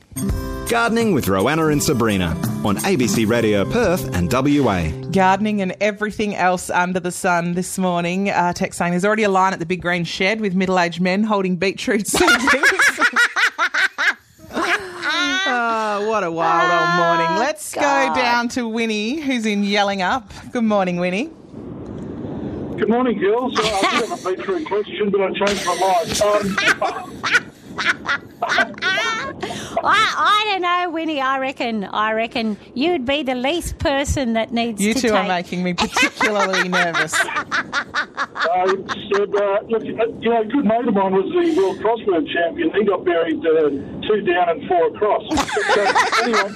Gardening 0.69 1.13
with 1.13 1.25
Roanna 1.25 1.71
and 1.71 1.83
Sabrina 1.83 2.27
on 2.63 2.77
ABC 2.77 3.27
Radio 3.27 3.69
Perth 3.69 4.15
and 4.15 4.31
WA. 4.31 4.89
Gardening 5.11 5.61
and 5.61 5.75
everything 5.81 6.35
else 6.35 6.69
under 6.69 6.99
the 6.99 7.11
sun 7.11 7.53
this 7.53 7.77
morning. 7.77 8.29
Uh, 8.29 8.53
text 8.53 8.77
saying 8.79 8.91
there's 8.91 9.05
already 9.05 9.23
a 9.23 9.29
line 9.29 9.53
at 9.53 9.59
the 9.59 9.65
big 9.65 9.81
green 9.81 10.05
shed 10.05 10.39
with 10.39 10.55
middle 10.55 10.79
aged 10.79 11.01
men 11.01 11.23
holding 11.23 11.57
beetroot 11.57 12.07
seedlings. 12.07 12.49
oh, 15.45 16.07
what 16.09 16.23
a 16.23 16.31
wild 16.31 16.71
old 16.71 17.19
morning. 17.19 17.39
Let's 17.39 17.73
go 17.73 17.81
down 17.81 18.47
to 18.49 18.67
Winnie, 18.67 19.19
who's 19.19 19.45
in 19.45 19.63
Yallingup. 19.63 20.51
Good 20.51 20.63
morning, 20.63 20.97
Winnie. 20.97 21.31
Good 22.77 22.89
morning, 22.89 23.19
girls. 23.19 23.57
Uh, 23.57 23.61
I 23.61 23.99
did 23.99 24.09
have 24.09 24.25
a 24.25 24.29
beetroot 24.35 24.67
question, 24.67 25.09
but 25.09 25.21
I 25.21 25.31
changed 25.31 25.65
my 25.65 25.77
mind. 25.79 26.21
Um, 26.21 27.51
I, 29.85 29.85
I 29.85 30.47
don't 30.51 30.61
know, 30.61 30.89
Winnie. 30.91 31.19
I 31.21 31.39
reckon, 31.39 31.83
I 31.85 32.11
reckon 32.13 32.57
you'd 32.73 33.05
be 33.05 33.23
the 33.23 33.35
least 33.35 33.77
person 33.79 34.33
that 34.33 34.51
needs 34.51 34.81
You 34.81 34.93
to 34.93 34.99
two 35.01 35.07
take. 35.09 35.17
are 35.17 35.27
making 35.27 35.63
me 35.63 35.73
particularly 35.73 36.69
nervous. 36.79 37.13
uh, 37.13 37.23
said, 37.25 37.35
uh, 39.35 39.59
look, 39.67 39.83
uh, 39.83 40.05
you 40.19 40.29
know, 40.29 40.41
a 40.41 40.45
good 40.45 40.65
mate 40.65 40.87
of 40.87 40.93
mine 40.93 41.13
was 41.13 41.25
the 41.33 41.55
world 41.59 41.77
crossword 41.79 42.27
champion. 42.31 42.71
He 42.73 42.83
got 42.85 43.03
buried 43.03 43.45
uh, 43.45 43.69
two 44.07 44.21
down 44.21 44.49
and 44.49 44.67
four 44.67 44.87
across. 44.87 45.23
So, 45.73 45.81
anyway, 46.23 46.49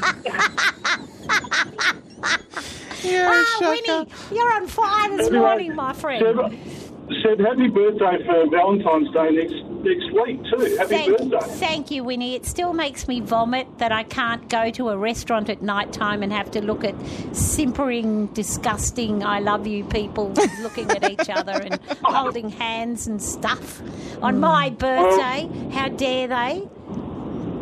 ah, 3.30 3.58
Winnie, 3.62 4.08
you're 4.36 4.54
on 4.56 4.68
fire 4.68 5.10
this 5.18 5.28
Anyway, 5.28 5.40
morning, 5.40 5.76
my 5.76 5.94
friend. 5.94 6.24
Seb, 6.26 6.38
Seb, 7.08 7.40
happy 7.40 7.70
birthday 7.70 8.24
for 8.26 8.50
Valentine's 8.50 9.10
Day 9.12 9.32
next 9.32 9.64
next 9.84 10.12
week 10.12 10.44
too. 10.44 10.76
Happy 10.78 10.90
Thank, 10.90 11.18
birthday. 11.18 11.56
thank 11.56 11.92
you, 11.92 12.04
Winnie. 12.04 12.36
It 12.36 12.46
still 12.46 12.74
makes 12.74 13.08
me 13.08 13.22
vomit 13.22 13.66
that 13.78 13.94
I 13.94 14.04
can't 14.04 14.50
go 14.50 14.70
to 14.72 14.90
a 14.90 14.98
restaurant 14.98 15.50
at 15.50 15.62
night 15.62 15.94
time 15.94 16.22
and 16.22 16.34
have 16.34 16.52
to 16.52 16.62
look 16.62 16.84
at 16.84 16.96
simpering, 17.34 18.28
disgusting, 18.28 19.24
I 19.24 19.40
love 19.40 19.68
you 19.68 19.86
people 19.86 20.34
looking 20.62 20.92
at 20.92 21.10
each 21.10 21.30
other 21.30 21.54
and 21.54 21.80
holding 22.04 22.50
hands 22.50 23.08
and 23.08 23.22
stuff 23.22 23.82
on 24.22 24.40
my 24.42 24.70
birthday. 24.70 25.50
How 25.72 25.88
dare 25.88 26.28
they? 26.28 26.68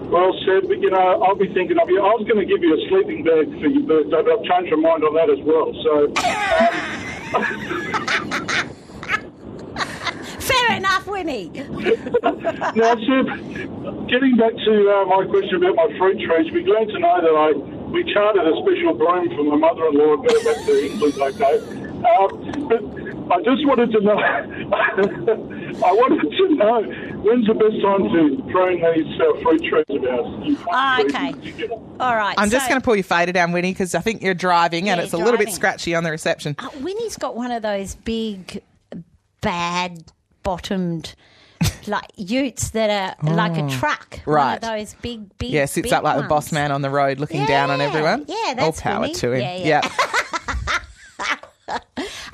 Well, 0.10 0.34
Seb, 0.46 0.70
you 0.70 0.90
know, 0.90 1.24
I'll 1.24 1.36
be 1.36 1.54
thinking 1.54 1.78
of 1.80 1.90
you. 1.90 2.00
I 2.00 2.14
was 2.14 2.28
going 2.28 2.40
to 2.40 2.46
give 2.46 2.64
you 2.64 2.74
a 2.74 2.90
sleeping 2.90 3.24
bag 3.24 3.50
for 3.60 3.68
your 3.68 3.84
birthday, 3.84 4.22
but 4.24 4.40
I've 4.40 4.46
changed 4.46 4.72
my 4.78 4.90
mind 4.90 5.04
on 5.04 5.14
that 5.14 5.30
as 5.30 5.42
well. 5.46 5.74
So, 5.84 6.14
um, 7.36 8.05
Fair 10.68 10.78
enough, 10.78 11.08
Winnie. 11.08 11.50
now, 11.54 12.96
Seb, 12.96 13.28
getting 14.10 14.36
back 14.38 14.54
to 14.66 14.74
uh, 14.90 15.06
my 15.06 15.26
question 15.30 15.56
about 15.64 15.76
my 15.76 15.98
fruit 15.98 16.20
trees, 16.20 16.52
we're 16.52 16.64
glad 16.64 16.88
to 16.88 17.00
know 17.00 17.22
that 17.22 17.36
I 17.36 17.76
we 17.96 18.04
chartered 18.14 18.46
a 18.46 18.52
special 18.62 18.94
broom 18.94 19.30
for 19.30 19.44
my 19.44 19.56
mother-in-law 19.56 20.14
and 20.16 20.28
got 20.28 20.36
it 20.36 20.44
back 20.44 20.66
to 20.66 20.86
England. 20.86 21.16
Okay, 21.16 21.56
um, 22.04 22.68
but 22.68 23.06
I 23.32 23.42
just 23.42 23.66
wanted 23.66 23.92
to 23.92 24.02
know. 24.02 24.18
I 25.86 25.92
wanted 25.92 26.30
to 26.30 26.56
know 26.56 26.82
when's 27.22 27.48
the 27.48 27.54
best 27.54 27.82
time 27.82 28.04
to 28.12 28.52
prune 28.52 28.82
these 28.94 29.22
uh, 29.22 29.42
fruit 29.42 29.64
trees 29.64 29.86
of 29.90 30.04
ours. 30.04 30.48
You 30.48 30.56
plant 30.58 31.10
trees 31.10 31.56
okay. 31.56 31.74
All 32.00 32.16
right. 32.16 32.36
I'm 32.38 32.50
just 32.50 32.68
going 32.68 32.80
to 32.80 32.86
pull 32.86 32.96
your 32.96 33.04
fader 33.04 33.32
down, 33.32 33.52
Winnie, 33.52 33.72
because 33.72 33.96
I 33.96 34.02
think 34.02 34.22
you're 34.22 34.34
driving 34.34 34.90
and 34.90 35.00
Yeah, 35.00 35.06
it's 35.06 35.14
a 35.14 35.18
little 35.18 35.38
bit 35.38 35.52
scratchy 35.52 35.96
on 35.96 36.04
the 36.04 36.12
reception. 36.12 36.56
Uh, 36.60 36.70
Winnie's 36.82 37.18
got 37.18 37.36
one 37.36 37.52
of 37.52 37.62
those 37.62 37.96
big, 37.96 38.62
bad 39.42 40.12
bottomed. 40.46 41.14
Like 41.88 42.06
utes 42.16 42.70
that 42.72 43.18
are 43.24 43.34
like 43.36 43.58
a 43.58 43.64
Oh, 43.64 43.70
truck, 43.70 44.20
One 44.26 44.36
right. 44.36 44.56
of 44.56 44.62
those 44.62 44.94
big, 45.02 45.36
big. 45.38 45.52
yeah, 45.52 45.66
sits 45.66 45.84
big 45.86 45.94
up 45.94 46.04
like 46.04 46.18
the 46.22 46.28
boss 46.28 46.52
man 46.52 46.72
on 46.72 46.82
the 46.82 46.90
road 46.90 47.20
looking 47.20 47.46
down 47.46 47.70
on 47.72 47.80
everyone. 47.82 48.26
yeah, 48.28 48.56
All 48.60 48.72
power 48.74 49.02
Winnie. 49.02 49.14
to 49.16 49.32
him. 49.34 49.42
Yeah, 49.42 49.82
yeah. 49.82 49.92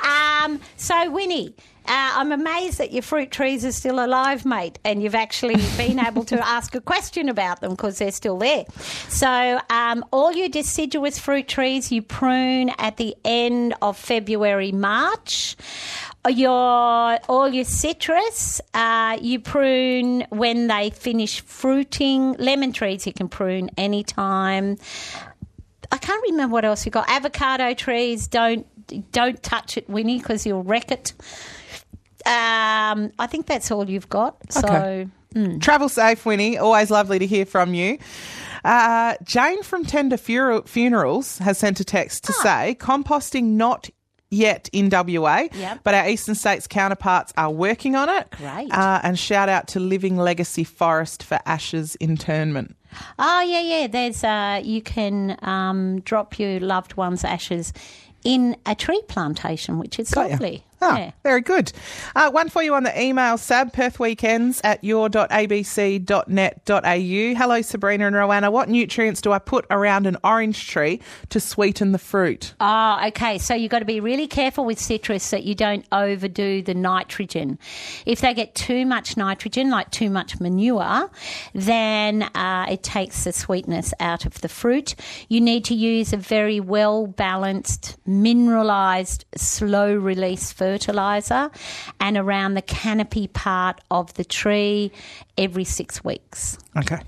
Um, 0.03 0.59
so, 0.75 1.11
Winnie, 1.11 1.53
uh, 1.85 2.13
I'm 2.15 2.31
amazed 2.31 2.79
that 2.79 2.91
your 2.91 3.03
fruit 3.03 3.29
trees 3.31 3.63
are 3.63 3.71
still 3.71 4.03
alive, 4.03 4.43
mate, 4.43 4.79
and 4.83 5.03
you've 5.03 5.13
actually 5.15 5.55
been 5.77 5.99
able 5.99 6.23
to 6.25 6.45
ask 6.47 6.73
a 6.73 6.81
question 6.81 7.29
about 7.29 7.61
them 7.61 7.71
because 7.71 7.99
they're 7.99 8.11
still 8.11 8.37
there. 8.39 8.65
So, 9.07 9.59
um, 9.69 10.03
all 10.11 10.31
your 10.33 10.49
deciduous 10.49 11.19
fruit 11.19 11.47
trees 11.47 11.91
you 11.91 12.01
prune 12.01 12.71
at 12.79 12.97
the 12.97 13.15
end 13.23 13.75
of 13.83 13.97
February, 13.97 14.71
March. 14.71 15.55
Your 16.29 17.17
all 17.27 17.49
your 17.49 17.63
citrus, 17.63 18.61
uh, 18.75 19.17
you 19.21 19.39
prune 19.39 20.21
when 20.29 20.67
they 20.67 20.91
finish 20.91 21.41
fruiting. 21.41 22.33
Lemon 22.33 22.73
trees 22.73 23.07
you 23.07 23.13
can 23.13 23.27
prune 23.27 23.71
anytime. 23.77 24.77
I 25.91 25.97
can't 25.97 26.21
remember 26.29 26.53
what 26.53 26.63
else 26.63 26.85
you 26.85 26.91
got. 26.91 27.09
Avocado 27.09 27.73
trees, 27.73 28.27
don't 28.27 28.67
don't 29.11 29.41
touch 29.41 29.77
it, 29.77 29.89
Winnie, 29.89 30.19
because 30.19 30.45
you'll 30.45 30.63
wreck 30.63 30.91
it. 30.91 31.13
Um, 32.23 33.11
I 33.17 33.27
think 33.27 33.47
that's 33.47 33.71
all 33.71 33.89
you've 33.89 34.09
got. 34.09 34.53
So 34.53 34.67
Okay. 34.67 35.07
Travel 35.59 35.87
safe, 35.89 36.25
Winnie. 36.25 36.57
Always 36.57 36.91
lovely 36.91 37.17
to 37.19 37.25
hear 37.25 37.45
from 37.45 37.73
you. 37.73 37.97
Uh, 38.65 39.15
Jane 39.23 39.63
from 39.63 39.85
Tender 39.85 40.17
Funerals 40.17 41.37
has 41.39 41.57
sent 41.57 41.79
a 41.79 41.85
text 41.85 42.25
to 42.25 42.33
say 42.33 42.75
composting 42.79 43.51
not 43.53 43.89
yet 44.31 44.69
in 44.73 44.89
WA, 44.89 45.47
Yep. 45.53 45.81
but 45.83 45.93
our 45.93 46.07
eastern 46.09 46.33
states 46.35 46.65
counterparts 46.65 47.31
are 47.37 47.51
working 47.51 47.95
on 47.95 48.09
it. 48.09 48.31
Great. 48.31 48.71
Uh, 48.71 48.99
and 49.03 49.19
shout 49.19 49.49
out 49.49 49.67
to 49.67 49.79
Living 49.79 50.17
Legacy 50.17 50.63
Forest 50.63 51.21
for 51.21 51.37
ashes 51.45 51.95
internment. 51.95 52.75
Oh 53.19 53.41
yeah, 53.41 53.61
yeah. 53.61 53.87
There's 53.87 54.23
uh, 54.23 54.61
you 54.63 54.81
can 54.81 55.37
um, 55.43 55.99
drop 56.01 56.39
your 56.39 56.59
loved 56.59 56.95
one's 56.95 57.23
ashes 57.23 57.71
in 58.23 58.55
a 58.65 58.73
tree 58.75 59.01
plantation, 59.07 59.77
which 59.77 59.99
is 59.99 60.11
Got 60.11 60.31
lovely. 60.31 60.63
Ah, 60.81 60.97
Yeah. 60.97 61.11
very 61.23 61.41
good. 61.41 61.71
Uh, 62.15 62.31
one 62.31 62.49
for 62.49 62.63
you 62.63 62.73
on 62.73 62.83
the 62.83 63.01
email, 63.01 63.37
Sab, 63.37 63.73
Perth 63.73 63.99
Weekends 63.99 64.61
at 64.63 64.83
your.abc.net.au. 64.83 67.35
Hello, 67.37 67.61
Sabrina 67.61 68.07
and 68.07 68.15
Roanna. 68.15 68.51
What 68.51 68.69
nutrients 68.69 69.21
do 69.21 69.31
I 69.31 69.39
put 69.39 69.65
around 69.69 70.07
an 70.07 70.17
orange 70.23 70.67
tree 70.67 71.01
to 71.29 71.39
sweeten 71.39 71.91
the 71.91 71.97
fruit? 71.99 72.53
Oh, 72.59 72.99
okay. 73.07 73.37
So 73.37 73.53
you've 73.53 73.71
got 73.71 73.79
to 73.79 73.85
be 73.85 73.99
really 73.99 74.27
careful 74.27 74.65
with 74.65 74.79
citrus 74.79 75.29
that 75.29 75.43
you 75.43 75.55
don't 75.55 75.85
overdo 75.91 76.61
the 76.61 76.73
nitrogen. 76.73 77.59
If 78.05 78.21
they 78.21 78.33
get 78.33 78.55
too 78.55 78.85
much 78.85 79.17
nitrogen, 79.17 79.69
like 79.69 79.91
too 79.91 80.09
much 80.09 80.39
manure, 80.39 81.09
then 81.53 82.23
uh, 82.35 82.65
it 82.69 82.83
takes 82.83 83.23
the 83.23 83.33
sweetness 83.33 83.93
out 83.99 84.25
of 84.25 84.41
the 84.41 84.49
fruit. 84.49 84.95
You 85.29 85.41
need 85.41 85.65
to 85.65 85.75
use 85.75 86.13
a 86.13 86.17
very 86.17 86.59
well 86.59 87.07
balanced, 87.07 87.97
mineralized, 88.05 89.25
slow 89.35 89.93
release 89.93 90.51
fertilizer 90.71 91.51
and 91.99 92.15
around 92.15 92.53
the 92.53 92.61
canopy 92.61 93.27
part 93.27 93.81
of 93.91 94.13
the 94.13 94.23
tree 94.23 94.91
every 95.37 95.65
six 95.65 96.01
weeks. 96.03 96.57
Okay. 96.77 96.99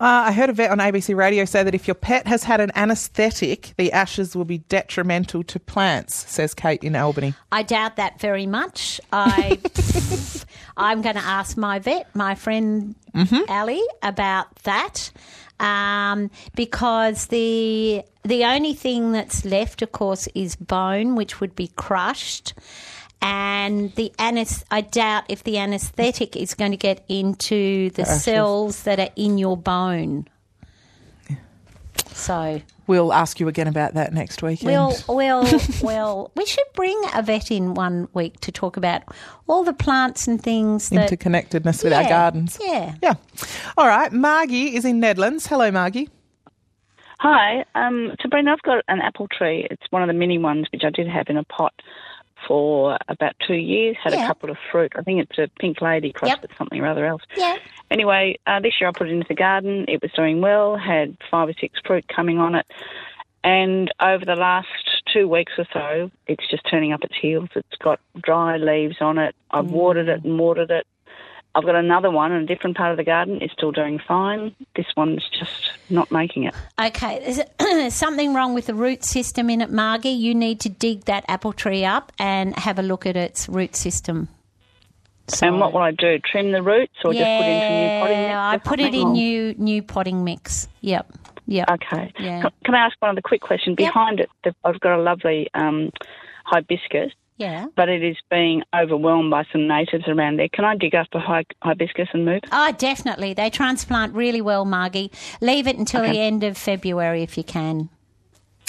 Uh, 0.00 0.28
I 0.28 0.32
heard 0.32 0.50
a 0.50 0.52
vet 0.52 0.70
on 0.70 0.78
ABC 0.78 1.14
radio 1.14 1.44
say 1.44 1.62
that 1.62 1.74
if 1.74 1.86
your 1.86 1.94
pet 1.94 2.26
has 2.26 2.44
had 2.44 2.60
an 2.60 2.72
anaesthetic, 2.74 3.74
the 3.76 3.92
ashes 3.92 4.34
will 4.34 4.44
be 4.44 4.58
detrimental 4.58 5.42
to 5.44 5.60
plants, 5.60 6.30
says 6.30 6.54
Kate 6.54 6.82
in 6.82 6.96
Albany. 6.96 7.34
I 7.52 7.62
doubt 7.62 7.96
that 7.96 8.20
very 8.20 8.46
much. 8.46 9.00
I, 9.12 9.58
I'm 10.76 11.00
going 11.02 11.16
to 11.16 11.24
ask 11.24 11.56
my 11.56 11.78
vet, 11.78 12.14
my 12.14 12.34
friend 12.34 12.94
Ali, 13.48 13.82
about 14.02 14.54
that, 14.64 15.10
um, 15.60 16.30
because 16.54 17.26
the 17.26 18.02
the 18.22 18.44
only 18.44 18.74
thing 18.74 19.12
that's 19.12 19.44
left, 19.44 19.82
of 19.82 19.92
course, 19.92 20.28
is 20.34 20.56
bone, 20.56 21.14
which 21.14 21.40
would 21.40 21.54
be 21.54 21.68
crushed. 21.68 22.54
And 23.20 23.94
the 23.94 24.12
anes- 24.18 24.64
I 24.70 24.82
doubt 24.82 25.24
if 25.28 25.44
the 25.44 25.58
anaesthetic 25.58 26.36
is 26.36 26.54
going 26.54 26.72
to 26.72 26.76
get 26.76 27.04
into 27.08 27.90
the 27.90 28.04
cells 28.04 28.82
that 28.82 29.00
are 29.00 29.10
in 29.16 29.38
your 29.38 29.56
bone. 29.56 30.28
So 32.14 32.62
We'll 32.86 33.12
ask 33.12 33.40
you 33.40 33.48
again 33.48 33.66
about 33.66 33.94
that 33.94 34.12
next 34.12 34.42
weekend. 34.42 34.70
We'll, 34.70 34.94
we'll, 35.08 35.60
well, 35.82 36.30
we 36.34 36.44
should 36.44 36.66
bring 36.74 37.00
a 37.14 37.22
vet 37.22 37.50
in 37.50 37.74
one 37.74 38.08
week 38.12 38.40
to 38.40 38.52
talk 38.52 38.76
about 38.76 39.02
all 39.46 39.64
the 39.64 39.72
plants 39.72 40.28
and 40.28 40.42
things 40.42 40.90
that. 40.90 41.10
Interconnectedness 41.10 41.82
with 41.82 41.92
our 41.92 42.04
gardens. 42.04 42.58
Yeah. 42.60 42.94
Yeah. 43.02 43.14
All 43.76 43.86
right. 43.86 44.12
Margie 44.12 44.76
is 44.76 44.84
in 44.84 45.00
Nedlands. 45.00 45.48
Hello, 45.48 45.70
Margie. 45.70 46.10
Hi, 47.20 47.64
um, 47.74 48.12
Sabrina. 48.20 48.52
I've 48.52 48.62
got 48.62 48.84
an 48.88 49.00
apple 49.00 49.28
tree. 49.28 49.66
It's 49.70 49.84
one 49.88 50.02
of 50.02 50.08
the 50.08 50.12
mini 50.12 50.36
ones, 50.36 50.66
which 50.72 50.82
I 50.84 50.90
did 50.90 51.08
have 51.08 51.28
in 51.28 51.38
a 51.38 51.44
pot 51.44 51.72
for 52.46 52.96
about 53.08 53.34
two 53.46 53.54
years. 53.54 53.96
Had 54.02 54.12
Yeah. 54.14 54.24
a 54.24 54.26
couple 54.26 54.50
of 54.50 54.56
fruit. 54.70 54.92
I 54.96 55.02
think 55.02 55.20
it's 55.20 55.38
a 55.38 55.48
pink 55.60 55.80
lady 55.80 56.12
crossed 56.12 56.32
Yep. 56.32 56.42
with 56.42 56.56
something 56.58 56.80
or 56.80 56.86
other 56.86 57.06
else. 57.06 57.22
Yeah. 57.36 57.56
Anyway, 57.90 58.36
uh, 58.46 58.60
this 58.60 58.80
year 58.80 58.88
I 58.88 58.92
put 58.92 59.08
it 59.08 59.12
into 59.12 59.28
the 59.28 59.34
garden. 59.34 59.84
It 59.88 60.02
was 60.02 60.10
doing 60.12 60.40
well. 60.40 60.76
Had 60.76 61.16
five 61.30 61.48
or 61.48 61.52
six 61.54 61.78
fruit 61.86 62.06
coming 62.08 62.38
on 62.38 62.54
it, 62.54 62.66
and 63.42 63.92
over 64.00 64.24
the 64.24 64.36
last 64.36 64.68
two 65.12 65.28
weeks 65.28 65.52
or 65.58 65.66
so, 65.72 66.10
it's 66.26 66.46
just 66.48 66.64
turning 66.68 66.92
up 66.92 67.04
its 67.04 67.14
heels. 67.20 67.48
It's 67.54 67.76
got 67.82 68.00
dry 68.22 68.56
leaves 68.56 68.96
on 69.00 69.18
it. 69.18 69.34
I've 69.50 69.70
watered 69.70 70.08
it 70.08 70.24
and 70.24 70.38
watered 70.38 70.70
it. 70.70 70.86
I've 71.56 71.64
got 71.64 71.76
another 71.76 72.10
one 72.10 72.32
in 72.32 72.42
a 72.42 72.46
different 72.46 72.76
part 72.76 72.90
of 72.90 72.96
the 72.96 73.04
garden. 73.04 73.38
It's 73.40 73.52
still 73.52 73.70
doing 73.70 74.00
fine. 74.06 74.54
This 74.74 74.86
one's 74.96 75.22
just 75.38 75.70
not 75.88 76.10
making 76.10 76.44
it. 76.44 76.54
Okay, 76.80 77.42
there's 77.58 77.94
something 77.94 78.34
wrong 78.34 78.54
with 78.54 78.66
the 78.66 78.74
root 78.74 79.04
system 79.04 79.48
in 79.50 79.60
it, 79.60 79.70
Margie. 79.70 80.08
You 80.10 80.34
need 80.34 80.58
to 80.60 80.68
dig 80.68 81.04
that 81.04 81.24
apple 81.28 81.52
tree 81.52 81.84
up 81.84 82.12
and 82.18 82.56
have 82.58 82.78
a 82.78 82.82
look 82.82 83.06
at 83.06 83.16
its 83.16 83.48
root 83.48 83.76
system. 83.76 84.28
and 85.42 85.60
what 85.60 85.72
will 85.72 85.80
I 85.82 85.92
do? 85.92 86.18
Trim 86.18 86.50
the 86.52 86.62
roots 86.62 86.94
or 87.04 87.12
just 87.12 87.24
put 87.24 87.46
it 87.46 87.62
into 87.62 87.70
new 87.70 88.00
potting 88.00 88.22
mix? 88.22 88.34
I 88.36 88.58
put 88.58 88.80
it 88.80 88.94
in 88.94 89.06
Or- 89.06 89.12
new 89.12 89.54
new 89.56 89.82
potting 89.82 90.24
mix. 90.24 90.68
Yep. 90.80 91.12
Yep. 91.46 91.70
Okay. 91.70 92.12
Yeah. 92.18 92.48
Can, 92.64 92.74
I 92.74 92.86
ask 92.86 92.96
one 93.00 93.10
other 93.12 93.20
quick 93.22 93.42
question? 93.42 93.74
Behind 93.74 94.18
it, 94.18 94.30
I've 94.64 94.80
got 94.80 94.98
a 94.98 95.02
lovely 95.02 95.48
um, 95.54 95.90
hibiscus, 96.44 97.12
Yeah. 97.36 97.66
but 97.74 97.88
it 97.88 98.02
is 98.04 98.16
being 98.30 98.62
overwhelmed 98.74 99.30
by 99.30 99.44
some 99.50 99.66
natives 99.66 100.04
around 100.06 100.38
there. 100.38 100.48
Can 100.48 100.64
I 100.64 100.76
dig 100.76 100.94
up 100.94 101.08
a 101.14 101.18
hi- 101.18 101.44
hibiscus 101.62 102.08
and 102.12 102.24
move? 102.24 102.40
Oh, 102.52 102.72
definitely. 102.78 103.34
They 103.34 103.50
transplant 103.50 104.14
really 104.14 104.40
well, 104.40 104.64
Margie. 104.64 105.10
Leave 105.40 105.66
it 105.66 105.76
until 105.76 106.02
Okay. 106.02 106.12
the 106.12 106.20
end 106.20 106.44
of 106.44 106.56
February 106.56 107.22
if 107.22 107.36
you 107.36 107.42
can. 107.44 107.88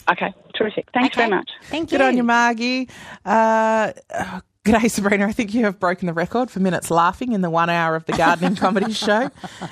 Okay, 0.09 0.33
terrific. 0.55 0.87
Thanks 0.93 1.15
very 1.15 1.29
much. 1.29 1.49
Thank 1.63 1.91
you. 1.91 1.97
Good 1.97 2.05
on 2.05 2.17
you, 2.17 2.23
Margie. 2.23 2.89
Uh, 3.23 3.93
G'day, 4.65 4.89
Sabrina. 4.89 5.27
I 5.27 5.31
think 5.31 5.53
you 5.53 5.63
have 5.65 5.79
broken 5.79 6.07
the 6.07 6.13
record 6.13 6.49
for 6.49 6.59
minutes 6.59 6.89
laughing 6.89 7.33
in 7.33 7.41
the 7.41 7.51
one 7.51 7.69
hour 7.69 7.95
of 7.95 8.05
the 8.05 8.13
gardening 8.13 8.55
comedy 8.55 8.93
show. 8.93 9.29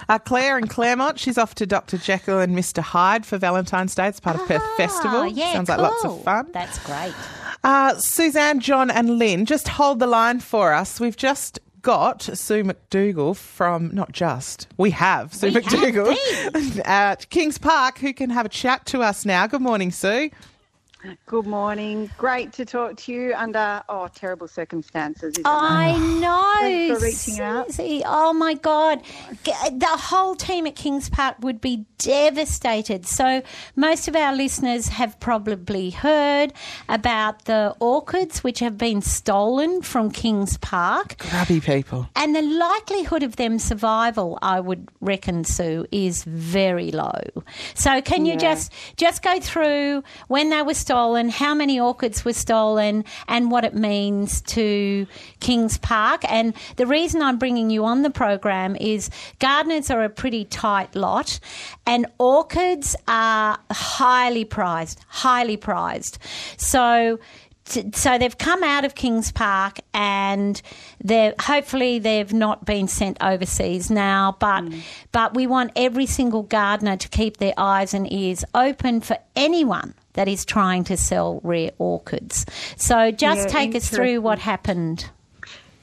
Uh, 0.07 0.19
Claire 0.19 0.59
in 0.59 0.67
Claremont, 0.67 1.17
she's 1.17 1.39
off 1.39 1.55
to 1.55 1.65
Dr. 1.65 1.97
Jekyll 1.97 2.39
and 2.39 2.55
Mr. 2.55 2.79
Hyde 2.83 3.25
for 3.25 3.39
Valentine's 3.39 3.95
Day. 3.95 4.07
It's 4.07 4.19
part 4.19 4.35
of 4.39 4.45
Perth 4.47 4.61
Festival. 4.77 5.21
Oh, 5.21 5.23
yeah, 5.23 5.53
Sounds 5.53 5.69
like 5.69 5.79
lots 5.79 6.05
of 6.05 6.23
fun. 6.23 6.51
That's 6.51 6.77
great. 6.85 7.13
Uh, 7.63 7.95
Suzanne, 7.97 8.59
John, 8.59 8.91
and 8.91 9.17
Lynn, 9.17 9.45
just 9.45 9.67
hold 9.69 9.99
the 9.99 10.07
line 10.07 10.39
for 10.41 10.73
us. 10.73 10.99
We've 10.99 11.15
just 11.15 11.59
got 11.81 12.21
Sue 12.21 12.63
McDougall 12.63 13.35
from, 13.35 13.93
not 13.93 14.11
just, 14.11 14.67
we 14.77 14.91
have 14.91 15.33
Sue 15.33 15.47
We 15.47 15.53
have 15.53 15.63
McDougall 15.63 16.81
at 16.85 17.29
Kings 17.29 17.57
Park 17.57 17.99
who 17.99 18.13
can 18.13 18.29
have 18.31 18.45
a 18.45 18.49
chat 18.49 18.85
to 18.87 19.01
us 19.01 19.25
now. 19.25 19.47
Good 19.47 19.61
morning, 19.61 19.91
Sue. 19.91 20.29
Good 21.25 21.45
morning. 21.45 22.09
Great 22.17 22.53
to 22.53 22.65
talk 22.65 22.95
to 22.97 23.11
you 23.11 23.33
under 23.35 23.83
oh 23.89 24.07
terrible 24.13 24.47
circumstances. 24.47 25.33
Isn't 25.33 25.45
I 25.45 25.95
it? 25.95 26.19
know. 26.21 26.53
Thanks 26.59 26.99
for 26.99 27.05
reaching 27.05 27.43
out. 27.43 27.71
Susie. 27.71 28.03
Oh 28.05 28.31
my 28.31 28.53
God. 28.53 29.01
The 29.43 29.85
whole 29.87 30.35
team 30.35 30.65
at 30.65 30.75
Kings 30.75 31.09
Park 31.09 31.35
would 31.41 31.59
be 31.59 31.85
devastated. 31.97 33.05
So, 33.05 33.41
most 33.75 34.07
of 34.07 34.15
our 34.15 34.33
listeners 34.33 34.87
have 34.89 35.19
probably 35.19 35.89
heard 35.89 36.53
about 36.87 37.45
the 37.45 37.75
orchids 37.79 38.43
which 38.43 38.59
have 38.59 38.77
been 38.77 39.01
stolen 39.01 39.81
from 39.81 40.09
Kings 40.09 40.57
Park. 40.57 41.17
Grubby 41.17 41.59
people. 41.59 42.07
And 42.15 42.33
the 42.33 42.41
likelihood 42.41 43.23
of 43.23 43.35
them 43.35 43.59
survival, 43.59 44.39
I 44.41 44.59
would 44.61 44.87
reckon, 45.01 45.43
Sue, 45.43 45.85
is 45.91 46.23
very 46.23 46.91
low. 46.91 47.19
So 47.73 48.01
can 48.01 48.25
you 48.25 48.37
just 48.37 48.71
just 48.95 49.21
go 49.21 49.39
through 49.41 50.03
when 50.27 50.49
they 50.49 50.61
were 50.61 50.73
stolen, 50.73 50.92
how 51.29 51.53
many 51.53 51.79
orchids 51.79 52.23
were 52.23 52.33
stolen, 52.33 53.05
and 53.27 53.51
what 53.51 53.65
it 53.65 53.73
means 53.73 54.41
to 54.41 55.07
Kings 55.39 55.77
Park? 55.77 56.21
And 56.29 56.53
the 56.75 56.85
reason 56.85 57.21
I'm 57.21 57.37
bringing 57.37 57.69
you 57.69 57.85
on 57.85 58.01
the 58.01 58.09
program 58.09 58.75
is 58.75 59.09
gardeners 59.39 59.89
are 59.89 60.03
a 60.03 60.09
pretty 60.09 60.45
tight 60.45 60.95
lot, 60.95 61.39
and 61.85 62.05
orchids 62.19 62.95
are 63.07 63.59
highly 63.71 64.45
prized, 64.45 64.99
highly 65.07 65.57
prized. 65.57 66.17
So 66.57 67.19
so 67.65 68.17
they've 68.17 68.37
come 68.37 68.63
out 68.63 68.83
of 68.83 68.95
Kings 68.95 69.31
Park 69.31 69.79
and 69.93 70.61
they're 71.03 71.33
hopefully 71.39 71.99
they've 71.99 72.33
not 72.33 72.65
been 72.65 72.87
sent 72.87 73.17
overseas 73.21 73.89
now 73.89 74.35
but 74.39 74.61
hmm. 74.61 74.79
but 75.11 75.33
we 75.33 75.47
want 75.47 75.71
every 75.75 76.05
single 76.05 76.43
gardener 76.43 76.97
to 76.97 77.07
keep 77.07 77.37
their 77.37 77.53
eyes 77.57 77.93
and 77.93 78.11
ears 78.11 78.43
open 78.53 78.99
for 78.99 79.17
anyone 79.35 79.93
that 80.13 80.27
is 80.27 80.45
trying 80.45 80.83
to 80.85 80.97
sell 80.97 81.39
rare 81.43 81.71
orchids. 81.79 82.45
So 82.77 83.11
just 83.11 83.41
Yeah, 83.47 83.53
take 83.53 83.75
us 83.75 83.89
through 83.89 84.21
what 84.21 84.39
happened. 84.39 85.09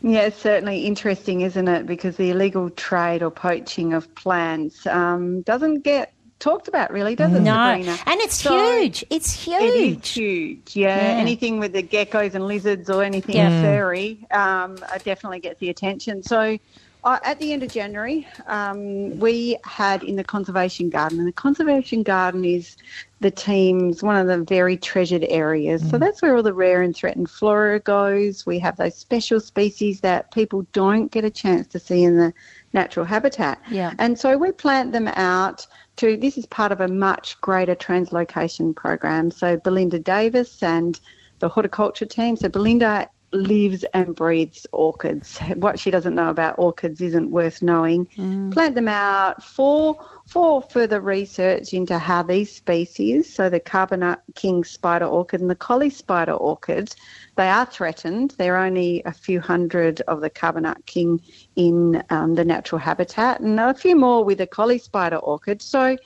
Yeah, 0.03 0.21
it's 0.21 0.39
certainly 0.39 0.87
interesting, 0.87 1.43
isn't 1.43 1.69
it? 1.69 1.85
Because 1.87 2.17
the 2.17 2.31
illegal 2.31 2.71
trade 2.71 3.23
or 3.23 3.31
poaching 3.31 3.93
of 3.93 4.13
plants 4.15 4.87
um, 4.87 5.43
doesn't 5.43 5.81
get 5.83 6.13
talked 6.39 6.69
about, 6.69 6.91
really, 6.91 7.15
does 7.15 7.35
it, 7.35 7.41
No, 7.41 7.53
Sabrina? 7.53 7.99
and 8.07 8.19
it's 8.23 8.41
So- 8.41 8.79
huge. 8.79 9.05
It's 9.11 9.31
huge. 9.45 9.61
It 9.61 9.75
is 10.05 10.15
huge. 10.15 10.75
yeah. 10.75 10.97
Yeah. 10.97 11.19
Anything 11.21 11.59
with 11.59 11.75
the 11.75 11.83
geckos 11.83 12.33
and 12.35 12.47
lizards 12.47 12.89
or 12.89 13.03
anything 13.03 13.37
Yeah. 13.37 13.61
furry 13.61 14.27
um, 14.31 14.79
uh, 14.91 14.97
definitely 15.05 15.41
gets 15.41 15.61
the 15.61 15.69
attention. 15.69 16.23
So, 16.23 16.57
uh, 17.05 17.19
at 17.25 17.39
the 17.39 17.53
end 17.53 17.63
of 17.63 17.71
January, 17.71 18.27
um, 18.47 19.19
we 19.19 19.57
had 19.65 20.03
in 20.03 20.17
the 20.17 20.25
conservation 20.25 20.91
garden, 20.91 21.19
and 21.19 21.29
the 21.29 21.33
conservation 21.33 22.03
garden 22.03 22.45
is 22.45 22.77
the 23.21 23.31
team's 23.31 24.03
one 24.03 24.17
of 24.17 24.27
the 24.27 24.45
very 24.45 24.77
treasured 24.77 25.25
areas. 25.29 25.89
So 25.91 25.99
that's 25.99 26.23
where 26.23 26.35
all 26.35 26.43
the 26.43 26.55
rare 26.55 26.83
and 26.83 26.97
threatened 26.97 27.29
flora 27.31 27.79
goes. 27.81 28.47
We 28.47 28.59
have 28.61 28.77
those 28.77 28.95
special 28.95 29.41
species 29.41 30.01
that 30.01 30.33
people 30.33 30.67
don't 30.73 31.11
get 31.11 31.25
a 31.25 31.31
chance 31.31 31.67
to 31.69 31.79
see 31.79 32.03
in 32.03 32.17
the 32.17 32.33
natural 32.73 33.05
habitat. 33.05 33.61
Yeah. 33.71 33.93
And 33.99 34.19
so 34.19 34.39
we 34.39 34.53
plant 34.53 34.93
them 34.93 35.09
out 35.09 35.67
to, 35.97 36.17
this 36.17 36.39
is 36.39 36.47
part 36.47 36.73
of 36.73 36.81
a 36.81 36.89
much 36.89 37.39
greater 37.43 37.75
translocation 37.75 38.75
program. 38.75 39.31
So 39.31 39.59
Belinda 39.59 39.99
Davis 39.99 40.63
and 40.63 40.99
the 41.41 41.49
horticulture 41.49 42.07
team. 42.07 42.37
So 42.37 42.49
Belinda 42.49 43.09
lives 43.33 43.85
and 43.95 44.15
breathes 44.15 44.67
orchids. 44.73 45.39
What 45.57 45.79
she 45.79 45.91
doesn't 45.91 46.15
know 46.15 46.31
about 46.31 46.59
orchids 46.59 47.01
isn't 47.01 47.31
worth 47.31 47.63
knowing. 47.63 48.07
Plant 48.51 48.75
them 48.75 48.89
out 48.89 49.43
for 49.43 49.97
for 50.27 50.63
further 50.63 51.01
research 51.01 51.73
into 51.73 51.99
how 51.99 52.23
these 52.23 52.55
species, 52.55 53.33
so 53.33 53.49
the 53.49 53.61
Carbunup 53.61 54.23
king 54.35 54.63
spider 54.65 55.07
orchid 55.07 55.41
and 55.41 55.51
the 55.51 55.57
collie 55.57 55.91
spider 55.91 56.33
orchid, 56.33 56.95
they 57.37 57.49
are 57.49 57.67
threatened. 57.67 58.35
There 58.39 58.57
are 58.57 58.65
only 58.65 59.03
a 59.07 59.13
few 59.13 59.41
hundred 59.41 60.01
of 60.03 60.21
the 60.21 60.31
Carbunup 60.31 60.87
king 60.87 61.21
in 61.57 62.03
um, 62.11 62.35
the 62.35 62.45
natural 62.45 62.79
habitat, 62.79 63.41
and 63.41 63.59
a 63.59 63.75
few 63.75 63.97
more 63.97 64.25
with 64.25 64.39
the 64.39 64.47
collie 64.47 64.79
spider 64.79 65.17
orchid. 65.17 65.63
So 65.63 65.97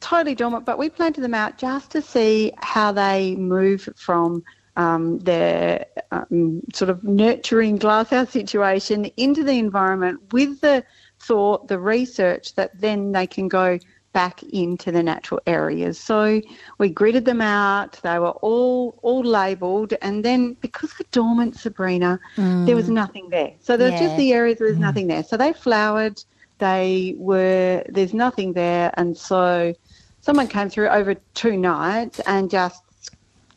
totally 0.00 0.34
dormant, 0.34 0.64
but 0.64 0.78
we 0.78 0.88
planted 0.88 1.22
them 1.22 1.34
out 1.34 1.58
just 1.58 1.90
to 1.90 2.02
see 2.02 2.52
how 2.58 2.92
they 2.92 3.36
move 3.36 3.88
from 3.96 4.44
um, 4.78 5.18
their 5.18 5.84
um, 6.12 6.62
sort 6.72 6.88
of 6.88 7.02
nurturing 7.04 7.76
glasshouse 7.76 8.30
situation 8.30 9.04
into 9.16 9.44
the 9.44 9.58
environment 9.58 10.20
with 10.32 10.60
the 10.62 10.84
thought, 11.20 11.68
the 11.68 11.78
research 11.78 12.54
that 12.54 12.70
then 12.80 13.12
they 13.12 13.26
can 13.26 13.48
go 13.48 13.78
back 14.14 14.42
into 14.44 14.90
the 14.90 15.02
natural 15.02 15.40
areas. 15.46 16.00
So 16.00 16.40
we 16.78 16.94
gridded 16.94 17.24
them 17.26 17.40
out. 17.42 18.00
They 18.02 18.18
were 18.18 18.30
all 18.30 18.98
all 19.02 19.22
labelled, 19.22 19.94
and 20.00 20.24
then 20.24 20.56
because 20.62 20.90
they're 20.94 21.06
dormant, 21.12 21.56
Sabrina, 21.56 22.18
there 22.64 22.76
was 22.76 22.88
nothing 22.88 23.28
there. 23.30 23.52
So 23.60 23.76
there's 23.76 23.92
Yeah. 23.92 24.06
just 24.06 24.16
the 24.16 24.32
areas 24.32 24.60
where 24.60 24.70
there's 24.70 24.80
nothing 24.80 25.08
there. 25.08 25.24
So 25.24 25.36
they 25.36 25.52
flowered. 25.52 26.18
They 26.58 27.14
were 27.18 27.84
there's 27.88 28.14
nothing 28.14 28.52
there, 28.54 28.92
and 28.94 29.16
so 29.16 29.74
someone 30.20 30.48
came 30.48 30.68
through 30.70 30.88
over 30.88 31.14
two 31.34 31.56
nights 31.56 32.20
and 32.26 32.50
just 32.50 32.82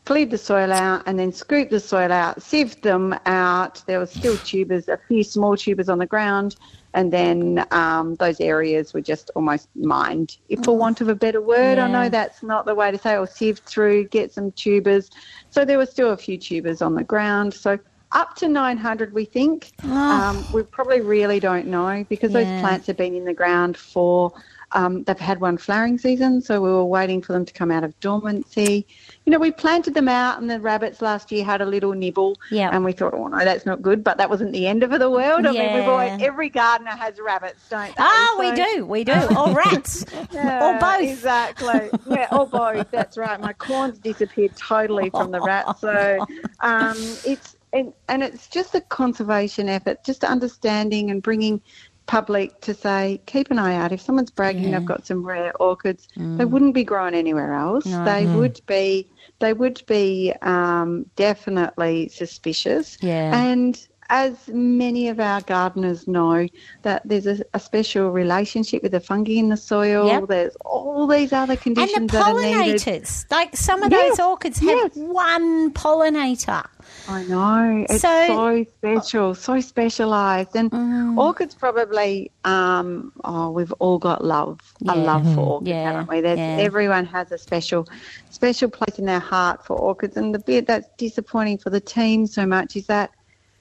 cleared 0.05 0.31
the 0.31 0.37
soil 0.37 0.71
out 0.71 1.03
and 1.05 1.19
then 1.19 1.31
scooped 1.31 1.71
the 1.71 1.79
soil 1.79 2.11
out, 2.11 2.41
sieved 2.41 2.81
them 2.83 3.15
out. 3.25 3.83
There 3.87 3.99
were 3.99 4.05
still 4.07 4.37
tubers, 4.37 4.87
a 4.87 4.97
few 5.07 5.23
small 5.23 5.55
tubers 5.55 5.89
on 5.89 5.99
the 5.99 6.05
ground, 6.07 6.55
and 6.93 7.11
then 7.13 7.65
um, 7.71 8.15
those 8.15 8.39
areas 8.41 8.93
were 8.93 9.01
just 9.01 9.31
almost 9.35 9.69
mined. 9.75 10.37
If 10.49 10.63
for 10.63 10.77
want 10.77 11.01
of 11.01 11.07
a 11.07 11.15
better 11.15 11.41
word, 11.41 11.77
I 11.77 11.87
know 11.87 12.09
that's 12.09 12.43
not 12.43 12.65
the 12.65 12.75
way 12.75 12.91
to 12.91 12.97
say, 12.97 13.15
or 13.17 13.27
sieved 13.27 13.65
through, 13.65 14.07
get 14.09 14.33
some 14.33 14.51
tubers. 14.53 15.09
So 15.49 15.65
there 15.65 15.77
were 15.77 15.85
still 15.85 16.11
a 16.11 16.17
few 16.17 16.37
tubers 16.37 16.81
on 16.81 16.95
the 16.95 17.03
ground. 17.03 17.53
So 17.53 17.77
up 18.11 18.35
to 18.37 18.47
900, 18.47 19.13
we 19.13 19.25
think. 19.25 19.71
Um, 20.09 20.45
we 20.51 20.63
probably 20.63 20.99
really 21.01 21.39
don't 21.39 21.67
know 21.67 22.05
because 22.09 22.33
Yeah. 22.33 22.39
those 22.43 22.51
plants 22.59 22.87
have 22.87 22.97
been 22.97 23.15
in 23.15 23.23
the 23.25 23.33
ground 23.33 23.77
for. 23.77 24.33
Um, 24.73 25.03
they've 25.03 25.19
had 25.19 25.41
one 25.41 25.57
flowering 25.57 25.97
season, 25.97 26.41
so 26.41 26.61
we 26.61 26.69
were 26.69 26.85
waiting 26.85 27.21
for 27.21 27.33
them 27.33 27.45
to 27.45 27.53
come 27.53 27.71
out 27.71 27.83
of 27.83 27.99
dormancy. 27.99 28.87
You 29.25 29.31
know, 29.31 29.39
we 29.39 29.51
planted 29.51 29.93
them 29.93 30.07
out, 30.07 30.39
and 30.39 30.49
the 30.49 30.59
rabbits 30.59 31.01
last 31.01 31.31
year 31.31 31.43
had 31.43 31.61
a 31.61 31.65
little 31.65 31.93
nibble, 31.93 32.37
Yeah. 32.49 32.69
and 32.71 32.85
we 32.85 32.91
thought, 32.93 33.13
oh 33.13 33.27
no, 33.27 33.39
that's 33.39 33.65
not 33.65 33.81
good. 33.81 34.03
But 34.03 34.17
that 34.17 34.29
wasn't 34.29 34.53
the 34.53 34.67
end 34.67 34.83
of 34.83 34.91
the 34.91 35.09
world. 35.09 35.45
I 35.45 35.51
mean, 35.51 35.73
we've 35.73 35.87
always, 35.87 36.21
every 36.21 36.49
gardener 36.49 36.91
has 36.91 37.19
rabbits, 37.19 37.67
don't 37.69 37.87
they? 37.87 37.93
Ah, 37.99 38.35
we 38.39 38.51
do, 38.51 38.85
we 38.85 39.03
do. 39.03 39.13
Or 39.37 39.53
rats. 39.53 40.05
or 40.33 40.77
both. 40.79 41.01
Exactly. 41.01 41.89
Yeah, 42.09 42.27
or 42.31 42.47
both. 42.47 42.89
That's 42.91 43.17
right. 43.17 43.39
My 43.39 43.53
corn's 43.53 43.97
disappeared 43.99 44.55
totally 44.55 45.09
from 45.09 45.31
the 45.31 45.41
rats. 45.41 45.81
So 45.81 46.25
um, 46.61 46.95
it's 47.25 47.55
and, 47.73 47.93
and 48.09 48.21
it's 48.21 48.47
just 48.47 48.75
a 48.75 48.81
conservation 48.81 49.69
effort, 49.69 50.03
just 50.03 50.23
understanding 50.25 51.09
and 51.09 51.21
bringing 51.23 51.61
public 52.05 52.59
to 52.61 52.73
say, 52.73 53.21
keep 53.25 53.51
an 53.51 53.59
eye 53.59 53.75
out. 53.75 53.91
If 53.91 54.01
someone's 54.01 54.31
bragging 54.31 54.65
Yeah. 54.69 54.79
they've 54.79 54.87
got 54.87 55.05
some 55.05 55.23
rare 55.25 55.55
orchids, 55.57 56.07
they 56.15 56.45
wouldn't 56.45 56.73
be 56.73 56.83
grown 56.83 57.13
anywhere 57.13 57.53
else. 57.53 57.85
No. 57.85 58.03
They 58.05 58.25
would 58.25 58.59
be 58.65 59.07
they 59.39 59.53
would 59.53 59.81
be 59.87 60.33
um, 60.41 61.05
definitely 61.15 62.09
suspicious. 62.09 62.97
Yeah. 63.01 63.35
And 63.35 63.87
as 64.11 64.35
many 64.49 65.07
of 65.07 65.19
our 65.21 65.39
gardeners 65.41 66.05
know, 66.05 66.45
that 66.83 67.01
there's 67.05 67.25
a, 67.25 67.39
a 67.53 67.59
special 67.59 68.11
relationship 68.11 68.83
with 68.83 68.91
the 68.91 68.99
fungi 68.99 69.33
in 69.37 69.47
the 69.49 69.55
soil. 69.57 70.05
Yep. 70.05 70.27
There's 70.27 70.55
all 70.65 71.07
these 71.07 71.31
other 71.31 71.53
And 71.53 71.61
conditions 71.61 72.11
the 72.11 72.17
that 72.17 72.27
are 72.35 72.39
needed. 72.41 72.81
pollinators. 72.81 73.25
Like 73.31 73.55
some 73.55 73.81
of 73.81 73.89
Yes, 73.91 74.17
those 74.17 74.27
orchids 74.27 74.59
have 74.59 74.91
one 74.97 75.71
pollinator. 75.73 76.67
I 77.07 77.23
know. 77.23 77.85
It's 77.89 78.01
So- 78.01 78.27
so, 78.27 78.65
special, 78.77 79.33
so 79.33 79.61
specialised. 79.61 80.55
And 80.55 80.69
Mm. 80.71 81.17
orchids 81.17 81.55
probably, 81.55 82.31
um, 82.43 83.13
oh, 83.23 83.49
we've 83.51 83.71
all 83.79 83.97
got 83.97 84.25
love, 84.25 84.59
a 84.89 84.95
love 84.95 85.23
for 85.33 85.39
orchids, 85.39 85.69
Yeah, 85.69 85.83
haven't 85.91 86.09
we? 86.09 86.19
There's, 86.19 86.37
yeah. 86.37 86.57
Everyone 86.59 87.05
has 87.05 87.31
a 87.31 87.37
special, 87.37 87.87
special 88.29 88.69
place 88.69 88.99
in 88.99 89.05
their 89.05 89.19
heart 89.21 89.65
for 89.65 89.77
orchids. 89.77 90.17
And 90.17 90.35
the 90.35 90.39
bit 90.39 90.67
that's 90.67 90.89
disappointing 90.97 91.59
for 91.59 91.69
the 91.69 91.79
team 91.79 92.27
so 92.27 92.45
much 92.45 92.75
is 92.75 92.87
that 92.87 93.11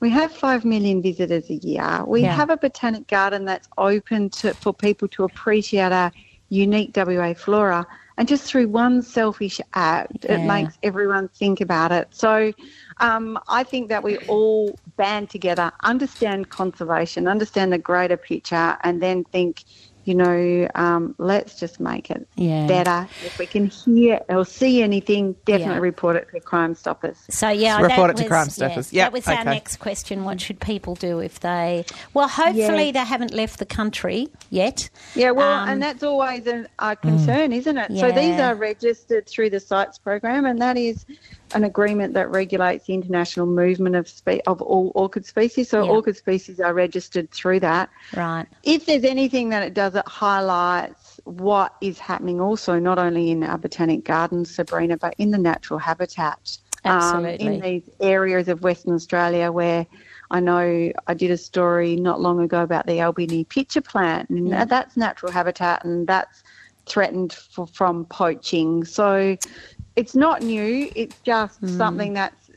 we 0.01 0.11
have 0.11 0.33
five 0.33 0.65
million 0.65 1.03
visitors 1.03 1.51
a 1.51 1.55
year. 1.57 2.05
We 2.07 2.23
Yeah. 2.23 2.35
have 2.35 2.51
a 2.51 2.57
botanic 2.57 3.07
garden 3.07 3.45
that's 3.45 3.69
open 3.77 4.31
to 4.31 4.55
for 4.55 4.73
people 4.73 5.09
to 5.09 5.25
appreciate 5.25 5.93
our 5.93 6.13
unique 6.49 6.93
WA 6.95 7.35
flora. 7.35 7.87
And 8.17 8.29
just 8.29 8.45
through 8.45 8.69
one 8.69 9.03
selfish 9.03 9.61
act, 9.75 10.25
it 10.27 10.43
makes 10.43 10.79
everyone 10.83 11.29
think 11.29 11.61
about 11.61 11.93
it. 11.93 12.09
So 12.11 12.53
um, 13.01 13.39
I 13.49 13.63
think 13.65 13.89
that 13.89 14.03
we 14.03 14.19
all 14.29 14.79
band 14.97 15.31
together, 15.31 15.73
understand 15.85 16.51
conservation, 16.51 17.29
understand 17.29 17.73
the 17.73 17.79
greater 17.79 18.17
picture, 18.17 18.77
and 18.83 19.01
then 19.03 19.25
think, 19.25 19.65
you 20.05 20.15
know, 20.15 20.69
um, 20.75 21.15
let's 21.19 21.59
just 21.61 21.79
make 21.81 22.11
it 22.11 22.27
Yeah. 22.37 22.67
better. 22.67 23.09
If 23.25 23.39
we 23.39 23.47
can 23.47 23.67
hear 23.67 24.21
or 24.29 24.45
see 24.45 24.83
anything, 24.83 25.35
definitely 25.45 25.75
Yeah. 25.75 25.81
report 25.81 26.17
it 26.17 26.29
to 26.33 26.41
Crime 26.41 26.75
Stoppers. 26.75 27.19
So 27.29 27.49
yeah, 27.49 27.81
Report 27.81 28.09
that 28.09 28.11
it 28.11 28.17
to 28.17 28.23
was- 28.25 28.29
Crime 28.29 28.47
yeah, 28.47 28.53
Stoppers. 28.53 28.93
Yep, 28.93 29.05
that 29.07 29.13
was 29.13 29.29
our 29.29 29.45
next 29.45 29.77
question. 29.77 30.25
What 30.25 30.41
should 30.41 30.61
people 30.61 30.95
do 30.95 31.19
if 31.21 31.41
they? 31.41 31.85
Well, 32.15 32.29
hopefully 32.29 32.87
Yeah. 32.87 32.93
they 32.93 32.99
haven't 33.05 33.35
left 33.35 33.59
the 33.59 33.67
country 33.67 34.29
yet. 34.49 34.89
Yeah, 35.15 35.33
well, 35.33 35.61
Um, 35.63 35.69
and 35.69 35.83
that's 35.83 36.03
always 36.03 36.47
a, 36.47 36.67
a 36.79 36.97
concern, 36.97 37.53
isn't 37.53 37.77
it? 37.79 37.99
So 37.99 38.11
these 38.13 38.41
are 38.41 38.55
registered 38.55 39.27
through 39.29 39.51
the 39.51 39.61
CITES 39.61 39.99
program, 39.99 40.47
and 40.47 40.61
that 40.61 40.77
is 40.77 41.05
an 41.55 41.65
agreement 41.65 42.15
that 42.15 42.31
regulates 42.31 42.87
the 42.87 42.95
international 42.95 43.47
movement 43.47 43.97
of 43.97 44.09
spe- 44.09 44.43
of 44.47 44.63
all 44.63 44.93
orchid 44.95 45.27
species. 45.27 45.69
So 45.69 45.85
Yeah. 45.85 45.91
orchid 45.91 46.17
species 46.17 46.61
are 46.61 46.73
registered 46.73 47.31
through 47.31 47.61
that. 47.61 47.91
Right. 48.17 48.47
If 48.63 48.87
there's 48.87 49.05
anything 49.05 49.49
that 49.51 49.63
it 49.63 49.75
does, 49.75 49.95
it 49.95 50.07
highlights 50.07 51.21
what 51.25 51.75
is 51.81 51.99
happening 51.99 52.41
also, 52.41 52.79
not 52.79 52.99
only 52.99 53.31
in 53.31 53.43
our 53.43 53.59
botanic 53.59 54.05
gardens, 54.05 54.55
Sabrina, 54.55 54.97
but 54.97 55.15
in 55.19 55.31
the 55.31 55.39
natural 55.39 55.79
habitat. 55.79 56.59
um, 56.87 57.27
in 57.27 57.61
these 57.61 57.83
areas 58.01 58.49
of 58.49 58.63
Western 58.63 58.95
Australia 58.95 59.53
where 59.53 59.87
I 60.31 60.41
know 60.41 60.91
I 61.07 61.13
did 61.13 61.31
a 61.31 61.37
story 61.37 61.95
not 61.95 62.23
long 62.23 62.41
ago 62.41 62.63
about 62.63 62.87
the 62.87 63.03
Albany 63.03 63.45
pitcher 63.45 63.83
plant, 63.83 64.31
and 64.31 64.49
Yeah. 64.49 64.65
that's 64.65 64.97
natural 64.97 65.31
habitat, 65.31 65.85
and 65.85 66.07
that's 66.07 66.43
threatened 66.87 67.35
for, 67.35 67.67
from 67.67 68.07
poaching. 68.07 68.85
So 68.87 69.37
it's 70.01 70.15
not 70.15 70.43
new, 70.43 70.91
it's 71.03 71.17
just 71.33 71.61
Mm. 71.63 71.77
something 71.77 72.13
that's 72.15 72.51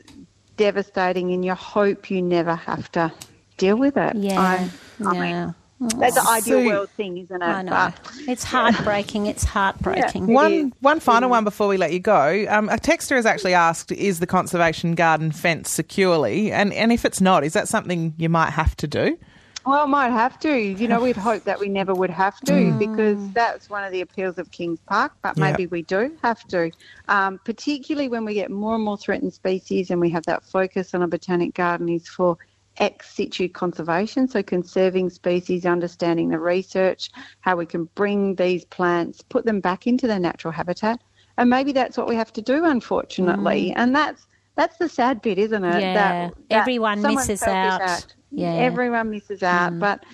devastating, 0.56 1.32
and 1.32 1.44
you 1.44 1.54
hope 1.54 2.10
you 2.10 2.22
never 2.22 2.54
have 2.54 2.90
to 2.92 3.12
deal 3.56 3.76
with 3.76 3.96
it. 3.96 4.16
Yeah. 4.16 4.40
I, 4.40 4.70
I 5.06 5.14
yeah. 5.14 5.20
mean, 5.44 5.54
that's 5.98 6.14
the 6.14 6.28
ideal 6.30 6.60
So- 6.60 6.66
world 6.66 6.90
thing, 6.96 7.18
isn't 7.18 7.42
it? 7.42 7.44
I 7.44 7.62
know. 7.62 7.70
But- 7.70 7.94
It's 8.28 8.44
heartbreaking. 8.44 9.26
It's 9.26 9.44
heartbreaking. 9.44 10.26
One 10.32 10.72
one 10.80 11.00
final 11.00 11.28
one 11.30 11.44
before 11.44 11.68
we 11.68 11.76
let 11.76 11.92
you 11.92 11.98
go. 12.00 12.46
Um, 12.48 12.68
a 12.68 12.76
texter 12.76 13.16
has 13.16 13.26
actually 13.26 13.54
asked, 13.54 13.90
"Is 13.92 14.20
the 14.20 14.26
conservation 14.26 14.94
garden 14.94 15.30
fenced 15.32 15.74
securely?" 15.74 16.52
And 16.52 16.72
and 16.72 16.92
if 16.92 17.04
it's 17.04 17.20
not, 17.20 17.44
is 17.44 17.52
that 17.52 17.68
something 17.68 18.14
you 18.16 18.28
might 18.28 18.50
have 18.50 18.76
to 18.76 18.86
do? 18.86 19.18
Well, 19.66 19.86
might 19.86 20.10
have 20.10 20.38
to. 20.40 20.56
You 20.56 20.88
know, 20.88 21.00
we'd 21.00 21.16
hope 21.16 21.44
that 21.44 21.58
we 21.58 21.68
never 21.68 21.94
would 21.94 22.10
have 22.10 22.38
to 22.40 22.72
because 22.78 23.30
that's 23.32 23.70
one 23.70 23.82
of 23.82 23.92
the 23.92 24.02
appeals 24.02 24.38
of 24.38 24.50
Kings 24.50 24.78
Park, 24.86 25.12
but 25.22 25.38
maybe 25.38 25.66
we 25.66 25.82
do 25.82 26.14
have 26.22 26.46
to. 26.48 26.70
Um, 27.08 27.40
particularly 27.44 28.08
when 28.08 28.24
we 28.24 28.34
get 28.34 28.50
more 28.50 28.74
and 28.74 28.84
more 28.84 28.98
threatened 28.98 29.32
species 29.32 29.90
and 29.90 30.00
we 30.00 30.10
have 30.10 30.24
that 30.26 30.44
focus 30.44 30.94
on 30.94 31.02
a 31.02 31.08
botanic 31.08 31.54
garden 31.54 31.88
is 31.88 32.06
for 32.06 32.36
ex 32.78 33.14
situ 33.14 33.48
conservation, 33.48 34.28
so 34.28 34.42
conserving 34.42 35.08
species, 35.10 35.64
understanding 35.64 36.28
the 36.28 36.38
research, 36.38 37.10
how 37.40 37.56
we 37.56 37.66
can 37.66 37.84
bring 37.94 38.34
these 38.34 38.64
plants, 38.66 39.22
put 39.22 39.46
them 39.46 39.60
back 39.60 39.86
into 39.86 40.06
their 40.06 40.20
natural 40.20 40.52
habitat. 40.52 41.00
And 41.36 41.50
maybe 41.50 41.72
that's 41.72 41.96
what 41.96 42.08
we 42.08 42.16
have 42.16 42.32
to 42.34 42.42
do, 42.42 42.64
unfortunately. 42.64 43.72
And 43.76 43.94
that's 43.94 44.26
that's 44.56 44.76
the 44.76 44.88
sad 44.88 45.20
bit, 45.20 45.38
isn't 45.38 45.64
it? 45.64 45.80
Yeah. 45.80 45.94
That, 45.94 46.34
that 46.48 46.60
Everyone 46.60 47.02
misses 47.02 47.40
selfish 47.40 48.04
out. 48.04 48.14
Act. 48.34 48.40
Yeah. 48.40 48.54
Everyone 48.54 49.10
misses 49.10 49.42
out, 49.42 49.78
but 49.78 50.04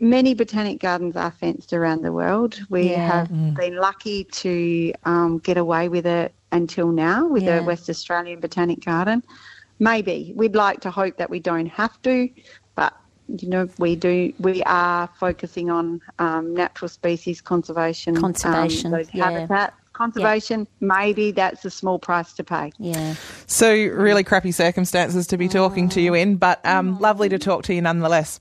many 0.00 0.34
botanic 0.34 0.80
gardens 0.80 1.16
are 1.16 1.30
fenced 1.30 1.72
around 1.72 2.02
the 2.02 2.12
world. 2.12 2.60
We 2.68 2.90
Yeah. 2.90 3.06
have 3.06 3.54
been 3.54 3.76
lucky 3.76 4.24
to 4.24 4.92
um, 5.04 5.38
get 5.38 5.56
away 5.56 5.88
with 5.88 6.06
it 6.06 6.32
until 6.52 6.88
now 6.88 7.26
with 7.26 7.42
Yeah. 7.42 7.60
the 7.60 7.62
West 7.64 7.90
Australian 7.90 8.40
Botanic 8.40 8.84
Garden. 8.84 9.22
Maybe 9.80 10.32
we'd 10.34 10.56
like 10.56 10.80
to 10.80 10.90
hope 10.90 11.16
that 11.18 11.30
we 11.30 11.40
don't 11.40 11.66
have 11.66 12.00
to, 12.02 12.28
but 12.74 12.94
you 13.28 13.48
know 13.48 13.68
we 13.78 13.94
do. 13.94 14.32
We 14.40 14.62
are 14.64 15.08
focusing 15.20 15.70
on 15.70 16.00
um, 16.18 16.54
natural 16.54 16.88
species 16.88 17.40
conservation, 17.40 18.16
um, 18.16 18.22
Conservation, 18.22 18.90
those 18.90 19.08
yeah. 19.12 19.30
habitat 19.30 19.74
conservation. 19.98 20.68
Maybe 20.80 21.32
that's 21.32 21.64
a 21.64 21.70
small 21.70 21.98
price 21.98 22.32
to 22.34 22.44
pay. 22.44 22.72
Yeah. 22.78 23.16
So 23.46 23.70
really 23.72 24.24
crappy 24.24 24.52
circumstances 24.52 25.26
to 25.26 25.36
be 25.36 25.48
talking 25.48 25.88
to 25.90 26.00
you 26.00 26.14
in, 26.14 26.36
but 26.36 26.64
um, 26.64 26.98
lovely 27.00 27.28
to 27.30 27.38
talk 27.38 27.64
to 27.64 27.74
you 27.74 27.82
nonetheless. 27.82 28.40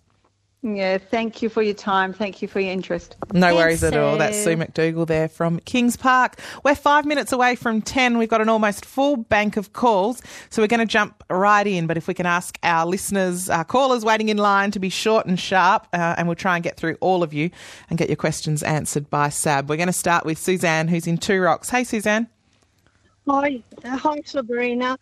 Yeah, 0.63 0.97
thank 0.97 1.43
you 1.43 1.49
for 1.49 1.61
your 1.61 1.75
time. 1.75 2.13
Thank 2.13 2.41
you 2.41 2.47
for 2.47 2.59
your 2.59 2.71
interest. 2.71 3.15
No 3.31 3.55
worries 3.55 3.81
Thanks, 3.81 3.95
at 3.95 4.01
all. 4.01 4.17
That's 4.17 4.37
Sue 4.37 4.55
Sue. 4.55 4.57
McDougall 4.57 5.05
there 5.05 5.29
from 5.29 5.59
Kings 5.61 5.95
Park. 5.95 6.39
We're 6.63 6.73
five 6.73 7.05
minutes 7.05 7.31
away 7.31 7.55
from 7.55 7.81
10. 7.81 8.17
We've 8.17 8.27
got 8.27 8.41
an 8.41 8.49
almost 8.49 8.83
full 8.83 9.17
bank 9.17 9.55
of 9.55 9.73
calls, 9.73 10.21
so 10.49 10.61
we're 10.61 10.67
going 10.67 10.79
to 10.79 10.87
jump 10.87 11.23
right 11.29 11.65
in. 11.65 11.85
But 11.85 11.95
if 11.95 12.07
we 12.07 12.15
can 12.15 12.25
ask 12.25 12.57
our 12.63 12.87
listeners, 12.87 13.49
our 13.49 13.63
callers 13.63 14.03
waiting 14.03 14.29
in 14.29 14.37
line 14.37 14.71
to 14.71 14.79
be 14.79 14.89
short 14.89 15.27
and 15.27 15.39
sharp, 15.39 15.87
uh, 15.93 16.15
and 16.17 16.27
we'll 16.27 16.35
try 16.35 16.55
and 16.55 16.63
get 16.63 16.75
through 16.75 16.97
all 17.01 17.21
of 17.21 17.33
you 17.33 17.51
and 17.89 17.99
get 17.99 18.09
your 18.09 18.17
questions 18.17 18.63
answered 18.63 19.11
by 19.11 19.29
Sab. 19.29 19.69
We're 19.69 19.77
going 19.77 19.87
to 19.87 19.93
start 19.93 20.25
with 20.25 20.39
Suzanne, 20.39 20.87
who's 20.87 21.05
in 21.05 21.19
Two 21.19 21.39
Rocks. 21.39 21.69
Hey, 21.69 21.83
Suzanne. 21.83 22.29
Hi, 23.27 23.61
hi 23.83 24.21
Sabrina. 24.23 24.97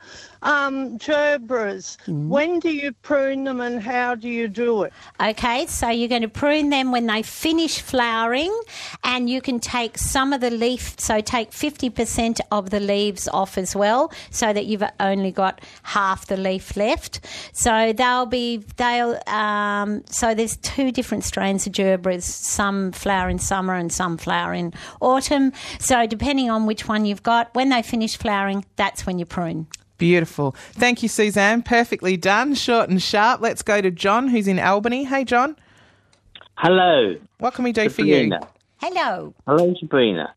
Um, 0.46 1.00
gerberas, 1.00 1.98
when 2.08 2.60
do 2.60 2.70
you 2.70 2.92
prune 3.02 3.46
them 3.46 3.62
and 3.62 3.82
how 3.82 4.14
do 4.14 4.30
you 4.30 4.48
do 4.48 4.84
it? 4.84 4.94
Okay, 5.20 5.66
so 5.66 5.90
you're 5.90 6.08
going 6.08 6.22
to 6.22 6.28
prune 6.28 6.70
them 6.70 6.92
when 6.92 7.08
they 7.08 7.24
finish 7.24 7.82
flowering, 7.82 8.56
and 9.04 9.28
you 9.28 9.42
can 9.42 9.60
take 9.60 9.98
some 9.98 10.34
of 10.34 10.42
the 10.42 10.52
leaf, 10.52 11.00
so 11.00 11.20
take 11.20 11.50
50% 11.50 12.42
of 12.52 12.70
the 12.70 12.80
leaves 12.80 13.28
off 13.28 13.58
as 13.58 13.76
well, 13.76 14.12
so 14.30 14.54
that 14.54 14.68
you've 14.68 14.84
only 15.00 15.32
got 15.32 15.62
half 15.82 16.28
the 16.28 16.38
leaf 16.38 16.78
left. 16.78 17.22
So 17.52 17.92
they'll 17.92 18.28
be, 18.28 18.58
they'll, 18.78 19.20
um, 19.26 20.04
so 20.06 20.36
there's 20.36 20.58
two 20.58 20.92
different 20.92 21.24
strains 21.24 21.66
of 21.66 21.74
gerberas, 21.74 22.22
some 22.22 22.92
flower 22.92 23.30
in 23.30 23.40
summer 23.40 23.74
and 23.74 23.92
some 23.92 24.16
flower 24.16 24.54
in 24.54 24.76
autumn. 25.02 25.54
So 25.80 26.06
depending 26.06 26.52
on 26.52 26.68
which 26.68 26.88
one 26.88 27.06
you've 27.06 27.24
got, 27.24 27.50
when 27.56 27.70
they 27.70 27.82
finish 27.82 28.16
flowering, 28.16 28.64
that's 28.76 29.08
when 29.08 29.18
you 29.18 29.26
prune. 29.26 29.66
Beautiful. 29.98 30.52
Thank 30.74 31.02
you, 31.04 31.10
Suzanne. 31.10 31.62
Perfectly 31.62 32.18
done. 32.18 32.54
Short 32.56 32.90
and 32.90 33.02
sharp. 33.02 33.42
Let's 33.42 33.62
go 33.62 33.82
to 33.82 33.92
John, 33.92 34.28
who's 34.28 34.48
in 34.48 34.60
Albany. 34.60 35.06
Hey, 35.06 35.24
John. 35.24 35.56
Hello. 36.58 37.16
What 37.40 37.54
can 37.54 37.64
we 37.64 37.72
do 37.72 37.90
for 37.90 38.02
you? 38.02 38.16
Sabrina. 38.24 38.48
Hello. 38.82 39.34
Hello, 39.48 39.74
Sabrina. 39.80 40.34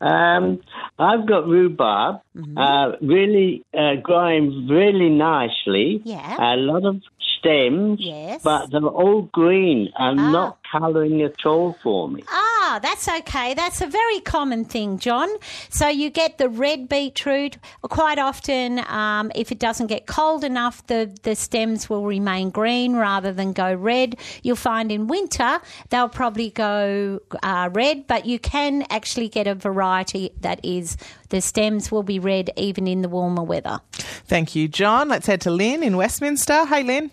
Um, 0.00 0.60
I've 0.98 1.26
got 1.26 1.46
rhubarb, 1.48 2.20
Mm-hmm. 2.36 2.56
uh, 2.56 2.92
really 3.02 3.64
uh, 3.76 3.96
growing 4.00 4.68
really 4.68 5.08
nicely. 5.08 6.00
Yeah. 6.04 6.54
A 6.54 6.56
lot 6.56 6.84
of 6.84 7.02
stems, 7.40 7.98
Yes. 8.00 8.42
but 8.44 8.70
they're 8.70 8.82
all 8.84 9.22
green 9.22 9.92
and 9.98 10.20
Ah. 10.20 10.30
not 10.30 10.57
colouring 10.70 11.22
at 11.22 11.44
all 11.44 11.76
for 11.82 12.08
me. 12.08 12.22
Ah, 12.28 12.78
that's 12.82 13.08
okay. 13.08 13.54
That's 13.54 13.80
a 13.80 13.86
very 13.86 14.20
common 14.20 14.64
thing, 14.64 14.98
John. 14.98 15.28
So 15.70 15.88
you 15.88 16.10
get 16.10 16.38
the 16.38 16.48
red 16.48 16.88
beetroot. 16.88 17.58
Quite 17.82 18.18
often, 18.18 18.80
um, 18.88 19.30
if 19.34 19.52
it 19.52 19.58
doesn't 19.58 19.86
get 19.86 20.06
cold 20.06 20.44
enough, 20.44 20.86
the, 20.86 21.14
the 21.22 21.34
stems 21.34 21.88
will 21.88 22.04
remain 22.04 22.50
green 22.50 22.96
rather 22.96 23.32
than 23.32 23.52
go 23.52 23.72
red. 23.74 24.16
You'll 24.42 24.56
find 24.56 24.90
in 24.92 25.06
winter 25.06 25.60
they'll 25.90 26.08
probably 26.08 26.50
go 26.50 27.20
uh, 27.42 27.70
red, 27.72 28.06
but 28.06 28.26
you 28.26 28.38
can 28.38 28.84
actually 28.90 29.28
get 29.28 29.46
a 29.46 29.54
variety 29.54 30.30
that 30.40 30.64
is 30.64 30.96
the 31.30 31.40
stems 31.40 31.90
will 31.90 32.02
be 32.02 32.18
red 32.18 32.50
even 32.56 32.86
in 32.86 33.02
the 33.02 33.08
warmer 33.08 33.42
weather. 33.42 33.80
Thank 33.92 34.54
you, 34.54 34.68
John. 34.68 35.08
Let's 35.08 35.26
head 35.26 35.40
to 35.42 35.50
Lynn 35.50 35.82
in 35.82 35.96
Westminster. 35.96 36.66
Hey, 36.66 36.82
Lynn. 36.82 37.10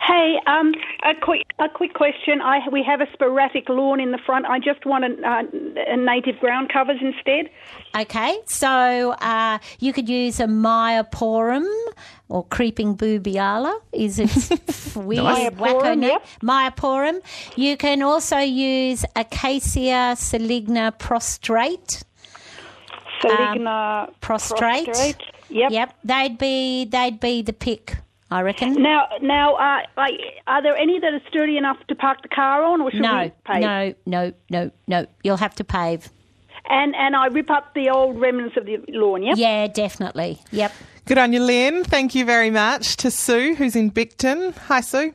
Hey, 0.00 0.38
um, 0.46 0.72
a 1.04 1.14
quick 1.14 1.42
a 1.58 1.68
quick 1.68 1.94
question. 1.94 2.40
I 2.40 2.60
we 2.70 2.82
have 2.82 3.00
a 3.00 3.06
sporadic 3.12 3.68
lawn 3.68 4.00
in 4.00 4.10
the 4.12 4.18
front. 4.18 4.46
I 4.46 4.58
just 4.58 4.84
want 4.86 5.04
a, 5.04 5.28
uh, 5.28 5.42
a 5.88 5.96
native 5.96 6.38
ground 6.40 6.70
covers 6.72 6.98
instead. 7.00 7.50
Okay, 7.96 8.38
so 8.46 9.12
uh, 9.20 9.58
you 9.80 9.92
could 9.92 10.08
use 10.08 10.40
a 10.40 10.46
Myoporum 10.46 11.66
or 12.28 12.44
creeping 12.46 12.96
boobialla. 12.96 13.78
Is 13.92 14.18
it 14.18 14.96
weird? 14.96 15.24
Nice. 15.24 15.50
Wacko 15.50 15.82
Myoporum, 15.82 15.98
name? 15.98 16.10
yep. 16.10 16.26
Myoporum. 16.42 17.20
You 17.56 17.76
can 17.76 18.02
also 18.02 18.38
use 18.38 19.04
Acacia 19.14 20.14
saligna 20.16 20.96
prostrate. 20.98 22.02
Saligna 23.22 24.08
Um, 24.08 24.14
prostrate. 24.20 24.86
prostrate, 24.86 25.22
Yep. 25.50 25.70
Yep. 25.70 25.94
They'd 26.04 26.38
be 26.38 26.84
they'd 26.86 27.20
be 27.20 27.42
the 27.42 27.52
pick, 27.52 27.98
I 28.32 28.40
reckon. 28.42 28.82
Now, 28.82 29.06
now, 29.20 29.54
uh, 29.56 29.80
like, 29.96 30.14
are 30.46 30.62
there 30.62 30.76
any 30.76 30.98
that 31.00 31.12
are 31.12 31.20
sturdy 31.28 31.56
enough 31.58 31.76
to 31.88 31.94
park 31.94 32.22
the 32.22 32.28
car 32.28 32.64
on, 32.64 32.80
or 32.80 32.90
should 32.90 33.02
No, 33.02 33.24
we 33.24 33.32
pave? 33.44 33.60
no, 33.62 33.94
no, 34.06 34.32
no, 34.50 34.70
no. 34.86 35.06
You'll 35.22 35.36
have 35.36 35.54
to 35.56 35.64
pave. 35.64 36.08
And 36.68 36.94
and 36.94 37.14
I 37.16 37.26
rip 37.26 37.50
up 37.50 37.74
the 37.74 37.90
old 37.90 38.20
remnants 38.20 38.56
of 38.56 38.64
the 38.66 38.78
lawn. 38.88 39.22
Yep. 39.22 39.36
Yeah, 39.36 39.66
definitely. 39.66 40.40
Yep. 40.52 40.72
Good 41.04 41.18
on 41.18 41.32
you, 41.32 41.40
Lynn. 41.40 41.84
Thank 41.84 42.14
you 42.14 42.24
very 42.24 42.50
much. 42.50 42.96
To 42.98 43.10
Sue, 43.10 43.54
who's 43.56 43.74
in 43.76 43.90
Bicton. 43.90 44.56
Hi, 44.68 44.80
Sue. 44.80 45.12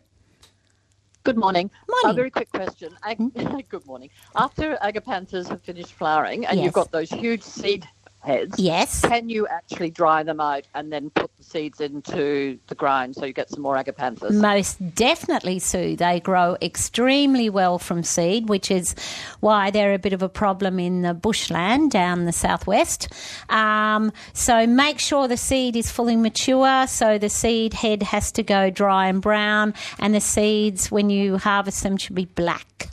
Good 1.24 1.38
morning. 1.38 1.70
Morning. 1.89 2.11
A 2.11 2.13
very 2.13 2.30
quick 2.32 2.49
question. 2.51 2.95
Ag- 3.03 3.34
Good 3.70 3.86
morning. 3.86 4.09
After 4.36 4.78
agapanthus 4.78 5.49
have 5.49 5.61
finished 5.61 5.93
flowering 5.93 6.45
and 6.45 6.57
Yes. 6.57 6.65
you've 6.65 6.74
got 6.74 6.91
those 6.91 7.09
huge 7.09 7.41
seed 7.43 7.88
heads, 8.22 8.59
Yes. 8.59 9.01
can 9.01 9.30
you 9.30 9.47
actually 9.47 9.89
dry 9.89 10.24
them 10.24 10.39
out 10.39 10.63
and 10.76 10.91
then 10.91 11.09
put 11.11 11.30
the 11.38 11.43
seeds 11.43 11.80
into 11.80 12.59
the 12.68 12.76
ground 12.76 13.15
so 13.15 13.26
you 13.26 13.34
get 13.34 13.49
some 13.49 13.61
more 13.61 13.76
agapanthus? 13.78 14.32
Most 14.34 14.95
definitely, 14.95 15.59
Sue. 15.59 15.95
They 15.95 16.20
grow 16.20 16.57
extremely 16.61 17.49
well 17.49 17.80
from 17.80 18.03
seed, 18.03 18.49
which 18.49 18.70
is 18.70 18.95
why 19.39 19.72
they're 19.72 19.93
a 19.93 19.99
bit 19.99 20.13
of 20.13 20.22
a 20.22 20.30
problem 20.30 20.80
in 20.80 21.01
the 21.03 21.13
bushland 21.13 21.91
down 21.91 22.26
the 22.26 22.32
southwest. 22.32 23.07
Um, 23.49 24.11
so 24.34 24.68
make 24.68 24.99
sure 24.99 25.28
the 25.28 25.38
seed 25.38 25.76
is 25.76 25.91
fully 25.91 26.15
mature. 26.15 26.86
So 26.88 27.18
the 27.18 27.30
seed 27.30 27.74
head 27.74 28.03
has 28.03 28.32
to 28.34 28.43
go 28.43 28.70
dry 28.70 29.07
and 29.07 29.22
brown, 29.22 29.74
and 29.99 30.13
the 30.13 30.22
seeds, 30.22 30.91
when 30.91 31.09
you 31.09 31.38
harvest 31.38 31.84
them, 31.84 31.97
should 31.97 32.15
be 32.15 32.26
black. 32.26 32.89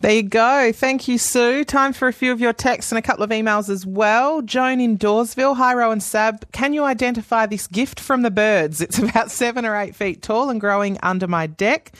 There 0.00 0.12
you 0.12 0.22
go. 0.22 0.70
Thank 0.72 1.08
you, 1.08 1.18
Sue. 1.18 1.64
Time 1.64 1.92
for 1.92 2.06
a 2.06 2.12
few 2.12 2.30
of 2.30 2.40
your 2.40 2.52
texts 2.52 2.92
and 2.92 2.98
a 2.98 3.02
couple 3.02 3.24
of 3.24 3.30
emails 3.30 3.68
as 3.68 3.84
well. 3.84 4.42
Joan 4.42 4.80
in 4.80 4.96
Dawesville. 4.96 5.56
Hi, 5.56 5.74
Ro 5.74 5.90
and 5.90 6.00
Sab. 6.00 6.50
Can 6.52 6.72
you 6.72 6.84
identify 6.84 7.46
this 7.46 7.66
gift 7.66 7.98
from 7.98 8.22
the 8.22 8.30
birds? 8.30 8.80
It's 8.88 8.98
about 8.98 9.30
seven 9.30 9.66
or 9.66 9.76
eight 9.76 9.94
feet 9.94 10.22
tall 10.22 10.50
and 10.50 10.60
growing 10.60 10.98
under 11.02 11.26
my 11.26 11.46
deck. 11.46 11.92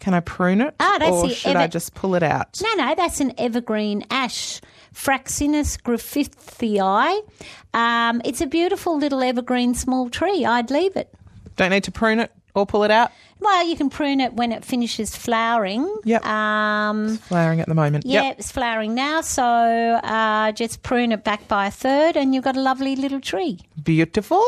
Can 0.00 0.14
I 0.14 0.20
prune 0.20 0.60
it? 0.60 0.74
Ah, 0.80 0.96
that's 0.98 1.12
or 1.12 1.28
should 1.28 1.56
I 1.56 1.68
just 1.68 1.94
pull 1.94 2.14
it 2.16 2.22
out? 2.24 2.60
No, 2.60 2.74
no, 2.74 2.94
that's 2.96 3.20
an 3.20 3.32
evergreen 3.38 4.04
ash, 4.10 4.60
Fraxinus 4.92 5.80
griffithii. 5.80 7.22
Um, 7.72 8.20
it's 8.24 8.40
a 8.40 8.46
beautiful 8.46 8.98
little 8.98 9.22
evergreen 9.22 9.74
small 9.74 10.10
tree. 10.10 10.44
I'd 10.44 10.70
leave 10.70 10.96
it. 10.96 11.14
Don't 11.56 11.70
need 11.70 11.84
to 11.84 11.92
prune 11.92 12.18
it 12.18 12.32
or 12.54 12.66
pull 12.66 12.84
it 12.84 12.90
out? 12.90 13.10
Well, 13.40 13.66
you 13.66 13.74
can 13.76 13.90
prune 13.90 14.20
it 14.20 14.34
when 14.34 14.52
it 14.52 14.64
finishes 14.64 15.16
flowering. 15.16 15.92
Yep. 16.04 16.24
Um, 16.24 17.16
Flowering 17.18 17.60
at 17.60 17.66
the 17.66 17.74
moment. 17.74 18.06
yeah, 18.06 18.22
Yep. 18.22 18.38
it's 18.38 18.52
flowering 18.52 18.94
now, 18.94 19.20
so 19.20 19.42
uh, 19.44 20.52
just 20.52 20.84
prune 20.84 21.10
it 21.10 21.24
back 21.24 21.48
by 21.48 21.66
a 21.66 21.70
third, 21.72 22.16
and 22.16 22.34
you've 22.36 22.44
got 22.44 22.56
a 22.56 22.60
lovely 22.60 22.94
little 22.94 23.20
tree. 23.20 23.58
Beautiful. 23.82 24.44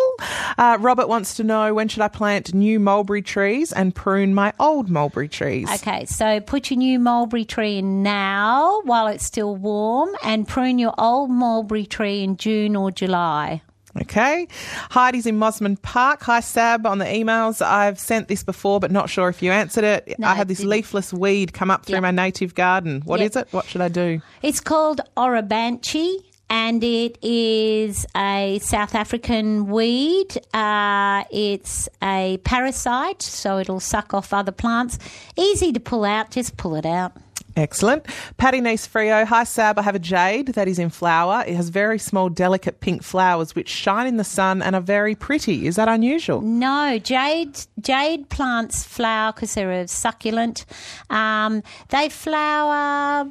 Uh, 0.56 0.76
Robert 0.78 1.08
wants 1.08 1.34
to 1.34 1.42
know 1.44 1.74
when 1.74 1.88
should 1.88 2.02
I 2.02 2.08
plant 2.08 2.54
new 2.54 2.78
mulberry 2.78 3.22
trees 3.22 3.72
and 3.72 3.92
prune 3.92 4.32
my 4.32 4.52
old 4.60 4.88
mulberry 4.88 5.28
trees? 5.28 5.68
Okay, 5.80 6.04
so 6.04 6.38
put 6.40 6.70
your 6.70 6.78
new 6.78 7.00
mulberry 7.00 7.44
tree 7.44 7.78
in 7.78 8.04
now 8.04 8.80
while 8.84 9.08
it's 9.08 9.24
still 9.24 9.56
warm, 9.56 10.10
and 10.22 10.46
prune 10.46 10.78
your 10.78 10.94
old 10.98 11.30
mulberry 11.30 11.84
tree 11.86 12.22
in 12.22 12.36
June 12.36 12.76
or 12.76 12.92
July. 12.92 13.62
Okay. 14.00 14.48
Heidi's 14.90 15.26
in 15.26 15.38
Mosman 15.38 15.80
Park. 15.80 16.22
Hi, 16.24 16.40
Sab, 16.40 16.84
on 16.86 16.98
the 16.98 17.04
emails. 17.04 17.62
I've 17.64 17.98
sent 18.00 18.28
this 18.28 18.42
before, 18.42 18.80
but 18.80 18.90
not 18.90 19.08
sure 19.08 19.28
if 19.28 19.42
you 19.42 19.52
answered 19.52 19.84
it. 19.84 20.16
No, 20.18 20.26
I 20.28 20.34
had 20.34 20.48
this 20.48 20.58
didn't. 20.58 20.70
leafless 20.70 21.12
weed 21.12 21.52
come 21.52 21.70
up 21.70 21.86
through 21.86 21.94
Yep. 21.96 22.02
my 22.02 22.10
native 22.10 22.54
garden. 22.54 23.02
What 23.04 23.20
is 23.20 23.36
Yep. 23.36 23.46
it? 23.46 23.52
What 23.52 23.66
should 23.66 23.80
I 23.80 23.88
do? 23.88 24.20
It's 24.42 24.60
called 24.60 25.00
Orobanche. 25.16 26.16
And 26.50 26.84
it 26.84 27.18
is 27.22 28.04
a 28.14 28.58
South 28.62 28.94
African 28.94 29.66
weed. 29.66 30.36
Uh, 30.52 31.24
it's 31.32 31.88
a 32.02 32.36
parasite, 32.44 33.22
so 33.22 33.58
it'll 33.58 33.80
suck 33.80 34.12
off 34.12 34.32
other 34.32 34.52
plants. 34.52 34.98
Easy 35.36 35.72
to 35.72 35.80
pull 35.80 36.04
out, 36.04 36.30
just 36.30 36.56
pull 36.58 36.76
it 36.76 36.84
out. 36.86 37.12
Excellent. 37.56 38.06
Patty 38.36 38.60
Nice 38.60 38.86
Frio. 38.86 39.24
Hi, 39.24 39.44
Sab. 39.44 39.78
I 39.78 39.82
have 39.82 39.94
a 39.94 40.00
jade 40.00 40.48
that 40.48 40.66
is 40.66 40.78
in 40.78 40.90
flower. 40.90 41.44
It 41.46 41.54
has 41.54 41.68
very 41.68 41.98
small, 41.98 42.28
delicate 42.28 42.80
pink 42.80 43.04
flowers 43.04 43.54
which 43.54 43.68
shine 43.68 44.08
in 44.08 44.16
the 44.16 44.24
sun 44.24 44.60
and 44.60 44.74
are 44.74 44.82
very 44.82 45.14
pretty. 45.14 45.66
Is 45.66 45.76
that 45.76 45.88
unusual? 45.88 46.40
No, 46.40 46.98
jade 46.98 47.58
jade 47.80 48.28
plants 48.28 48.82
flower 48.82 49.32
because 49.32 49.54
they're 49.54 49.70
a 49.70 49.86
succulent. 49.86 50.66
Um, 51.10 51.62
they 51.90 52.08
flower 52.08 53.30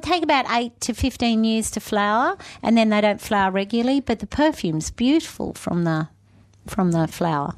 take 0.00 0.24
about 0.24 0.46
eight 0.50 0.80
to 0.80 0.92
fifteen 0.92 1.44
years 1.44 1.70
to 1.70 1.80
flower, 1.80 2.36
and 2.62 2.76
then 2.76 2.88
they 2.88 3.00
don't 3.00 3.20
flower 3.20 3.52
regularly. 3.52 4.00
But 4.00 4.18
the 4.18 4.26
perfume's 4.26 4.90
beautiful 4.90 5.54
from 5.54 5.84
the 5.84 6.08
from 6.66 6.92
the 6.92 7.06
flower. 7.08 7.54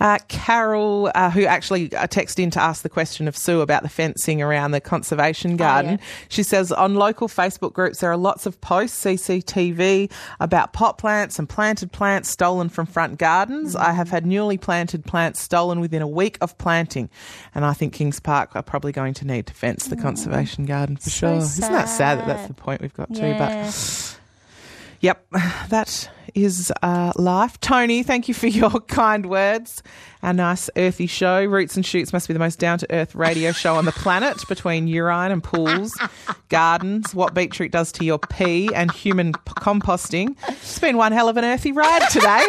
Uh, 0.00 0.18
Carol, 0.28 1.10
uh, 1.14 1.30
who 1.30 1.44
actually 1.44 1.92
uh, 1.94 2.06
texted 2.06 2.38
in 2.38 2.50
to 2.52 2.60
ask 2.60 2.82
the 2.82 2.88
question 2.88 3.26
of 3.26 3.36
Sue 3.36 3.60
about 3.60 3.82
the 3.82 3.88
fencing 3.88 4.40
around 4.40 4.70
the 4.70 4.80
conservation 4.80 5.56
garden, 5.56 5.98
she 6.28 6.42
says 6.42 6.70
on 6.70 6.94
local 6.94 7.28
Facebook 7.28 7.72
groups 7.72 7.98
there 8.00 8.10
are 8.10 8.16
lots 8.16 8.46
of 8.46 8.60
posts, 8.60 9.04
CCTV, 9.04 10.10
about 10.40 10.72
pot 10.72 10.98
plants 10.98 11.38
and 11.38 11.48
planted 11.48 11.90
plants 11.90 12.30
stolen 12.30 12.68
from 12.68 12.86
front 12.86 13.18
gardens. 13.18 13.74
I 13.74 13.92
have 13.92 14.08
had 14.08 14.24
newly 14.24 14.58
planted 14.58 15.04
plants 15.04 15.40
stolen 15.42 15.80
within 15.80 16.02
a 16.02 16.08
week 16.08 16.38
of 16.40 16.56
planting, 16.58 17.10
and 17.54 17.64
I 17.64 17.72
think 17.72 17.92
Kings 17.92 18.20
Park 18.20 18.54
are 18.54 18.62
probably 18.62 18.92
going 18.92 19.14
to 19.14 19.26
need 19.26 19.46
to 19.48 19.54
fence 19.54 19.88
the 19.88 19.96
conservation 19.96 20.66
garden 20.66 20.96
for 20.96 21.10
So 21.10 21.10
sure. 21.10 21.36
Isn't 21.38 21.72
that 21.72 21.88
sad 21.88 22.18
that 22.18 22.26
that's 22.26 22.46
the 22.46 22.54
point 22.54 22.80
we've 22.80 22.94
got 22.94 23.12
to? 23.14 23.36
But 23.38 24.17
Yep, 25.00 25.26
that 25.68 26.10
is 26.34 26.72
uh, 26.82 27.12
life. 27.16 27.58
Tony, 27.60 28.02
thank 28.02 28.28
you 28.28 28.34
for 28.34 28.46
your 28.48 28.70
kind 28.82 29.26
words. 29.26 29.82
Our 30.22 30.32
nice 30.32 30.68
earthy 30.76 31.06
show. 31.06 31.44
Roots 31.44 31.76
and 31.76 31.84
Shoots 31.86 32.12
must 32.12 32.28
be 32.28 32.34
the 32.34 32.40
most 32.40 32.58
down 32.58 32.78
to 32.78 32.86
earth 32.94 33.14
radio 33.14 33.52
show 33.52 33.76
on 33.76 33.84
the 33.84 33.92
planet 34.02 34.46
between 34.48 34.88
urine 34.88 35.32
and 35.32 35.42
pools, 35.42 35.96
gardens, 36.48 37.14
what 37.14 37.34
beetroot 37.34 37.70
does 37.72 37.92
to 37.92 38.04
your 38.04 38.18
pee, 38.18 38.72
and 38.74 38.90
human 38.92 39.32
p- 39.32 39.38
composting. 39.58 40.36
It's 40.48 40.78
been 40.78 40.96
one 40.96 41.12
hell 41.12 41.28
of 41.28 41.36
an 41.36 41.44
earthy 41.44 41.72
ride 41.72 42.08
today. 42.10 42.44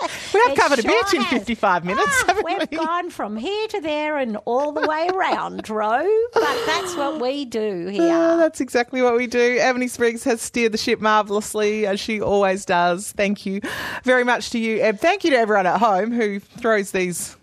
we 0.34 0.40
have 0.40 0.50
It 0.52 0.56
covered 0.56 0.78
a 0.78 0.82
sure 0.82 1.04
bit 1.04 1.14
in 1.14 1.24
55 1.24 1.84
minutes, 1.84 2.06
ah, 2.08 2.24
haven't 2.28 2.44
We've 2.44 2.70
we? 2.70 2.76
gone 2.76 3.10
from 3.10 3.36
here 3.36 3.66
to 3.68 3.80
there 3.80 4.16
and 4.18 4.36
all 4.44 4.72
the 4.72 4.86
way 4.86 5.08
around, 5.12 5.68
Ro. 5.68 6.06
But 6.34 6.66
that's 6.66 6.94
what 6.96 7.20
we 7.20 7.44
do 7.44 7.86
Oh, 7.88 7.90
here. 7.90 8.36
that's 8.36 8.60
exactly 8.60 9.02
what 9.02 9.16
we 9.16 9.26
do. 9.26 9.58
Ebony 9.60 9.88
Spriggs 9.88 10.24
has 10.24 10.40
steered 10.42 10.72
the 10.72 10.78
ship 10.78 11.00
marvellously, 11.00 11.86
as 11.86 11.98
she 11.98 12.20
always 12.20 12.64
does. 12.64 13.12
Thank 13.12 13.46
you 13.46 13.60
very 14.04 14.24
much 14.24 14.50
to 14.50 14.58
you, 14.58 14.80
Eb. 14.82 14.98
Thank 15.00 15.24
you 15.24 15.30
to 15.30 15.36
everyone 15.36 15.66
at 15.66 15.78
home 15.80 16.12
who 16.12 16.38
throws 16.40 16.90
these 16.90 17.36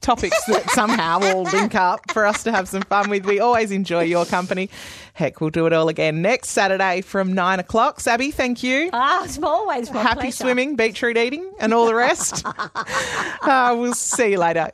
topics 0.00 0.44
that 0.46 0.70
somehow 0.70 1.20
all 1.22 1.42
link 1.42 1.74
up 1.74 2.00
for 2.12 2.26
us 2.26 2.42
to 2.44 2.52
have 2.52 2.68
some 2.68 2.82
fun 2.82 3.10
with. 3.10 3.26
We 3.26 3.40
always 3.40 3.70
enjoy 3.70 4.02
your 4.04 4.24
company. 4.24 4.70
Heck, 5.14 5.40
we'll 5.40 5.50
do 5.50 5.66
it 5.66 5.72
all 5.72 5.88
again 5.88 6.22
next 6.22 6.50
Saturday 6.50 7.00
from 7.00 7.32
nine 7.32 7.58
o'clock. 7.60 8.00
Sabby, 8.00 8.30
thank 8.30 8.62
you. 8.62 8.90
Ah, 8.92 9.24
it's 9.24 9.38
always 9.42 9.90
my 9.92 10.02
Happy 10.02 10.20
pleasure. 10.20 10.36
swimming, 10.44 10.76
beetroot 10.76 11.16
eating, 11.16 11.50
and 11.60 11.74
all 11.74 11.86
the 11.86 11.94
rest. 11.94 12.44
uh, 12.46 13.74
we'll 13.78 13.94
see 13.94 14.30
you 14.32 14.38
later. 14.38 14.70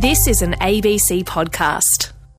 This 0.00 0.26
is 0.26 0.40
an 0.40 0.52
ABC 0.54 1.24
podcast. 1.24 2.12